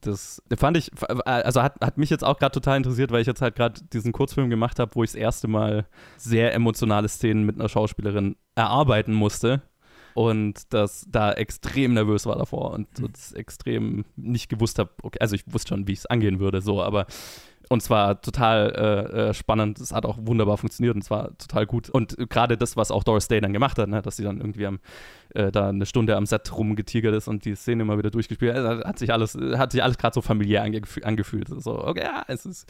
[0.00, 0.90] Das fand ich,
[1.24, 4.12] also hat, hat mich jetzt auch gerade total interessiert, weil ich jetzt halt gerade diesen
[4.12, 5.86] Kurzfilm gemacht habe, wo ich das erste Mal
[6.16, 9.62] sehr emotionale Szenen mit einer Schauspielerin erarbeiten musste
[10.14, 13.12] und das da extrem nervös war davor und Hm.
[13.12, 16.60] das extrem nicht gewusst habe, okay, also ich wusste schon, wie ich es angehen würde,
[16.60, 17.06] so, aber
[17.70, 21.88] und zwar total äh, äh, spannend, es hat auch wunderbar funktioniert und zwar total gut.
[21.88, 24.66] Und gerade das, was auch Doris Day dann gemacht hat, ne, dass sie dann irgendwie
[24.66, 24.80] am,
[25.34, 28.84] äh, da eine Stunde am Set rumgetigert ist und die Szene immer wieder durchgespielt hat,
[28.84, 31.46] hat sich alles, hat sich alles gerade so familiär angef angefühlt.
[31.46, 32.68] So, okay, ja, es ist,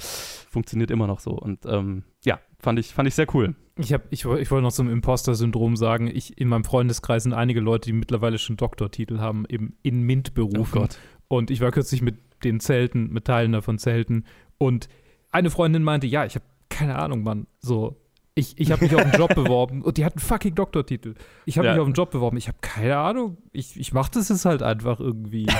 [0.50, 1.30] funktioniert immer noch so.
[1.30, 3.54] Und ähm, ja, fand ich, fand ich sehr cool.
[3.78, 7.60] Ich, hab, ich, ich wollte noch zum Imposter-Syndrom sagen, ich, in meinem Freundeskreis sind einige
[7.60, 10.60] Leute, die mittlerweile schon Doktortitel haben, eben in MINT-Berufen.
[10.60, 10.98] Oh Gott.
[11.28, 14.24] Und ich war kürzlich mit den Zelten, mit Teilen davon Zelten.
[14.62, 14.88] Und
[15.32, 17.46] eine Freundin meinte, ja, ich habe keine Ahnung, Mann.
[17.60, 17.96] So,
[18.34, 21.14] ich, ich habe mich auf einen Job beworben und die hat einen fucking Doktortitel.
[21.46, 21.72] Ich habe Ja.
[21.72, 22.36] mich auf einen Job beworben.
[22.36, 23.38] Ich habe keine Ahnung.
[23.52, 25.46] Ich, ich mache das jetzt halt einfach irgendwie.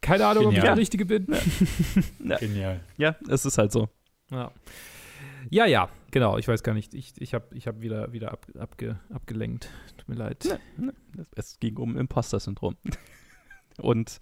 [0.00, 0.74] keine Ahnung, ob ich Genial.
[0.74, 1.26] der Richtige bin.
[2.40, 2.80] Genial.
[2.96, 3.88] Ja, es ist halt so.
[4.30, 4.50] Ja.
[5.50, 6.36] Ja, ja, genau.
[6.38, 6.94] Ich weiß gar nicht.
[6.94, 9.70] Ich, ich habe ich hab wieder, wieder ab, abge, abgelenkt.
[9.96, 10.58] Tut mir leid.
[11.36, 12.76] Es ging um Imposter-Syndrom.
[13.78, 14.18] Und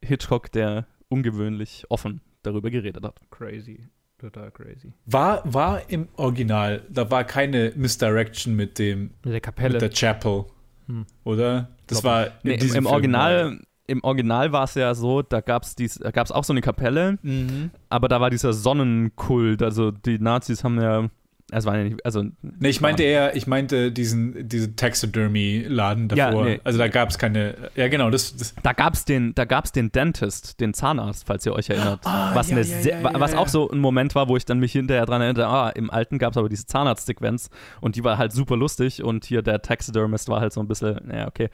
[0.00, 3.20] Hitchcock, der ungewöhnlich offen darüber geredet hat.
[3.30, 3.88] Crazy.
[4.18, 4.92] Total crazy.
[5.06, 9.72] War, war im Original, da war keine Misdirection mit dem, Mit der Kapelle.
[9.74, 10.44] mit der Chapel,
[10.86, 11.04] Hm.
[11.24, 11.68] oder?
[11.86, 15.20] Das Glaub war in Nee, im, diesem im Original, im Original war es ja so,
[15.22, 17.70] da gab es auch so eine Kapelle, Mhm.
[17.90, 19.62] aber da war dieser Sonnenkult.
[19.62, 21.08] Also die Nazis haben ja,
[21.52, 26.26] es war ja nicht, also Nee, ich meinte eher, ich meinte diesen, diesen Taxidermy-Laden Ja,
[26.30, 26.44] davor.
[26.44, 26.60] nee.
[26.64, 29.72] Also da gab es keine, ja genau, das, das Da gab es den, da gab's
[29.72, 32.00] den Dentist, den Zahnarzt, falls ihr euch erinnert.
[32.04, 33.38] Ah, was ja, eine ja, sehr, ja, ja, was ja.
[33.38, 36.18] auch so ein Moment war, wo ich dann mich hinterher dran erinnerte, ah, im alten
[36.18, 40.28] gab es aber diese Zahnarztsequenz und die war halt super lustig und hier der Taxidermist
[40.28, 41.50] war halt so ein bisschen, naja, okay.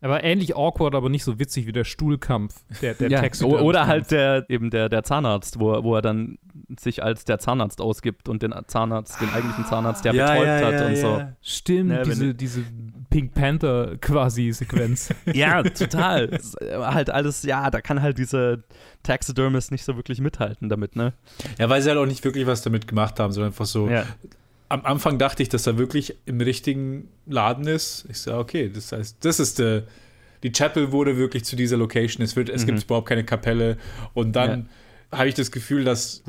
[0.00, 2.54] aber ähnlich awkward, aber nicht so witzig wie der Stuhlkampf.
[2.82, 6.02] Der, der ja, o- oder halt der, eben der, der Zahnarzt, wo, er- wo er
[6.02, 6.38] dann
[6.78, 10.96] sich als der Zahnarzt ausgibt und den Zahnarzt, den eigentlichen Zahnarzt, der betäubt hat und
[10.96, 11.22] so.
[11.42, 12.62] Stimmt, Ne, diese, diese
[13.10, 15.08] Pink Panther quasi Sequenz.
[15.32, 16.24] Ja, total.
[16.32, 18.58] Es ist halt alles, ja, da kann halt dieser
[19.02, 21.12] Taxidermist nicht so wirklich mithalten damit, ne?
[21.58, 23.88] Ja, weil sie halt auch nicht wirklich was damit gemacht haben, sondern einfach so.
[23.88, 24.04] Ja.
[24.70, 28.04] Am Anfang dachte ich, dass er wirklich im richtigen Laden ist.
[28.10, 29.84] Ich sage, okay, das heißt, das ist der.
[30.44, 32.22] Die Chapel wurde wirklich zu dieser Location.
[32.22, 32.66] Es, wird, es Mhm.
[32.66, 33.76] gibt überhaupt keine Kapelle.
[34.14, 34.68] Und dann
[35.10, 36.22] habe ich das Gefühl, dass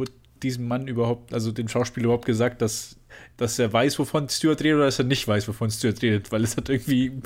[0.44, 2.98] diesem Mann überhaupt, also dem Schauspieler überhaupt gesagt, dass,
[3.38, 6.44] dass er weiß, wovon Stuart redet oder dass er nicht weiß, wovon Stuart redet, weil
[6.44, 7.22] es hat irgendwie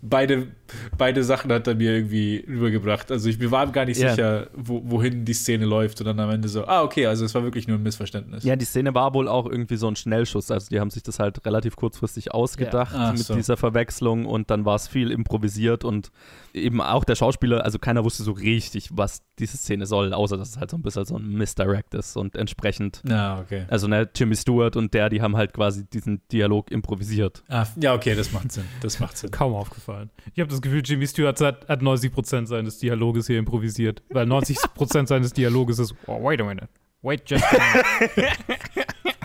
[0.00, 0.48] beide,
[0.96, 3.10] beide Sachen hat er mir irgendwie rübergebracht.
[3.10, 4.10] Also ich mir war gar nicht Ja.
[4.10, 7.34] sicher, wo, wohin die Szene läuft und dann am Ende so, ah, okay, also es
[7.34, 8.44] war wirklich nur ein Missverständnis.
[8.44, 10.50] Ja, die Szene war wohl auch irgendwie so ein Schnellschuss.
[10.50, 12.94] Also die haben sich das halt relativ kurzfristig ausgedacht.
[12.94, 13.34] Ach mit so.
[13.34, 16.10] dieser Verwechslung und dann war es viel improvisiert und
[16.54, 20.50] eben auch der Schauspieler, also keiner wusste so richtig, was diese Szene soll, außer dass
[20.50, 23.00] es halt so ein bisschen so ein Misdirect ist und entsprechend.
[23.04, 23.64] Na, okay.
[23.68, 27.42] Also ne, Jimmy Stewart und der, die haben halt quasi diesen Dialog improvisiert.
[27.48, 28.64] Ah, ja, okay, das macht Sinn.
[28.80, 29.30] Das macht Sinn.
[29.30, 29.87] Kaum aufgefallen.
[30.34, 34.02] Ich habe das Gefühl, Jimmy Stewart hat, hat 90% seines Dialoges hier improvisiert.
[34.10, 36.68] Weil 90% seines Dialoges ist, oh, wait a minute.
[37.02, 37.58] Wait just a
[38.16, 38.36] minute.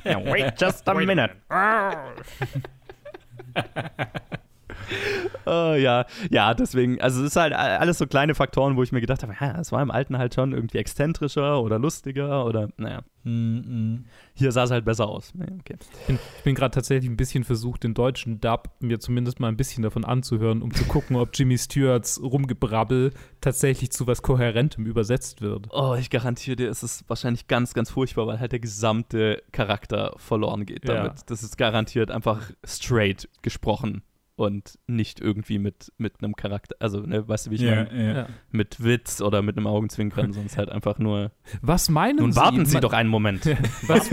[0.32, 1.32] Wait just a minute.
[5.46, 9.02] Oh, ja, ja, deswegen, also es ist halt alles so kleine Faktoren, wo ich mir
[9.02, 13.02] gedacht habe, ja, es war im Alten halt schon irgendwie exzentrischer oder lustiger oder, naja,
[13.26, 14.06] Mhm.
[14.34, 15.34] hier sah es halt besser aus.
[15.36, 15.78] Nee, okay.
[15.80, 19.56] Ich bin, bin gerade tatsächlich ein bisschen versucht, den deutschen Dub mir zumindest mal ein
[19.58, 23.12] bisschen davon anzuhören, um zu gucken, ob Jimmy Stewarts Rumgebrabbel
[23.42, 25.68] tatsächlich zu was Kohärentem übersetzt wird.
[25.72, 30.14] Oh, ich garantiere dir, es ist wahrscheinlich ganz, ganz furchtbar, weil halt der gesamte Charakter
[30.18, 30.96] verloren geht Ja.
[30.96, 31.22] damit.
[31.28, 34.04] Das ist garantiert einfach straight gesprochen.
[34.36, 38.06] Und nicht irgendwie mit, mit einem Charakter, also ne, weißt du, wie ich Ja, meine?
[38.08, 38.14] ja.
[38.16, 38.28] Ja.
[38.52, 41.32] Mit Witz oder mit einem Augenzwinkern, sonst halt einfach nur.
[41.62, 42.40] Was meinen Nun Sie?
[42.40, 43.46] warten Sie man, doch einen Moment.
[43.88, 44.10] Was,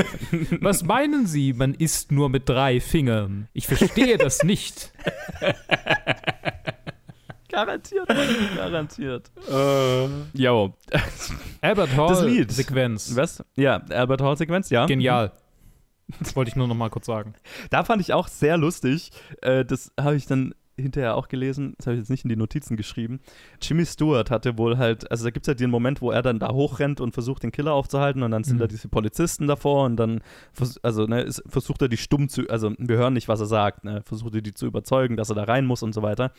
[0.60, 3.48] was meinen Sie, man isst nur mit drei Fingern?
[3.54, 4.92] Ich verstehe das nicht.
[7.48, 9.30] garantiert, Mann, garantiert.
[10.34, 10.74] Jo.
[11.60, 12.52] Albert Hall Das Lied.
[12.52, 13.14] Sequenz.
[13.16, 13.44] Was?
[13.56, 14.86] Ja, Albert Hall Sequenz, ja.
[14.86, 15.32] Genial.
[16.18, 17.34] Das wollte ich nur noch mal kurz sagen.
[17.70, 19.10] Da fand ich auch sehr lustig.
[19.42, 22.36] Äh, das habe ich dann hinterher auch gelesen, das habe ich jetzt nicht in die
[22.36, 23.20] Notizen geschrieben.
[23.62, 26.38] Jimmy Stewart hatte wohl halt, also da gibt es halt den Moment, wo er dann
[26.38, 28.60] da hochrennt und versucht, den Killer aufzuhalten und dann sind Mhm.
[28.60, 30.20] da diese Polizisten davor und dann
[30.82, 33.84] also, ne, ist, versucht er die stumm zu, also wir hören nicht, was er sagt,
[33.84, 36.32] ne, versucht er die zu überzeugen, dass er da rein muss und so weiter.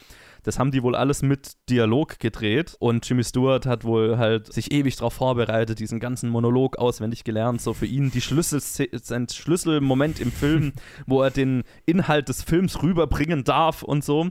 [0.44, 4.72] Das haben die wohl alles mit Dialog gedreht und Jimmy Stewart hat wohl halt sich
[4.72, 10.20] ewig darauf vorbereitet, diesen ganzen Monolog auswendig gelernt, so für ihn die Schlüssel, sein Schlüsselmoment
[10.20, 10.74] im Film,
[11.06, 14.31] wo er den Inhalt des Films rüberbringen darf und so.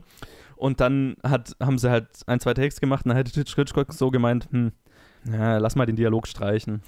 [0.55, 4.11] Und dann hat, haben sie halt ein, zwei Takes gemacht und dann hat Hitchcock so
[4.11, 4.71] gemeint, hm,
[5.25, 6.81] ja, lass mal den Dialog streichen.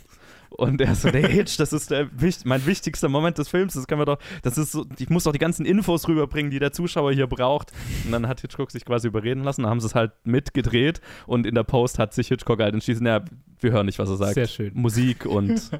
[0.49, 2.09] Und er so, der Hitch, das ist der,
[2.45, 5.31] mein wichtigster Moment des Films, das können wir doch, das ist so, ich muss doch
[5.31, 7.71] die ganzen Infos rüberbringen, die der Zuschauer hier braucht.
[8.05, 11.47] Und dann hat Hitchcock sich quasi überreden lassen, dann haben sie es halt mitgedreht und
[11.47, 13.21] in der Post hat sich Hitchcock halt entschieden, ja,
[13.63, 14.33] wir hören nicht, was er sagt.
[14.33, 14.71] Sehr schön.
[14.73, 15.71] Musik und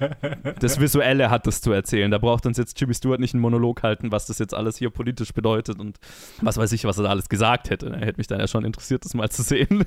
[0.60, 2.10] das Visuelle hat das zu erzählen.
[2.10, 4.90] Da braucht uns jetzt Jimmy Stewart nicht einen Monolog halten, was das jetzt alles hier
[4.90, 5.98] politisch bedeutet und
[6.40, 7.88] was weiß ich, was er da alles gesagt hätte.
[7.88, 9.84] Er hätte mich dann ja schon interessiert, das mal zu sehen.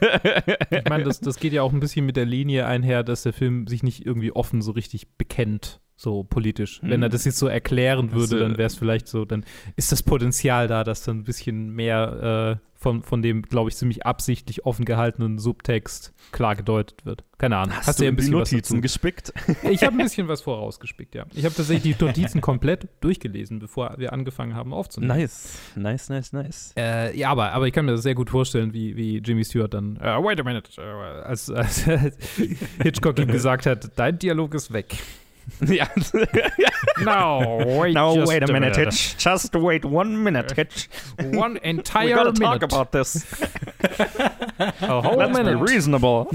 [0.71, 3.33] Ich meine, das, das geht ja auch ein bisschen mit der Linie einher, dass der
[3.33, 6.79] Film sich nicht irgendwie offen so richtig bekennt, so politisch.
[6.83, 7.11] Wenn er Mhm.
[7.11, 9.43] das jetzt so erklären würde, äh, dann wäre es vielleicht so, dann
[9.75, 13.75] ist das Potenzial da, dass dann ein bisschen mehr äh, von, von dem, glaube ich,
[13.75, 17.23] ziemlich absichtlich offen gehaltenen Subtext klar gedeutet wird.
[17.39, 17.75] Keine Ahnung.
[17.75, 19.33] Hast, du ja ein bisschen Notizen gespickt?
[19.63, 21.25] Ich habe ein bisschen was vorausgespickt, ja.
[21.33, 25.17] Ich habe tatsächlich die Notizen komplett durchgelesen, bevor wir angefangen haben aufzunehmen.
[25.17, 26.73] Nice, nice, nice, nice.
[26.77, 29.73] Äh, ja, aber, aber ich kann mir das sehr gut vorstellen, wie, wie Jimmy Stewart
[29.73, 31.83] dann, äh, wait a minute, äh, als, als
[32.83, 34.95] Hitchcock ihm gesagt hat, dein Dialog ist weg.
[35.67, 35.87] ja.
[37.01, 38.93] No, wait, just wait a minute, minute.
[38.93, 39.17] Hitch.
[39.17, 40.89] Just wait one minute, uh, Hitch.
[41.19, 41.57] One
[42.09, 43.25] We gotta talk about this.
[44.59, 46.31] A whole Let's be reasonable.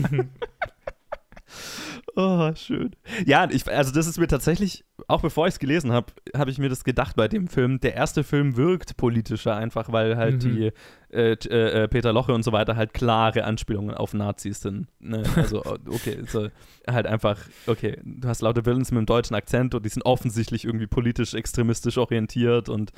[2.17, 2.95] Oh, schön.
[3.27, 6.59] Ja, ich, also das ist mir tatsächlich, auch bevor ich es gelesen habe, habe ich
[6.59, 7.81] mir das gedacht bei dem Film.
[7.81, 10.39] Der erste Film wirkt politischer einfach, weil halt Mhm.
[10.41, 10.73] die
[11.11, 14.89] äh, äh, äh, Peter Loche und so weiter halt klare Anspielungen auf Nazis sind.
[15.01, 15.23] Ne?
[15.37, 16.49] Also, okay, so,
[16.89, 20.65] halt einfach, okay, du hast laute Villains mit einem deutschen Akzent und die sind offensichtlich
[20.65, 22.93] irgendwie politisch extremistisch orientiert und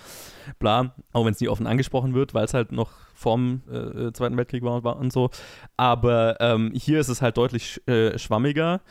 [0.58, 2.92] bla, auch wenn es nie offen angesprochen wird, weil es halt noch
[3.24, 5.30] vorm äh, Zweiten Weltkrieg war, war und so.
[5.76, 8.82] Aber ähm, hier ist es halt deutlich äh, schwammiger.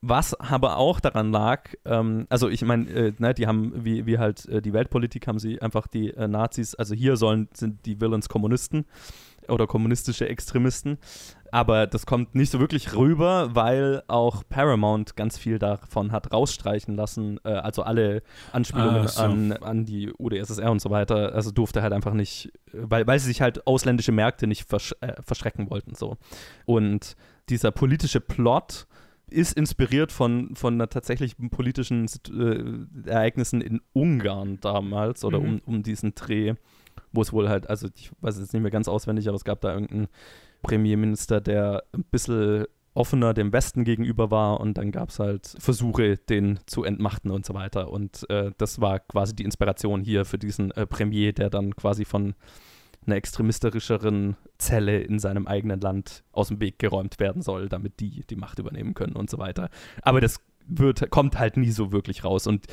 [0.00, 4.18] Was aber auch daran lag, ähm, also ich meine, äh, ne, die haben, wie, wie
[4.18, 8.00] halt äh, die Weltpolitik, haben sie einfach die äh, Nazis, also hier sollen, sind die
[8.00, 8.84] Villains Kommunisten
[9.48, 10.98] oder kommunistische Extremisten.
[11.50, 16.94] Aber das kommt nicht so wirklich rüber, weil auch Paramount ganz viel davon hat rausstreichen
[16.94, 17.40] lassen.
[17.44, 18.22] Äh, also alle
[18.52, 19.22] Anspielungen Ah, so.
[19.22, 21.34] an, an die UdSSR und so weiter.
[21.34, 25.14] Also durfte halt einfach nicht, weil, weil sie sich halt ausländische Märkte nicht versch äh,
[25.22, 25.94] verschrecken wollten.
[25.94, 26.18] So.
[26.66, 27.16] Und
[27.48, 28.86] dieser politische Plot
[29.30, 35.60] ist inspiriert von, von einer tatsächlichen politischen äh, Ereignissen in Ungarn damals oder Mhm.
[35.66, 36.54] um, um diesen Dreh,
[37.12, 39.60] wo es wohl halt, also ich weiß jetzt nicht mehr ganz auswendig, aber es gab
[39.60, 40.08] da irgendeinen
[40.62, 46.16] Premierminister, der ein bisschen offener dem Westen gegenüber war und dann gab es halt Versuche,
[46.16, 47.90] den zu entmachten und so weiter.
[47.90, 52.04] Und äh, das war quasi die Inspiration hier für diesen äh, Premier, der dann quasi
[52.04, 52.34] von
[53.06, 58.24] einer extremistischeren Zelle in seinem eigenen Land aus dem Weg geräumt werden soll, damit die
[58.28, 59.70] die Macht übernehmen können und so weiter.
[60.02, 62.46] Aber das wird, kommt halt nie so wirklich raus.
[62.46, 62.66] Und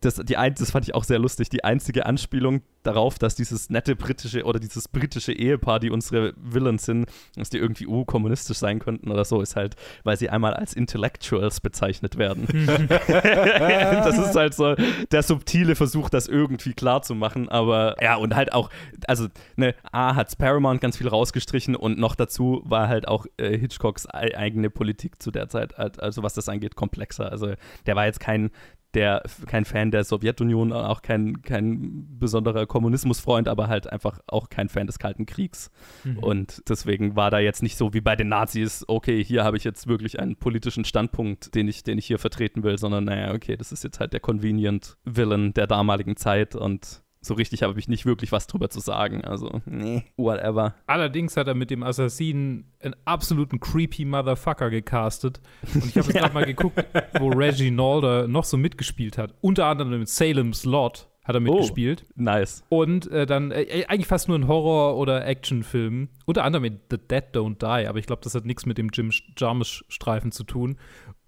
[0.00, 1.48] das, die ein, das fand ich auch sehr lustig.
[1.48, 6.84] Die einzige Anspielung darauf, dass dieses nette britische oder dieses britische Ehepaar, die unsere Villains
[6.84, 9.74] sind, dass die irgendwie uh, kommunistisch sein könnten oder so, ist halt,
[10.04, 12.46] weil sie einmal als Intellectuals bezeichnet werden.
[13.08, 14.74] das ist halt so
[15.10, 17.48] der subtile Versuch, das irgendwie klar zu machen.
[17.48, 18.70] Aber ja, und halt auch,
[19.06, 19.26] also,
[19.56, 24.06] ne, A hat Paramount ganz viel rausgestrichen und noch dazu war halt auch äh, Hitchcocks
[24.12, 27.30] ei- eigene Politik zu der Zeit, halt, also was das angeht, komplexer.
[27.42, 27.54] Also
[27.86, 28.50] der war jetzt kein
[28.94, 34.68] der kein Fan der Sowjetunion, auch kein, kein besonderer Kommunismusfreund, aber halt einfach auch kein
[34.68, 35.70] Fan des Kalten Kriegs.
[36.04, 36.18] Mhm.
[36.18, 39.64] Und deswegen war da jetzt nicht so wie bei den Nazis, okay, hier habe ich
[39.64, 43.56] jetzt wirklich einen politischen Standpunkt, den ich, den ich hier vertreten will, sondern naja, okay,
[43.56, 47.88] das ist jetzt halt der Convenient Villain der damaligen Zeit und so richtig habe ich
[47.88, 49.24] nicht wirklich was drüber zu sagen.
[49.24, 50.74] Also, nee, whatever.
[50.86, 55.40] Allerdings hat er mit dem Assassinen einen absoluten creepy Motherfucker gecastet.
[55.74, 56.84] Und ich habe jetzt gerade mal geguckt,
[57.18, 59.34] wo Reggie Nalder noch so mitgespielt hat.
[59.40, 62.06] Unter anderem in Salem's Lot hat er mitgespielt.
[62.16, 62.64] Nice.
[62.70, 66.08] Und äh, dann äh, eigentlich fast nur ein Horror- oder Actionfilm.
[66.24, 68.88] Unter anderem in The Dead Don't Die, aber ich glaube, das hat nichts mit dem
[68.90, 70.78] Jim Jarmusch-Streifen zu tun.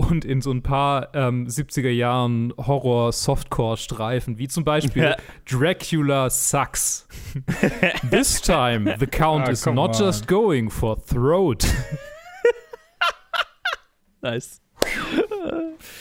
[0.09, 5.17] Und in so ein paar ähm, 70er Jahren Horror-Softcore-Streifen, wie zum Beispiel Ja.
[5.49, 7.07] Dracula Sucks.
[8.11, 10.07] This time, the Count Ah, is not on.
[10.07, 11.67] just going for throat.
[14.23, 14.61] Nice.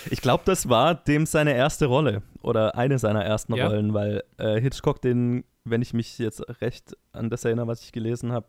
[0.09, 3.67] Ich glaube, das war dem seine erste Rolle oder eine seiner ersten Ja.
[3.67, 7.91] Rollen, weil äh, Hitchcock den, wenn ich mich jetzt recht an das erinnere, was ich
[7.93, 8.47] gelesen habe,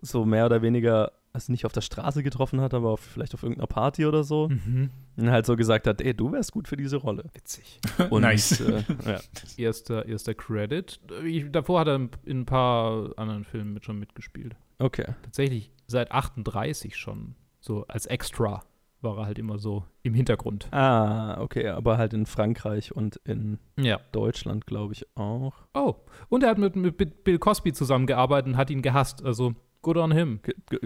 [0.00, 1.10] so mehr oder weniger,
[1.46, 4.48] also nicht auf der Straße getroffen hat, aber auf, vielleicht auf irgendeiner Party oder so.
[4.48, 4.90] Mhm.
[5.16, 7.24] Und halt so gesagt hat, ey, du wärst gut für diese Rolle.
[7.34, 7.80] Witzig.
[8.10, 8.60] Und, Nice.
[8.60, 9.20] Äh, ja.
[9.56, 11.00] Erster, erster Credit.
[11.24, 14.56] Ich, davor hat er in ein paar anderen Filmen mit schon mitgespielt.
[14.78, 15.06] Okay.
[15.22, 17.34] Tatsächlich seit 38 schon.
[17.60, 18.62] So als Extra
[19.00, 20.68] war er halt immer so im Hintergrund.
[20.72, 24.00] Ah, okay, aber halt in Frankreich und in Ja.
[24.12, 25.54] Deutschland, glaube ich, auch.
[25.74, 25.94] Oh.
[26.28, 29.24] Und er hat mit, mit Bill Cosby zusammengearbeitet und hat ihn gehasst.
[29.24, 30.40] Also, good on him.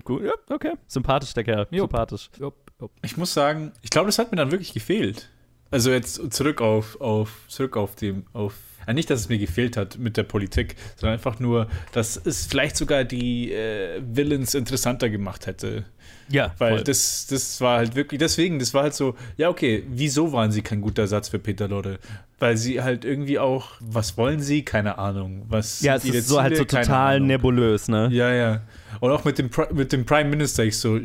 [0.05, 0.75] Gut, ja, okay.
[0.87, 1.67] Sympathisch, der Kerl.
[1.71, 1.91] Jupp.
[1.91, 2.31] Sympathisch.
[2.39, 2.93] Jupp, jupp.
[3.03, 5.31] Ich muss sagen, ich glaube, das hat mir dann wirklich gefehlt.
[5.73, 8.55] Also jetzt zurück auf, auf zurück auf dem, auf
[8.93, 12.77] nicht, dass es mir gefehlt hat mit der Politik, sondern einfach nur, dass es vielleicht
[12.77, 15.85] sogar die äh, Villains interessanter gemacht hätte.
[16.29, 16.85] Ja, Weil voll.
[16.85, 20.63] das, das war halt wirklich, deswegen, das war halt so, ja, okay, wieso waren sie
[20.63, 21.99] kein guter Satz für Peter Lorre?
[22.39, 24.65] Weil sie halt irgendwie auch, was wollen sie?
[24.65, 25.45] Keine Ahnung.
[25.49, 26.67] Was ja, es ist so halt so Ziele?
[26.67, 27.29] Keine total Ahnung.
[27.29, 28.09] nebulös, ne?
[28.13, 28.63] Ja, ja.
[29.01, 30.99] Und auch mit dem, mit dem Prime Minister, ich so,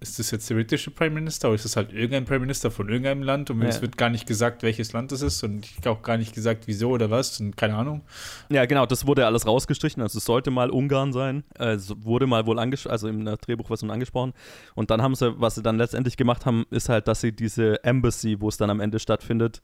[0.00, 2.88] ist das jetzt der britische Prime Minister oder ist das halt irgendein Prime Minister von
[2.88, 3.68] irgendeinem Land und Ja.
[3.68, 6.90] es wird gar nicht gesagt, welches Land es ist und auch gar nicht gesagt, wieso
[6.90, 8.02] oder was und keine Ahnung.
[8.50, 10.02] Ja, genau, das wurde alles rausgestrichen.
[10.02, 11.44] Also es sollte mal Ungarn sein.
[11.54, 14.32] Es wurde mal wohl angesprochen, also im Drehbuch was angesprochen.
[14.74, 17.82] Und dann haben sie, was sie dann letztendlich gemacht haben, ist halt, dass sie diese
[17.84, 19.62] Embassy, wo es dann am Ende stattfindet,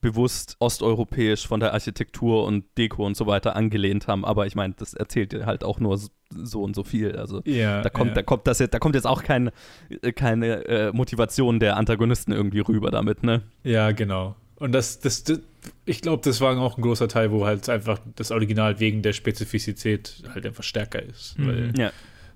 [0.00, 4.24] bewusst osteuropäisch von der Architektur und Deko und so weiter angelehnt haben.
[4.24, 5.98] Aber ich meine, das erzählt dir halt auch nur
[6.30, 7.16] so- und so viel.
[7.16, 8.14] Also Ja, da kommt, ja.
[8.14, 9.50] da kommt das jetzt, da kommt jetzt auch kein,
[10.02, 13.42] äh, keine äh, Motivation der Antagonisten irgendwie rüber damit, ne?
[13.64, 14.36] Ja, genau.
[14.56, 15.40] Und das, das, das
[15.84, 19.12] ich glaube, das war auch ein großer Teil, wo halt einfach das Original wegen der
[19.12, 21.34] Spezifizität halt einfach stärker ist.
[21.38, 21.90] Weil Ja.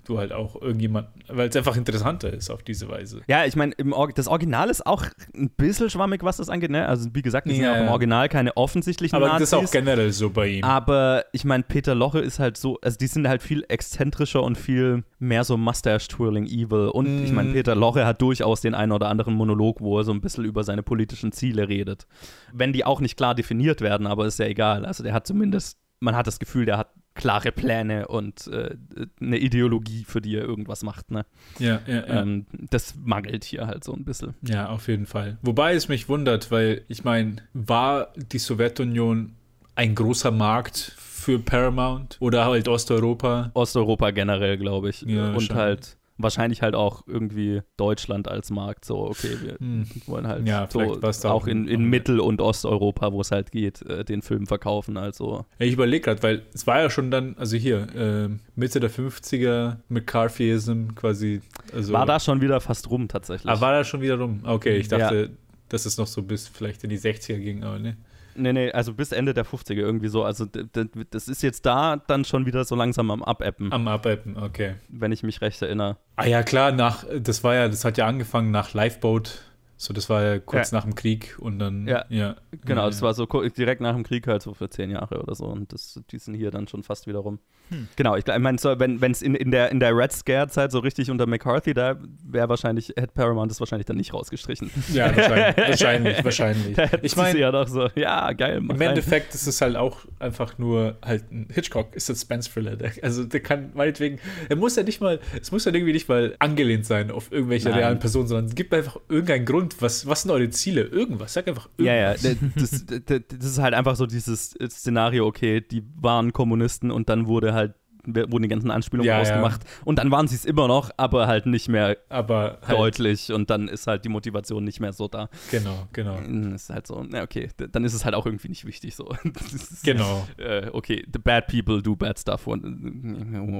[0.05, 3.21] Du halt auch irgendjemand, weil es einfach interessanter ist auf diese Weise.
[3.27, 3.73] Ja, ich meine,
[4.15, 6.87] das Original ist auch ein bisschen schwammig, was das angeht, ne?
[6.87, 7.91] Also, wie gesagt, die sind Ja, ja auch im ja.
[7.91, 9.49] Original keine offensichtlichen Aber Nazis.
[9.51, 10.63] das ist auch generell so bei ihm.
[10.63, 14.57] aber ich meine, Peter Loche ist halt so, also die sind halt viel exzentrischer und
[14.57, 16.89] viel mehr so Mustache-Twirling Evil.
[16.89, 17.53] Und ich meine, Mhm.
[17.53, 20.63] Peter Loche hat durchaus den einen oder anderen Monolog, wo er so ein bisschen über
[20.63, 22.07] seine politischen Ziele redet.
[22.51, 24.85] Wenn die auch nicht klar definiert werden, aber ist ja egal.
[24.85, 28.75] Also der hat zumindest, man hat das Gefühl, der hat klare Pläne und äh,
[29.21, 31.25] eine Ideologie, für die er irgendwas macht, ne?
[31.59, 32.21] Ja, ja, ja.
[32.21, 34.33] Ähm, das mangelt hier halt so ein bisschen.
[34.41, 35.37] Ja, auf jeden Fall.
[35.41, 39.35] Wobei es mich wundert, weil ich meine, war die Sowjetunion
[39.75, 43.51] ein großer Markt für Paramount oder halt Osteuropa?
[43.53, 45.01] Osteuropa generell, glaube ich.
[45.03, 48.85] Ja, und halt wahrscheinlich halt auch irgendwie Deutschland als Markt.
[48.85, 49.85] So, okay, wir Hm.
[50.05, 54.05] wollen halt Ja, so auch in, in Mittel- und Osteuropa, wo es halt geht, äh,
[54.05, 54.97] den Film verkaufen.
[54.97, 58.79] Also, Ja, ich überlege gerade, weil es war ja schon dann, also hier, ähm, Mitte
[58.79, 61.41] der 50er, McCarthyism quasi.
[61.73, 63.51] Also, war da schon wieder fast rum tatsächlich.
[63.51, 64.41] Ah, war da schon wieder rum?
[64.43, 64.97] Okay, ich Ja.
[64.99, 65.31] dachte,
[65.69, 67.97] dass es noch so bis vielleicht in die 60er ging, aber ne.
[68.35, 70.23] Nee, nee, also bis Ende der 50er irgendwie so.
[70.23, 74.75] Also das ist jetzt da dann schon wieder so langsam am Abappen, Am Abappen, okay.
[74.89, 75.97] wenn ich mich recht erinnere.
[76.15, 79.41] Ah ja, klar, nach, das war ja, das hat ja angefangen nach Lifeboat.
[79.75, 82.05] So, das war ja kurz nach dem Krieg und dann, Ja.
[82.07, 82.35] ja.
[82.63, 85.35] Genau, ja, das war so direkt nach dem Krieg halt so für zehn Jahre oder
[85.35, 87.39] so und das, die sind hier dann schon fast wieder rum.
[87.69, 87.87] Hm.
[87.95, 91.09] Genau, ich, meine, so, wenn es in, in, der, in der Red Scare-Zeit so richtig
[91.09, 94.69] unter McCarthy, da wäre wahrscheinlich, hätte Paramount das wahrscheinlich dann nicht rausgestrichen.
[94.93, 96.77] Ja, wahrscheinlich, wahrscheinlich, wahrscheinlich.
[97.01, 98.81] Ich meine, ja doch so, ja, geil, Im rein.
[98.81, 102.75] Endeffekt ist es halt auch einfach nur halt ein Hitchcock, ist ein Suspense-Thriller.
[102.75, 106.07] Der- Also der kann meinetwegen, er muss ja nicht mal, es muss ja irgendwie nicht
[106.09, 107.79] mal angelehnt sein auf irgendwelche Nein.
[107.79, 110.81] realen Personen, sondern es gibt einfach irgendeinen Grund, was, was sind eure Ziele?
[110.83, 112.23] Irgendwas, sag einfach Ja, irgendwas.
[112.23, 117.09] ja, das, das, das ist halt einfach so dieses Szenario, okay, die waren Kommunisten und
[117.09, 117.62] dann wurde halt
[118.05, 119.21] wurden die ganzen Anspielungen Ja, ja.
[119.21, 123.31] ausgemacht und dann waren sie es immer noch, aber halt nicht mehr Aber halt, deutlich
[123.31, 125.29] und dann ist halt die Motivation nicht mehr so da.
[125.51, 126.17] genau, genau.
[126.53, 129.05] Ist halt so, na okay, dann ist es halt auch irgendwie nicht wichtig so.
[129.33, 132.63] Das ist, Genau, Äh, okay, the bad people do bad stuff und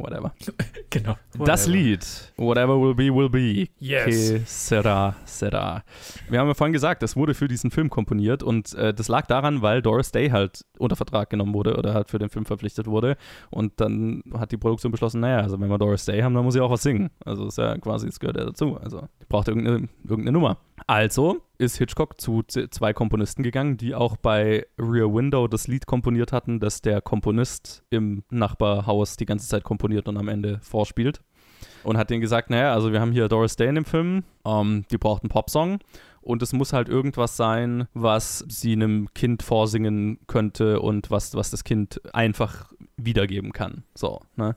[0.04, 0.34] whatever.
[0.90, 1.16] genau.
[1.38, 1.72] Das Whatever.
[1.78, 3.68] Lied, Whatever Will Be, Will Be.
[3.80, 4.06] Yes.
[4.06, 5.84] Que sera, sera.
[6.30, 9.26] Wir haben ja vorhin gesagt, das wurde für diesen Film komponiert und äh, das lag
[9.28, 12.88] daran, weil Doris Day halt unter Vertrag genommen wurde oder halt für den Film verpflichtet
[12.88, 13.18] wurde
[13.50, 16.54] und dann hat die Produktion beschlossen, naja, also wenn wir Doris Day haben, dann muss
[16.54, 17.10] sie auch was singen.
[17.26, 18.78] Also ist ja quasi, es gehört ja dazu.
[18.78, 20.58] Also die braucht irgendeine, irgendeine Nummer.
[20.88, 26.32] Also ist Hitchcock zu zwei Komponisten gegangen, die auch bei Rear Window das Lied komponiert
[26.32, 31.22] hatten, das der Komponist im Nachbarhaus die ganze Zeit komponiert und am Ende vorspielt.
[31.84, 34.86] Und hat denen gesagt, naja, also wir haben hier Doris Day in dem Film, ähm,
[34.92, 35.80] die braucht einen Popsong
[36.24, 41.52] und es muss halt irgendwas sein, was sie einem Kind vorsingen könnte und was, was
[41.52, 43.84] das Kind einfach wiedergeben kann.
[43.96, 44.56] So, ne?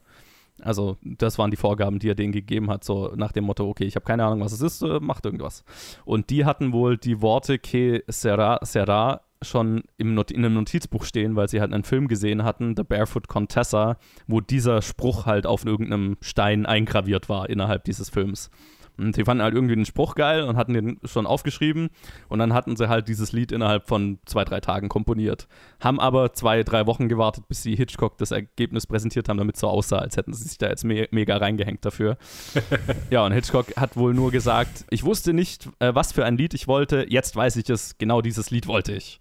[0.63, 3.85] Also, das waren die Vorgaben, die er denen gegeben hat, so nach dem Motto, okay,
[3.85, 5.65] ich habe keine Ahnung, was es ist, äh, macht irgendwas.
[6.05, 11.05] Und die hatten wohl die Worte Que sera, sera schon im Not in einem Notizbuch
[11.05, 15.47] stehen, weil sie halt einen Film gesehen hatten, The Barefoot Contessa, wo dieser Spruch halt
[15.47, 18.51] auf irgendeinem Stein eingraviert war innerhalb dieses Films.
[18.99, 21.91] Und die fanden halt irgendwie den Spruch geil und hatten den schon aufgeschrieben.
[22.29, 25.49] Und dann hatten sie halt dieses Lied innerhalb von zwei, drei Tagen komponiert.
[25.81, 29.61] Haben aber zwei, drei Wochen gewartet, bis sie Hitchcock das Ergebnis präsentiert haben, damit es
[29.61, 32.17] so aussah, als hätten sie sich da jetzt me mega reingehängt dafür.
[33.11, 36.55] ja, und Hitchcock hat wohl nur gesagt, ich wusste nicht, äh, was für ein Lied
[36.55, 37.07] ich wollte.
[37.09, 39.21] Jetzt weiß ich es, genau dieses Lied wollte ich.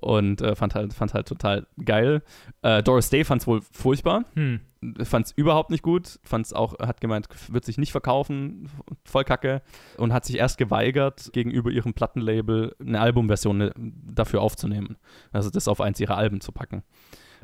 [0.00, 2.22] Und äh, fand, halt, fand halt total geil.
[2.62, 4.60] Äh, Doris Day fand es wohl furchtbar Hm.
[5.02, 8.68] fand es überhaupt nicht gut, fand es auch, hat gemeint, wird sich nicht verkaufen,
[9.04, 9.62] voll kacke
[9.96, 14.96] und hat sich erst geweigert, gegenüber ihrem Plattenlabel eine Albumversion ne, dafür aufzunehmen.
[15.32, 16.82] Also das auf eins ihrer Alben zu packen.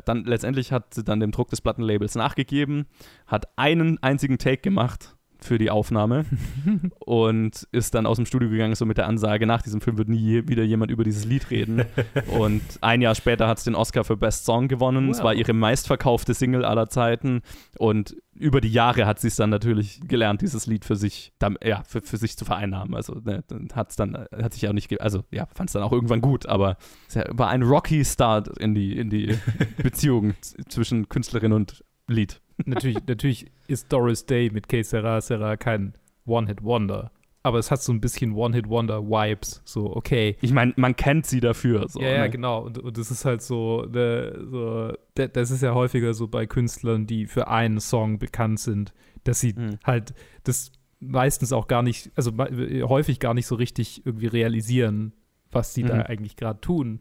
[0.05, 2.87] Dann letztendlich hat sie dann dem Druck des Plattenlabels nachgegeben,
[3.27, 6.25] hat einen einzigen Take gemacht für die Aufnahme
[6.99, 10.09] und ist dann aus dem Studio gegangen, so mit der Ansage, nach diesem Film wird
[10.09, 11.85] nie wieder jemand über dieses Lied reden.
[12.39, 15.09] und ein Jahr später hat es den Oscar für Best Song gewonnen.
[15.11, 15.25] Es Wow.
[15.25, 17.43] war ihre meistverkaufte Single aller Zeiten
[17.79, 21.33] und über die Jahre hat sie es dann natürlich gelernt, dieses Lied für sich,
[21.65, 22.95] ja, für, für sich zu vereinnahmen.
[22.95, 23.43] Also ne,
[23.75, 26.47] hat es dann, hat sich auch nicht, also ja, fand es dann auch irgendwann gut,
[26.47, 26.77] aber
[27.09, 29.37] es ja- war ein rocky Start in die, in die
[29.83, 30.35] Beziehung
[30.69, 32.41] zwischen Künstlerin und Lied.
[32.67, 35.95] Natürlich, natürlich ist Doris Day mit Que Sera Sera kein
[36.27, 37.11] One-Hit-Wonder.
[37.45, 39.63] Aber es hat so ein bisschen One-Hit-Wonder-Vibes.
[39.65, 40.37] So, okay.
[40.41, 41.89] Ich meine, man kennt sie dafür.
[41.89, 42.31] So, ja, ja, ne?
[42.31, 42.65] genau.
[42.65, 46.47] Und, und das ist halt so, ne, so, da- das ist ja häufiger so bei
[46.47, 48.93] Künstlern, die für einen Song bekannt sind,
[49.25, 49.79] dass sie Mhm.
[49.85, 50.13] halt
[50.45, 55.13] das meistens auch gar nicht, also häufig gar nicht so richtig irgendwie realisieren,
[55.53, 55.89] was sie Mhm.
[55.89, 57.01] da eigentlich gerade tun.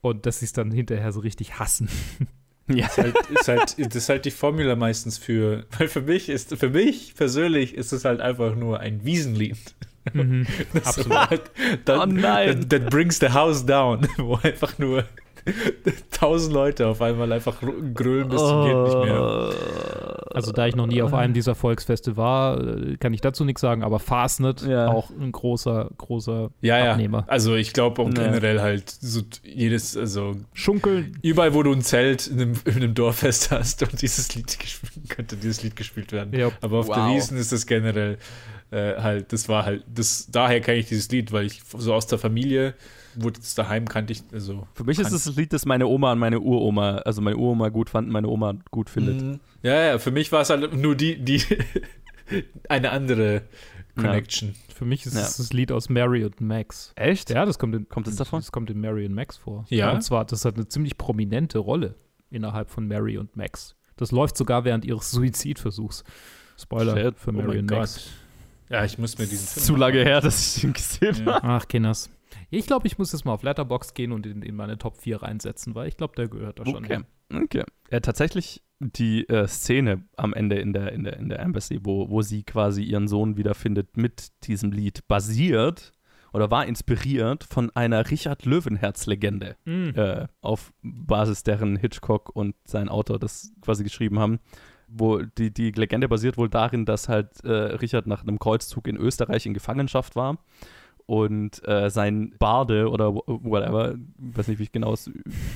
[0.00, 1.88] Und dass sie es dann hinterher so richtig hassen.
[2.68, 2.86] Ja.
[2.86, 6.56] ist halt, ist halt, das ist halt die Formula meistens für, weil für mich ist,
[6.56, 9.58] für mich persönlich ist es halt einfach nur ein Wiesenlied.
[10.12, 10.46] Mhm.
[10.72, 11.30] Das Absolut.
[11.30, 11.50] Halt,
[11.84, 12.60] that, Oh nein.
[12.60, 15.04] That, that brings the house down, wo einfach nur
[16.10, 17.60] tausend Leute auf einmal einfach
[17.94, 19.50] grölen bis zum geht nicht mehr.
[20.32, 23.60] Also da ich noch nie auf einem dieser Volksfeste war, äh, kann ich dazu nichts
[23.60, 24.88] sagen, aber Fastnet Ja.
[24.88, 26.92] auch ein großer, großer Ja, ja.
[26.92, 27.24] Abnehmer.
[27.28, 28.14] Also ich glaube auch Ja.
[28.24, 31.18] generell halt so jedes, also Schunkeln.
[31.22, 34.92] überall, wo du ein Zelt in einem, in einem Dorffest hast und dieses Lied gespielt,
[35.08, 36.32] könnte dieses Lied gespielt werden.
[36.38, 36.50] Ja.
[36.62, 37.14] Aber auf der Wow.
[37.16, 38.18] Wiesen ist das generell
[38.70, 42.06] äh, halt, das war halt, das, daher kenne ich dieses Lied, weil ich so aus
[42.08, 42.74] der Familie,
[43.16, 44.66] wurde es daheim kannte ich, also.
[44.74, 47.68] Für mich ist es das Lied, das meine Oma und meine Uroma, also meine Uroma
[47.68, 49.20] gut fanden, meine Oma gut findet.
[49.22, 49.40] Mhm.
[49.62, 51.42] Ja, ja, für mich war es halt nur die, die,
[52.68, 53.42] eine andere
[53.96, 54.54] Connection.
[54.74, 55.20] Für mich ist Ja.
[55.22, 56.92] es das Lied aus Mary und Max.
[56.96, 57.30] Echt?
[57.30, 58.40] Ja, das kommt in, Kommt es davon?
[58.40, 59.64] Das kommt in Mary und Max vor.
[59.68, 59.92] Ja?
[59.92, 61.94] Und zwar, das hat eine ziemlich prominente Rolle
[62.30, 63.76] innerhalb von Mary und Max.
[63.96, 66.02] Das läuft sogar während ihres Suizidversuchs.
[66.58, 67.18] Spoiler Shit.
[67.18, 67.70] für Oh Mary mein und.
[67.70, 68.08] Max.
[68.70, 71.34] Ja, ich muss mir diesen Film Zu lange her, dass ich ihn gesehen Ja.
[71.34, 71.46] habe.
[71.46, 72.10] Ach, Kinders.
[72.54, 75.22] Ich glaube, ich muss jetzt mal auf Letterbox gehen und in, in meine Top 4
[75.22, 76.84] reinsetzen, weil ich glaube, der gehört da schon.
[76.84, 77.00] Okay.
[77.30, 77.42] hin.
[77.42, 77.64] okay.
[77.90, 82.10] Ja, tatsächlich die äh, Szene am Ende in der, in der, in der Embassy, wo,
[82.10, 85.92] wo sie quasi ihren Sohn wiederfindet mit diesem Lied, basiert
[86.32, 89.56] oder war inspiriert von einer Richard Löwenherz-Legende.
[89.64, 89.90] Mm.
[89.94, 94.40] äh, auf Basis deren Hitchcock und sein Autor das quasi geschrieben haben.
[94.88, 98.96] Wo die, die Legende basiert wohl darin, dass halt äh, Richard nach einem Kreuzzug in
[98.96, 100.38] Österreich in Gefangenschaft war
[101.06, 105.10] und äh, sein Barde oder wh- whatever, weiß nicht, wie genau es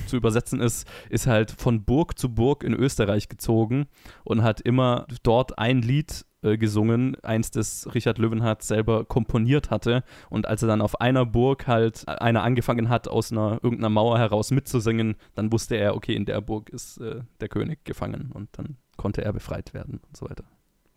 [0.07, 3.87] zu übersetzen ist, ist halt von Burg zu Burg in Österreich gezogen
[4.23, 10.03] und hat immer dort ein Lied äh, gesungen, eins, das Richard Löwenhardt selber komponiert hatte.
[10.29, 14.19] Und als er dann auf einer Burg halt einer angefangen hat, aus einer irgendeiner Mauer
[14.19, 18.49] heraus mitzusingen, dann wusste er, okay, in der Burg ist äh, der König gefangen und
[18.53, 20.43] dann konnte er befreit werden und so weiter.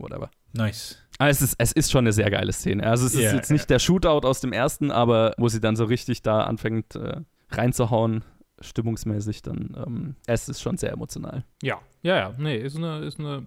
[0.02, 0.30] Whatever.
[0.52, 0.98] Nice.
[1.18, 2.84] Aber es ist, es ist schon eine sehr geile Szene.
[2.84, 5.76] Also es ist Ja, jetzt nicht der Shootout aus dem ersten, aber wo sie dann
[5.76, 8.24] so richtig da anfängt äh, reinzuhauen,
[8.60, 11.44] stimmungsmäßig, dann ähm, es ist schon sehr emotional.
[11.62, 12.34] Ja, ja, ja.
[12.38, 13.44] Nee, ist eine, ist eine.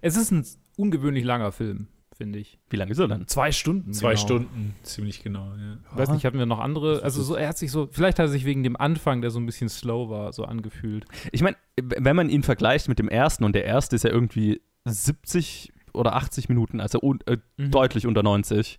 [0.00, 0.46] Es ist ein
[0.76, 2.58] ungewöhnlich langer Film, finde ich.
[2.70, 3.26] Wie lange ist er dann?
[3.26, 3.92] Zwei Stunden.
[3.92, 4.24] Zwei genau.
[4.24, 5.52] Stunden, ziemlich genau.
[5.54, 5.78] Ja.
[5.90, 7.02] Ich weiß nicht, hatten wir noch andere?
[7.02, 9.38] Also so, er hat sich so, vielleicht hat er sich wegen dem Anfang, der so
[9.38, 11.04] ein bisschen slow war, so angefühlt.
[11.30, 14.60] Ich meine, wenn man ihn vergleicht mit dem ersten und der erste ist ja irgendwie
[14.84, 17.70] 70 oder 80 Minuten, also un äh, Mhm.
[17.70, 18.78] deutlich unter 90.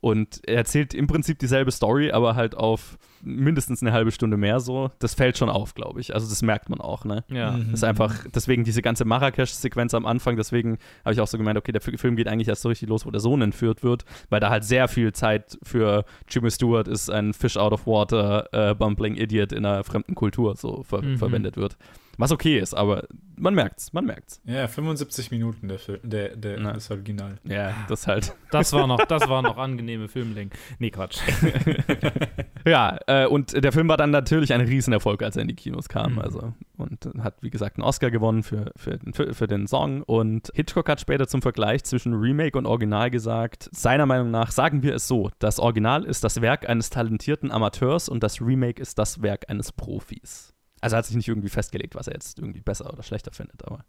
[0.00, 4.60] Und er erzählt im Prinzip dieselbe Story, aber halt auf mindestens eine halbe Stunde mehr
[4.60, 4.90] so.
[4.98, 6.12] Das fällt schon auf, glaube ich.
[6.12, 7.24] Also das merkt man auch, ne?
[7.30, 7.52] Ja.
[7.52, 7.70] Mhm.
[7.70, 10.76] Das ist einfach, deswegen diese ganze Marrakesch-Sequenz am Anfang, deswegen
[11.06, 13.06] habe ich auch so gemeint, okay, der Fi- Film geht eigentlich erst so richtig los,
[13.06, 17.08] wo der Sohn entführt wird, weil da halt sehr viel Zeit für Jimmy Stewart ist
[17.08, 21.16] ein Fish out of water, äh, bumbling Idiot in einer fremden Kultur so ver Mhm.
[21.16, 21.78] verwendet wird.
[22.18, 23.04] Was okay ist, aber
[23.36, 24.40] man merkt's, man merkt's.
[24.44, 26.72] Ja, 75 Minuten der, Film, der, der Na.
[26.72, 27.38] das Original.
[27.44, 28.34] Ja, das halt.
[28.50, 30.52] Das war noch, das war noch angenehme Filmlängen.
[30.78, 31.18] Nee, Quatsch.
[32.66, 35.88] Ja, äh, und der Film war dann natürlich ein Riesenerfolg, als er in die Kinos
[35.88, 36.14] kam.
[36.14, 36.18] Mhm.
[36.20, 40.02] Also, und hat, wie gesagt, einen Oscar gewonnen für, für, den, für, für den Song.
[40.02, 44.82] Und Hitchcock hat später zum Vergleich zwischen Remake und Original gesagt, seiner Meinung nach sagen
[44.82, 48.98] wir es so, das Original ist das Werk eines talentierten Amateurs und das Remake ist
[48.98, 50.53] das Werk eines Profis.
[50.84, 53.64] Also er hat sich nicht irgendwie festgelegt, was er jetzt irgendwie besser oder schlechter findet,
[53.64, 53.84] aber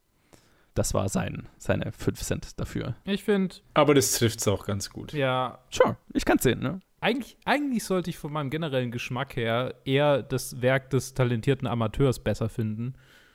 [0.75, 2.95] das war sein, seine 5 Cent dafür.
[3.05, 5.13] Ich finde, Aber das trifft es auch ganz gut.
[5.13, 6.79] ja, Sure, ich kann's sehen, ne?
[7.01, 12.19] eigentlich, eigentlich sollte ich von meinem generellen Geschmack her eher das Werk des talentierten Amateurs
[12.19, 12.93] besser finden.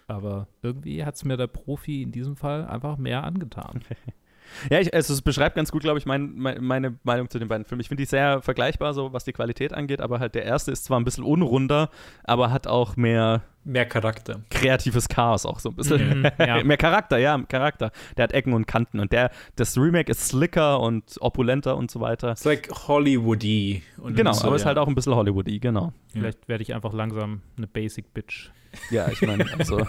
[0.08, 3.84] Aber irgendwie hat es mir der Profi in diesem Fall einfach mehr angetan.
[4.70, 7.48] Ja, ich, also es beschreibt ganz gut, glaube ich, mein, mein, meine Meinung zu den
[7.48, 7.80] beiden Filmen.
[7.80, 10.84] Ich finde die sehr vergleichbar, so was die Qualität angeht, aber halt der erste ist
[10.84, 11.90] zwar ein bisschen unrunder,
[12.24, 14.40] aber hat auch mehr Mehr Charakter.
[14.50, 16.20] kreatives Chaos auch so ein bisschen.
[16.20, 16.64] Mhm, ja.
[16.64, 17.90] mehr Charakter, ja, Charakter.
[18.16, 22.00] Der hat Ecken und Kanten und der, das Remake ist slicker und opulenter und so
[22.00, 22.32] weiter.
[22.32, 23.82] It's like Hollywoody.
[23.98, 24.68] Und Genau, so, aber ist ja.
[24.68, 25.92] halt auch ein bisschen Hollywoody, genau.
[26.08, 28.50] Vielleicht werde ich einfach langsam eine Basic Bitch.
[28.90, 29.80] Ja, ich meine, also.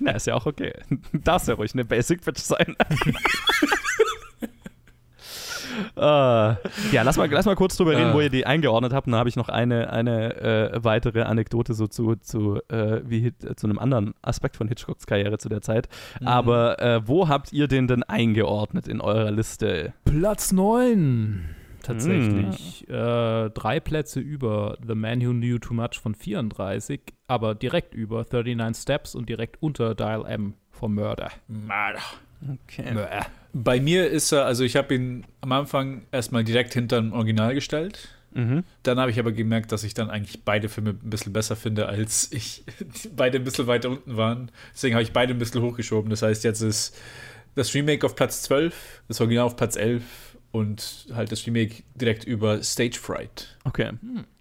[0.00, 0.72] Na, ist ja auch okay.
[1.12, 2.76] Darfst ja ruhig eine Basic Bitch sein.
[5.96, 6.56] äh, ja,
[7.02, 8.14] lass mal, lass mal kurz drüber reden, Ah.
[8.14, 9.06] wo ihr die eingeordnet habt.
[9.06, 13.26] Und da habe ich noch eine, eine äh, weitere Anekdote so zu, zu, äh, wie,
[13.28, 15.88] äh, zu einem anderen Aspekt von Hitchcocks Karriere zu der Zeit.
[16.24, 19.92] Aber äh, wo habt ihr den denn eingeordnet in eurer Liste?
[20.04, 21.56] Platz 9.
[21.82, 22.86] Tatsächlich.
[22.90, 27.00] Äh, drei Plätze über The Man Who Knew Too Much von 34,
[27.30, 31.30] aber direkt über 39 Steps und direkt unter Dial M von Murder.
[32.42, 32.92] Okay.
[32.92, 33.26] Murder.
[33.52, 37.54] Bei mir ist er, also ich habe ihn am Anfang erstmal direkt hinter dem Original
[37.54, 38.08] gestellt.
[38.32, 38.64] Mhm.
[38.82, 41.86] Dann habe ich aber gemerkt, dass ich dann eigentlich beide Filme ein bisschen besser finde,
[41.86, 42.64] als ich
[43.16, 44.50] beide ein bisschen weiter unten waren.
[44.74, 46.10] Deswegen habe ich beide ein bisschen hochgeschoben.
[46.10, 46.98] Das heißt, jetzt ist
[47.54, 50.02] das Remake auf Platz 12, das Original auf Platz 11
[50.50, 53.56] und halt das Remake direkt über Stage Fright.
[53.62, 53.92] Okay.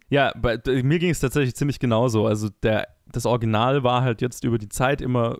[0.09, 2.25] Ja, bei, mir ging es tatsächlich ziemlich genauso.
[2.25, 5.37] Also der, das Original war halt jetzt über die Zeit immer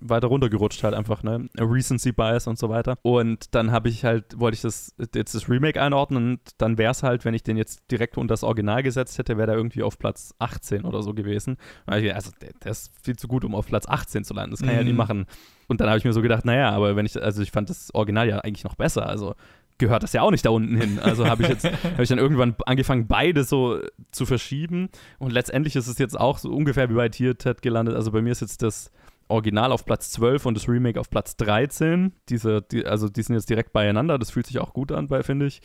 [0.00, 1.48] weiter runtergerutscht halt einfach, ne?
[1.58, 2.98] Recency Bias und so weiter.
[3.02, 6.92] Und dann habe ich halt, wollte ich das jetzt das Remake einordnen und dann wäre
[6.92, 9.82] es halt, wenn ich den jetzt direkt unter das Original gesetzt hätte, wäre der irgendwie
[9.82, 11.56] auf Platz 18 oder so gewesen.
[11.86, 14.52] Also der, der ist viel zu gut, um auf Platz 18 zu landen.
[14.52, 14.98] Das kann ich ja nicht Mhm.
[14.98, 15.26] machen.
[15.68, 17.94] Und dann habe ich mir so gedacht, naja, aber wenn ich, also ich fand das
[17.94, 19.08] Original ja eigentlich noch besser.
[19.08, 19.34] Also
[19.78, 20.98] gehört das ja auch nicht da unten hin.
[20.98, 24.88] Also habe ich jetzt, habe ich dann irgendwann angefangen, beide so zu verschieben.
[25.18, 27.94] Und letztendlich ist es jetzt auch so ungefähr wie bei Tier Ted gelandet.
[27.96, 28.90] Also bei mir ist jetzt das
[29.28, 32.12] Original auf Platz 12 und das Remake auf Platz 13.
[32.28, 34.18] Diese, die, also die sind jetzt direkt beieinander.
[34.18, 35.62] Das fühlt sich auch gut an, bei finde ich.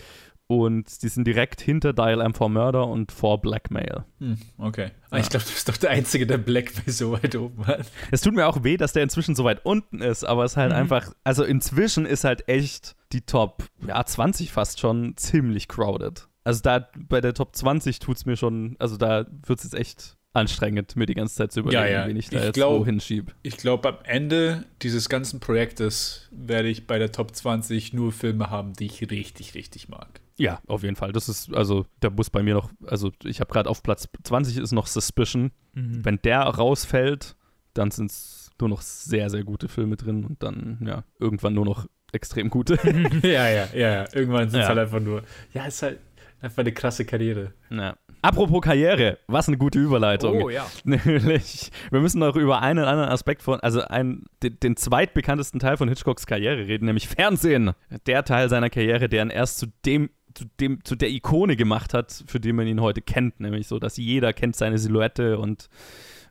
[0.49, 4.05] Und die sind direkt hinter Dial M for Murder und for Blackmail.
[4.20, 4.91] Hm, okay.
[5.10, 7.86] Ah, Ich glaube, du bist doch der Einzige, der Blackmail so weit oben hat.
[8.12, 10.58] Es tut mir auch weh, dass der inzwischen so weit unten ist, aber es ist
[10.58, 16.28] halt einfach, also inzwischen ist halt echt die Top, ja, 20 fast schon ziemlich crowded.
[16.43, 19.76] Also da bei der Top 20 tut es mir schon, also da wird es jetzt
[19.76, 22.08] echt anstrengend, mir die ganze Zeit zu überlegen, Ja, ja.
[22.08, 23.32] wen ich da Ich jetzt glaub- wohin schiebe.
[23.41, 28.49] Ich glaube, am Ende dieses ganzen Projektes werde ich bei der Top 20 nur Filme
[28.49, 30.22] haben, die ich richtig, richtig mag.
[30.38, 31.12] Ja, auf jeden Fall.
[31.12, 34.58] Das ist, also, da muss bei mir noch, also ich habe gerade auf Platz 20
[34.58, 35.51] ist noch Suspicion.
[35.74, 36.05] Mhm.
[36.05, 37.36] Wenn der rausfällt,
[37.74, 41.66] dann sind es nur noch sehr, sehr gute Filme drin und dann, ja, irgendwann nur
[41.66, 42.75] noch extrem gute.
[43.24, 44.05] ja, ja, ja, ja.
[44.13, 44.70] Irgendwann sind es Ja.
[44.70, 45.24] halt einfach nur,
[45.54, 46.00] ja, es ist halt
[46.42, 47.54] einfach eine krasse Karriere.
[47.70, 47.96] Ja.
[48.21, 50.42] Apropos Karriere, was eine gute Überleitung.
[50.42, 50.66] Oh ja.
[50.84, 55.78] Nämlich, wir müssen noch über einen anderen Aspekt von, also einen, den, den zweitbekanntesten Teil
[55.78, 57.71] von Hitchcocks Karriere reden, nämlich Fernsehen.
[58.08, 61.93] Der Teil seiner Karriere, der ihn erst zu dem, zu dem, zu der Ikone gemacht
[61.93, 65.70] hat, für die man ihn heute kennt, nämlich so, dass jeder kennt seine Silhouette und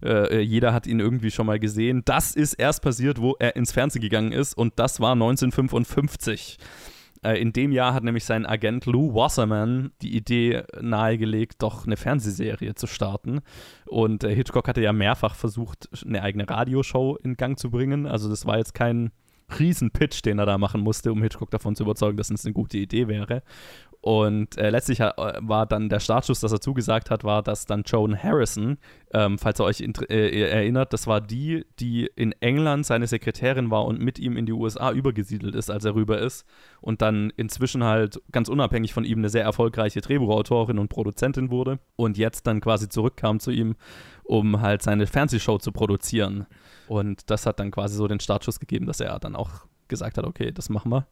[0.02, 2.02] äh, jeder hat ihn irgendwie schon mal gesehen.
[2.04, 6.58] Das ist erst passiert, wo er ins Fernsehen gegangen ist und das war 1955.
[7.22, 11.96] Äh, In dem Jahr hat nämlich sein Agent Lou Wasserman die Idee nahegelegt, doch eine
[11.96, 13.40] Fernsehserie zu starten.
[13.86, 18.06] Und äh, Hitchcock hatte ja mehrfach versucht, eine eigene Radioshow in Gang zu bringen.
[18.06, 19.10] Also das war jetzt kein
[19.58, 22.52] riesen Pitch, den er da machen musste, um Hitchcock davon zu überzeugen, dass es eine
[22.52, 23.42] gute Idee wäre.
[24.06, 27.82] Und äh, letztlich äh, war dann der Startschuss, dass er zugesagt hat, war, dass dann
[27.84, 28.78] Joan Harrison,
[29.12, 33.84] ähm, falls ihr euch äh, erinnert, das war die, die in England seine Sekretärin war
[33.84, 36.46] und mit ihm in die USA übergesiedelt ist, als er rüber ist.
[36.80, 41.80] Und dann inzwischen halt ganz unabhängig von ihm eine sehr erfolgreiche Drehbuchautorin und Produzentin wurde.
[41.96, 43.74] Und jetzt dann quasi zurückkam zu ihm,
[44.22, 46.46] um halt seine Fernsehshow zu produzieren.
[46.86, 50.24] Und das hat dann quasi so den Startschuss gegeben, dass er dann auch gesagt hat,
[50.24, 51.08] okay, das machen wir.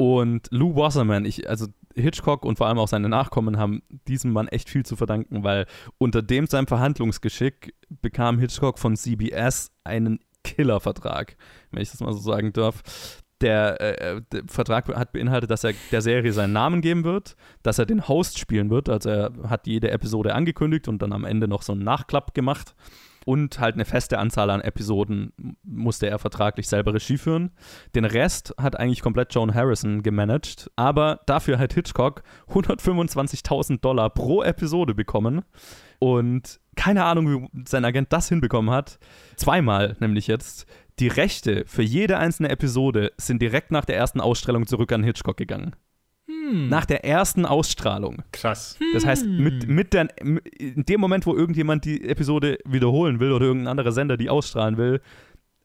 [0.00, 4.48] Und Lou Wasserman, ich, also Hitchcock und vor allem auch seine Nachkommen haben diesem Mann
[4.48, 5.66] echt viel zu verdanken, weil
[5.98, 11.36] unter dem seinem Verhandlungsgeschick bekam Hitchcock von CBS einen Killervertrag,
[11.70, 12.82] wenn ich das mal so sagen darf.
[13.42, 17.78] Der, äh, der, Vertrag hat beinhaltet, dass er der Serie seinen Namen geben wird, dass
[17.78, 18.88] er den Host spielen wird.
[18.88, 22.74] Also er hat jede Episode angekündigt und dann am Ende noch so einen Nachklapp gemacht
[23.24, 25.32] und halt eine feste Anzahl an Episoden
[25.62, 27.50] musste er vertraglich selber Regie führen.
[27.94, 34.42] Den Rest hat eigentlich komplett Joan Harrison gemanagt, aber dafür hat Hitchcock 125.000 Dollar pro
[34.42, 35.42] Episode bekommen
[35.98, 38.98] und keine Ahnung, wie sein Agent das hinbekommen hat.
[39.36, 40.66] Zweimal nämlich jetzt.
[40.98, 45.36] Die Rechte für jede einzelne Episode sind direkt nach der ersten Ausstellung zurück an Hitchcock
[45.36, 45.74] gegangen.
[46.50, 46.68] Hm.
[46.68, 48.22] Nach der ersten Ausstrahlung.
[48.32, 48.76] Krass.
[48.92, 49.74] Das heißt, mit, hm.
[49.74, 54.16] mit der, in dem Moment, wo irgendjemand die Episode wiederholen will oder irgendein anderer Sender
[54.16, 55.00] die ausstrahlen will,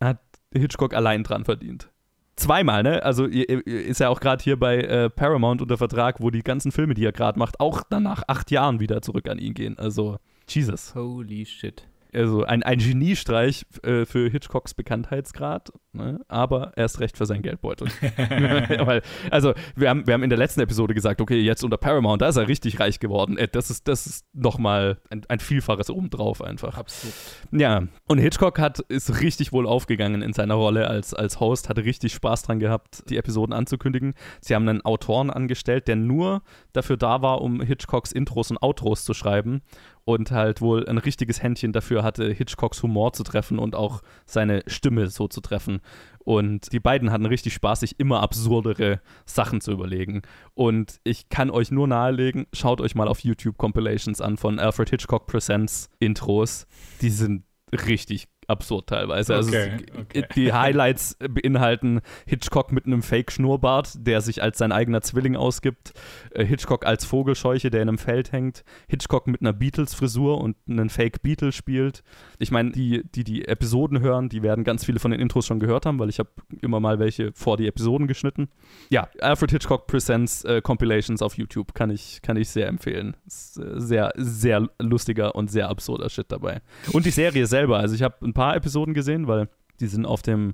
[0.02, 0.20] hat
[0.54, 1.90] Hitchcock allein dran verdient.
[2.36, 3.02] Zweimal, ne?
[3.02, 6.94] Also ist ja auch gerade hier bei äh, Paramount unter Vertrag, wo die ganzen Filme,
[6.94, 9.80] die er gerade macht, auch dann nach acht Jahren wieder zurück an ihn gehen.
[9.80, 10.18] Also,
[10.48, 10.94] Jesus.
[10.96, 16.20] Holy shit also ein, ein Geniestreich äh, für Hitchcocks Bekanntheitsgrad, ne?
[16.28, 17.88] aber erst recht für sein Geldbeutel.
[18.86, 19.02] Weil,
[19.32, 22.30] also, wir haben, wir haben in der letzten Episode gesagt, okay, jetzt unter Paramount, da
[22.30, 23.38] ist er richtig reich geworden.
[23.38, 26.78] Äh, das ist, das ist nochmal ein, ein Vielfaches obendrauf einfach.
[26.78, 27.16] Absolut.
[27.52, 31.86] Ja, und Hitchcock hat, ist richtig wohl aufgegangen in seiner Rolle als, als Host, hatte
[31.86, 34.14] richtig Spaß dran gehabt, die Episoden anzukündigen.
[34.42, 36.42] Sie haben einen Autoren angestellt, der nur
[36.74, 39.62] dafür da war, um Hitchcocks Intros und Outros zu schreiben
[40.06, 44.64] und halt wohl ein richtiges Händchen dafür hatte, Hitchcocks Humor zu treffen und auch seine
[44.68, 45.82] Stimme so zu treffen.
[46.20, 50.22] Und die beiden hatten richtig Spaß, sich immer absurdere Sachen zu überlegen.
[50.54, 54.90] Und ich kann euch nur nahelegen, schaut euch mal auf YouTube Compilations an von Alfred
[54.90, 56.68] Hitchcock Presents Intros.
[57.02, 59.36] Die sind richtig absurd teilweise.
[59.36, 60.26] Also okay, okay.
[60.36, 65.94] die Highlights beinhalten Hitchcock mit einem Fake-Schnurrbart, der sich als sein eigener Zwilling ausgibt,
[66.32, 70.90] äh, Hitchcock als Vogelscheuche, der in einem Feld hängt, Hitchcock mit einer Beatles-Frisur und einen
[70.90, 72.04] Fake-Beatle spielt.
[72.40, 75.60] Ich meine, die, die die Episoden hören, die werden ganz viele von den Intros schon
[75.60, 76.30] gehört haben, weil ich habe
[76.62, 78.50] immer mal welche vor die Episoden geschnitten.
[78.90, 83.16] Ja, Alfred Hitchcock Presents äh, Compilations auf YouTube kann ich, kann ich sehr empfehlen.
[83.26, 86.62] Ist, äh, sehr, sehr lustiger und sehr absurder Shit dabei.
[86.92, 89.50] Und die Serie selber, also ich habe ein paar Episoden gesehen, weil
[89.80, 90.54] die sind auf dem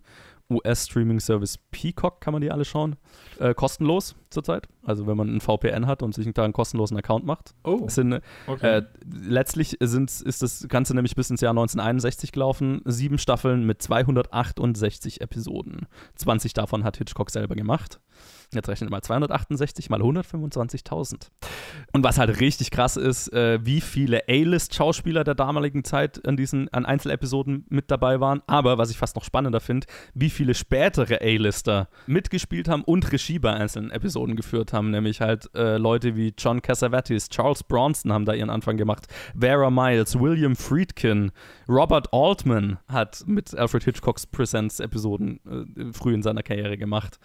[0.52, 2.98] US-Streaming-Service Peacock, kann man die alle schauen.
[3.40, 4.68] Äh, kostenlos zurzeit.
[4.84, 7.56] Also wenn man einen VPN hat und sich da einen kostenlosen Account macht.
[7.64, 7.88] Oh.
[7.88, 8.80] Sind, okay.
[8.80, 12.82] äh, letztlich sind, ist das Ganze nämlich bis ins Jahr 1961 gelaufen.
[12.86, 15.88] Sieben Staffeln mit 268 Episoden.
[16.16, 18.00] 20 davon hat Hitchcock selber gemacht.
[18.54, 21.30] Jetzt rechnet mal 268 mal 125.000.
[21.94, 26.68] Und was halt richtig krass ist, äh, wie viele A-List-Schauspieler der damaligen Zeit an diesen
[26.74, 28.42] an Einzelepisoden mit dabei waren.
[28.48, 33.40] Aber was ich fast noch spannender finde, wie viele spätere A-Lister mitgespielt haben und Regie
[33.40, 34.92] bei einzelnen Episoden geführt haben.
[34.92, 39.08] Nämlich halt äh, Leute wie John Cassavetes, Charles Bronson haben da ihren Anfang gemacht,
[39.38, 41.32] Vera Miles, William Friedkin,
[41.70, 45.40] Robert Altman hat mit Alfred Hitchcocks Presents-Episoden
[45.78, 47.18] äh, früh in seiner Karriere gemacht.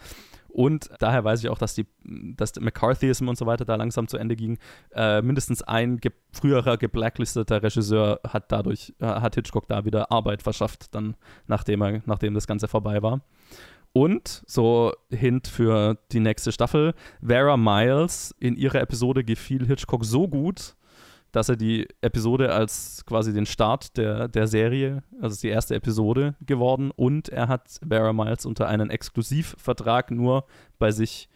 [0.49, 4.17] Und daher weiß ich auch, dass die, dass McCarthyism und so weiter da langsam zu
[4.17, 4.57] Ende ging.
[4.93, 10.43] Äh, mindestens ein ge früherer geblacklisteter Regisseur hat dadurch, äh, hat Hitchcock da wieder Arbeit
[10.43, 11.15] verschafft, dann
[11.47, 13.21] nachdem er, nachdem das Ganze vorbei war.
[13.93, 16.93] Und so Hint für die nächste Staffel,
[17.25, 20.75] Vera Miles in ihrer Episode gefiel Hitchcock so gut,
[21.31, 26.35] dass er die Episode als quasi den Start der, der Serie, also die erste Episode
[26.41, 30.45] geworden und er hat Vera Miles unter einen Exklusivvertrag nur
[30.79, 31.29] bei sich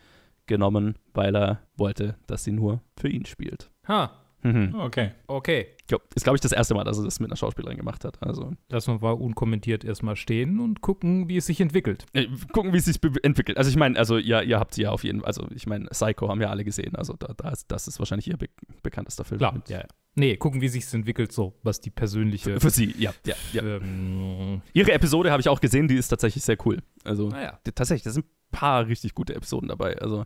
[0.47, 3.69] genommen, weil er wollte, dass sie nur für ihn spielt.
[3.87, 4.11] Ha.
[4.43, 4.75] Mhm.
[4.75, 5.11] Okay.
[5.27, 5.67] Okay.
[5.89, 8.21] Jo, ist, glaube ich, das erste Mal, dass er das mit einer Schauspielerin gemacht hat.
[8.21, 8.53] Also.
[8.69, 12.05] Lassen wir mal unkommentiert erstmal stehen und gucken, wie es sich entwickelt.
[12.13, 13.57] Äh, gucken, wie es sich entwickelt.
[13.57, 15.85] Also ich meine, also ja, ihr habt sie ja auf jeden Fall, also ich meine,
[15.87, 16.95] Psycho haben ja alle gesehen.
[16.95, 18.47] Also da, da ist, das ist wahrscheinlich ihr be
[18.83, 19.39] bekanntester Film.
[19.39, 19.87] Klar, ja, ja.
[20.15, 22.59] Nee, gucken, wie sich es entwickelt, so was die persönliche.
[22.59, 23.13] Für, sie, ja.
[23.25, 23.63] ja, ja.
[23.63, 26.79] Ähm, Ihre Episode habe ich auch gesehen, die ist tatsächlich sehr cool.
[27.03, 27.59] Also naja.
[27.65, 29.97] die, tatsächlich, da sind ein paar richtig gute Episoden dabei.
[29.99, 30.25] Also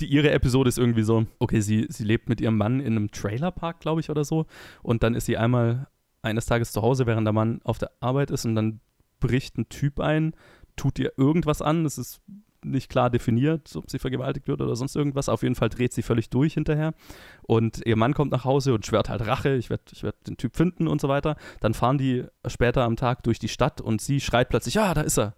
[0.00, 3.10] die, ihre Episode ist irgendwie so, okay, sie, sie lebt mit ihrem Mann in einem
[3.10, 4.46] Trailerpark, glaube ich, oder so.
[4.82, 5.88] Und dann ist sie einmal
[6.22, 8.80] eines Tages zu Hause, während der Mann auf der Arbeit ist und dann
[9.20, 10.34] bricht ein Typ ein,
[10.76, 11.86] tut ihr irgendwas an.
[11.86, 12.20] Es ist
[12.64, 15.28] nicht klar definiert, ob sie vergewaltigt wird oder sonst irgendwas.
[15.28, 16.94] Auf jeden Fall dreht sie völlig durch hinterher.
[17.42, 20.36] Und ihr Mann kommt nach Hause und schwört halt Rache, ich werde ich werd den
[20.36, 21.36] Typ finden und so weiter.
[21.60, 25.02] Dann fahren die später am Tag durch die Stadt und sie schreit plötzlich, ja, da
[25.02, 25.34] ist er.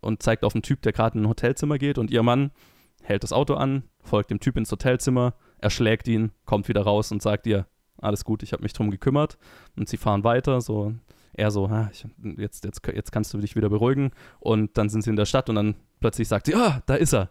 [0.00, 1.98] Und zeigt auf einen Typ, der gerade in ein Hotelzimmer geht.
[1.98, 2.50] Und ihr Mann
[3.02, 7.22] hält das Auto an, folgt dem Typ ins Hotelzimmer, erschlägt ihn, kommt wieder raus und
[7.22, 7.66] sagt ihr,
[7.98, 9.38] alles gut, ich habe mich drum gekümmert.
[9.76, 10.94] Und sie fahren weiter, so
[11.32, 12.06] er so, ich,
[12.36, 14.10] jetzt, jetzt, jetzt kannst du dich wieder beruhigen.
[14.38, 17.14] Und dann sind sie in der Stadt und dann plötzlich sagt sie, ah, da ist
[17.14, 17.30] er.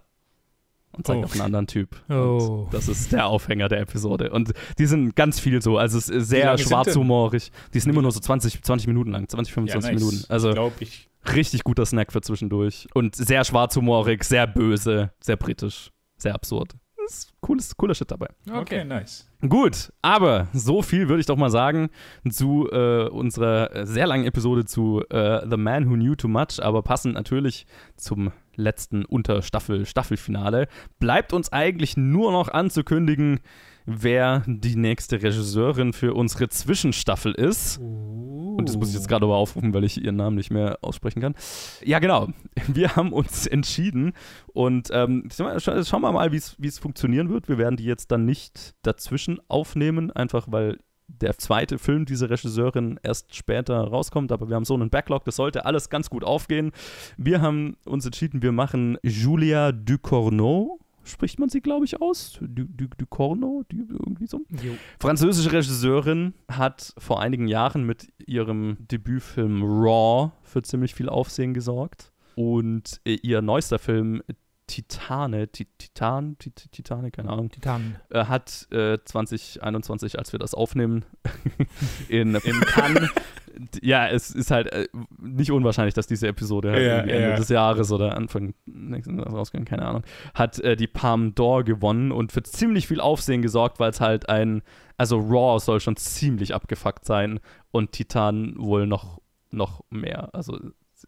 [0.91, 1.25] Und zeigt Oh.
[1.25, 1.95] auf einen anderen Typ.
[2.09, 2.63] Oh.
[2.65, 4.31] Und das ist der Aufhänger der Episode.
[4.31, 7.51] Und die sind ganz viel so, also es ist sehr schwarzhumorig.
[7.73, 9.99] Die sind immer nur so 20, 20 Minuten lang, 20, Ja, 25 nice.
[10.01, 10.25] Minuten.
[10.31, 11.07] Also glaube ich.
[11.35, 12.87] richtig guter Snack für zwischendurch.
[12.93, 16.73] Und sehr schwarzhumorig, sehr böse, sehr britisch, sehr absurd.
[17.05, 18.27] Das ist cooles, cooler Shit dabei.
[18.51, 19.27] Okay, nice.
[19.47, 21.89] Gut, aber so viel würde ich doch mal sagen
[22.29, 26.59] zu äh, unserer äh, sehr langen Episode zu äh, The Man Who Knew Too Much,
[26.61, 30.67] aber passend natürlich zum letzten Unterstaffel-Staffelfinale.
[30.99, 33.39] Bleibt uns eigentlich nur noch anzukündigen,
[33.85, 37.79] wer die nächste Regisseurin für unsere Zwischenstaffel ist.
[37.79, 41.21] Und das muss ich jetzt gerade aber aufrufen, weil ich ihren Namen nicht mehr aussprechen
[41.21, 41.33] kann.
[41.83, 42.27] Ja, genau.
[42.67, 44.13] Wir haben uns entschieden
[44.47, 47.47] und ähm, scha- scha- schauen wir mal, wie es funktionieren wird.
[47.47, 50.77] Wir werden die jetzt dann nicht dazwischen aufnehmen, einfach weil
[51.21, 55.35] der zweite Film dieser Regisseurin erst später rauskommt, aber wir haben so einen Backlog, das
[55.35, 56.71] sollte alles ganz gut aufgehen.
[57.17, 62.37] Wir haben uns entschieden, wir machen Julia Ducournau, spricht man sie, glaube ich, aus?
[62.41, 64.41] Du, du, Ducournau, du, irgendwie so.
[64.63, 64.73] Jo.
[64.99, 72.11] Französische Regisseurin hat vor einigen Jahren mit ihrem Debütfilm Raw für ziemlich viel Aufsehen gesorgt.
[72.35, 74.21] Und äh, ihr neuester Film
[74.69, 77.95] Titane, Ti- Titan, Ti- Ti- Titane, keine Ahnung, Titan.
[78.11, 81.03] äh, hat äh, 2021, als wir das aufnehmen,
[82.07, 83.09] in, in Cannes.
[83.81, 84.87] ja, es ist halt äh,
[85.19, 87.35] nicht unwahrscheinlich, dass diese Episode halt Ja, Ende ja.
[87.35, 92.11] des Jahres oder Anfang nächsten Jahres rausgeht, keine Ahnung, hat äh, die Palme d'Or gewonnen
[92.11, 94.61] und für ziemlich viel Aufsehen gesorgt, weil es halt ein,
[94.97, 97.39] also Raw soll schon ziemlich abgefuckt sein
[97.71, 99.19] und Titan wohl noch,
[99.51, 100.29] noch mehr.
[100.33, 100.57] Also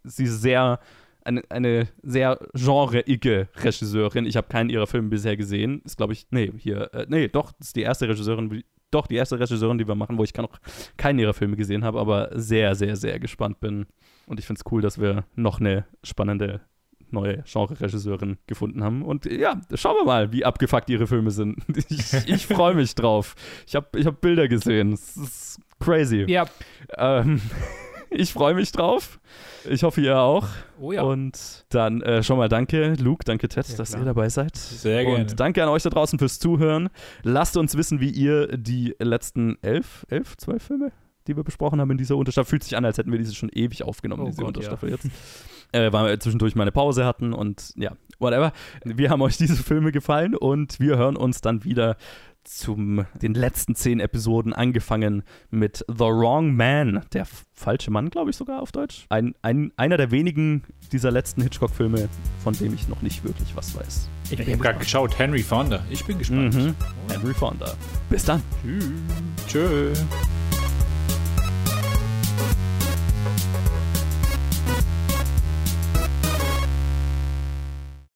[0.03, 0.79] sie ist sehr
[1.23, 4.25] eine, eine sehr genreige Regisseurin.
[4.25, 5.81] Ich habe keinen ihrer Filme bisher gesehen.
[5.85, 9.07] Ist, glaube ich, nee, hier, äh, nee, doch, das ist die erste Regisseurin, die- doch,
[9.07, 10.59] die erste Regisseurin, die wir machen, wo ich noch
[10.97, 13.85] keinen ihrer Filme gesehen habe, aber sehr, sehr, sehr gespannt bin.
[14.25, 16.61] Und ich finde es cool, dass wir noch eine spannende
[17.09, 19.03] neue Genre-Regisseurin gefunden haben.
[19.03, 21.57] Und ja, schauen wir mal, wie abgefuckt ihre Filme sind.
[21.89, 23.35] Ich, ich freue mich drauf.
[23.67, 24.93] Ich habe ich hab Bilder gesehen.
[24.93, 26.25] Es ist crazy.
[26.29, 26.45] Ja.
[26.97, 27.41] Ähm,
[28.11, 29.19] ich freue mich drauf.
[29.69, 30.47] Ich hoffe, ihr auch.
[30.79, 31.01] Oh ja.
[31.03, 34.01] Und dann äh, schon mal danke, Luke, danke Ted, Ja, dass klar.
[34.01, 34.55] ihr dabei seid.
[34.57, 35.19] Sehr gerne.
[35.21, 36.89] Und danke an euch da draußen fürs Zuhören.
[37.23, 40.91] Lasst uns wissen, wie ihr die letzten elf, elf, zwölf Filme,
[41.27, 43.49] die wir besprochen haben in dieser Unterstaffel, fühlt sich an, als hätten wir diese schon
[43.49, 45.07] ewig aufgenommen, Oh diese Gott, Unterstaffel jetzt.
[45.73, 48.51] Äh, weil wir zwischendurch mal eine Pause hatten und ja, whatever.
[48.83, 51.95] Wir haben euch diese Filme gefallen und wir hören uns dann wieder
[52.43, 58.35] zum den letzten zehn Episoden angefangen mit The Wrong Man, der falsche Mann, glaube ich
[58.35, 59.05] sogar auf Deutsch.
[59.09, 62.09] Ein, ein, einer der wenigen dieser letzten Hitchcock-Filme,
[62.43, 64.09] von dem ich noch nicht wirklich was weiß.
[64.31, 65.83] Ich Ich habe gerade geschaut, Henry Fonda.
[65.89, 66.55] Ich bin gespannt.
[66.55, 66.75] Mhm.
[67.09, 67.73] Henry Fonda.
[68.09, 68.41] Bis dann.
[69.47, 69.93] Tschö.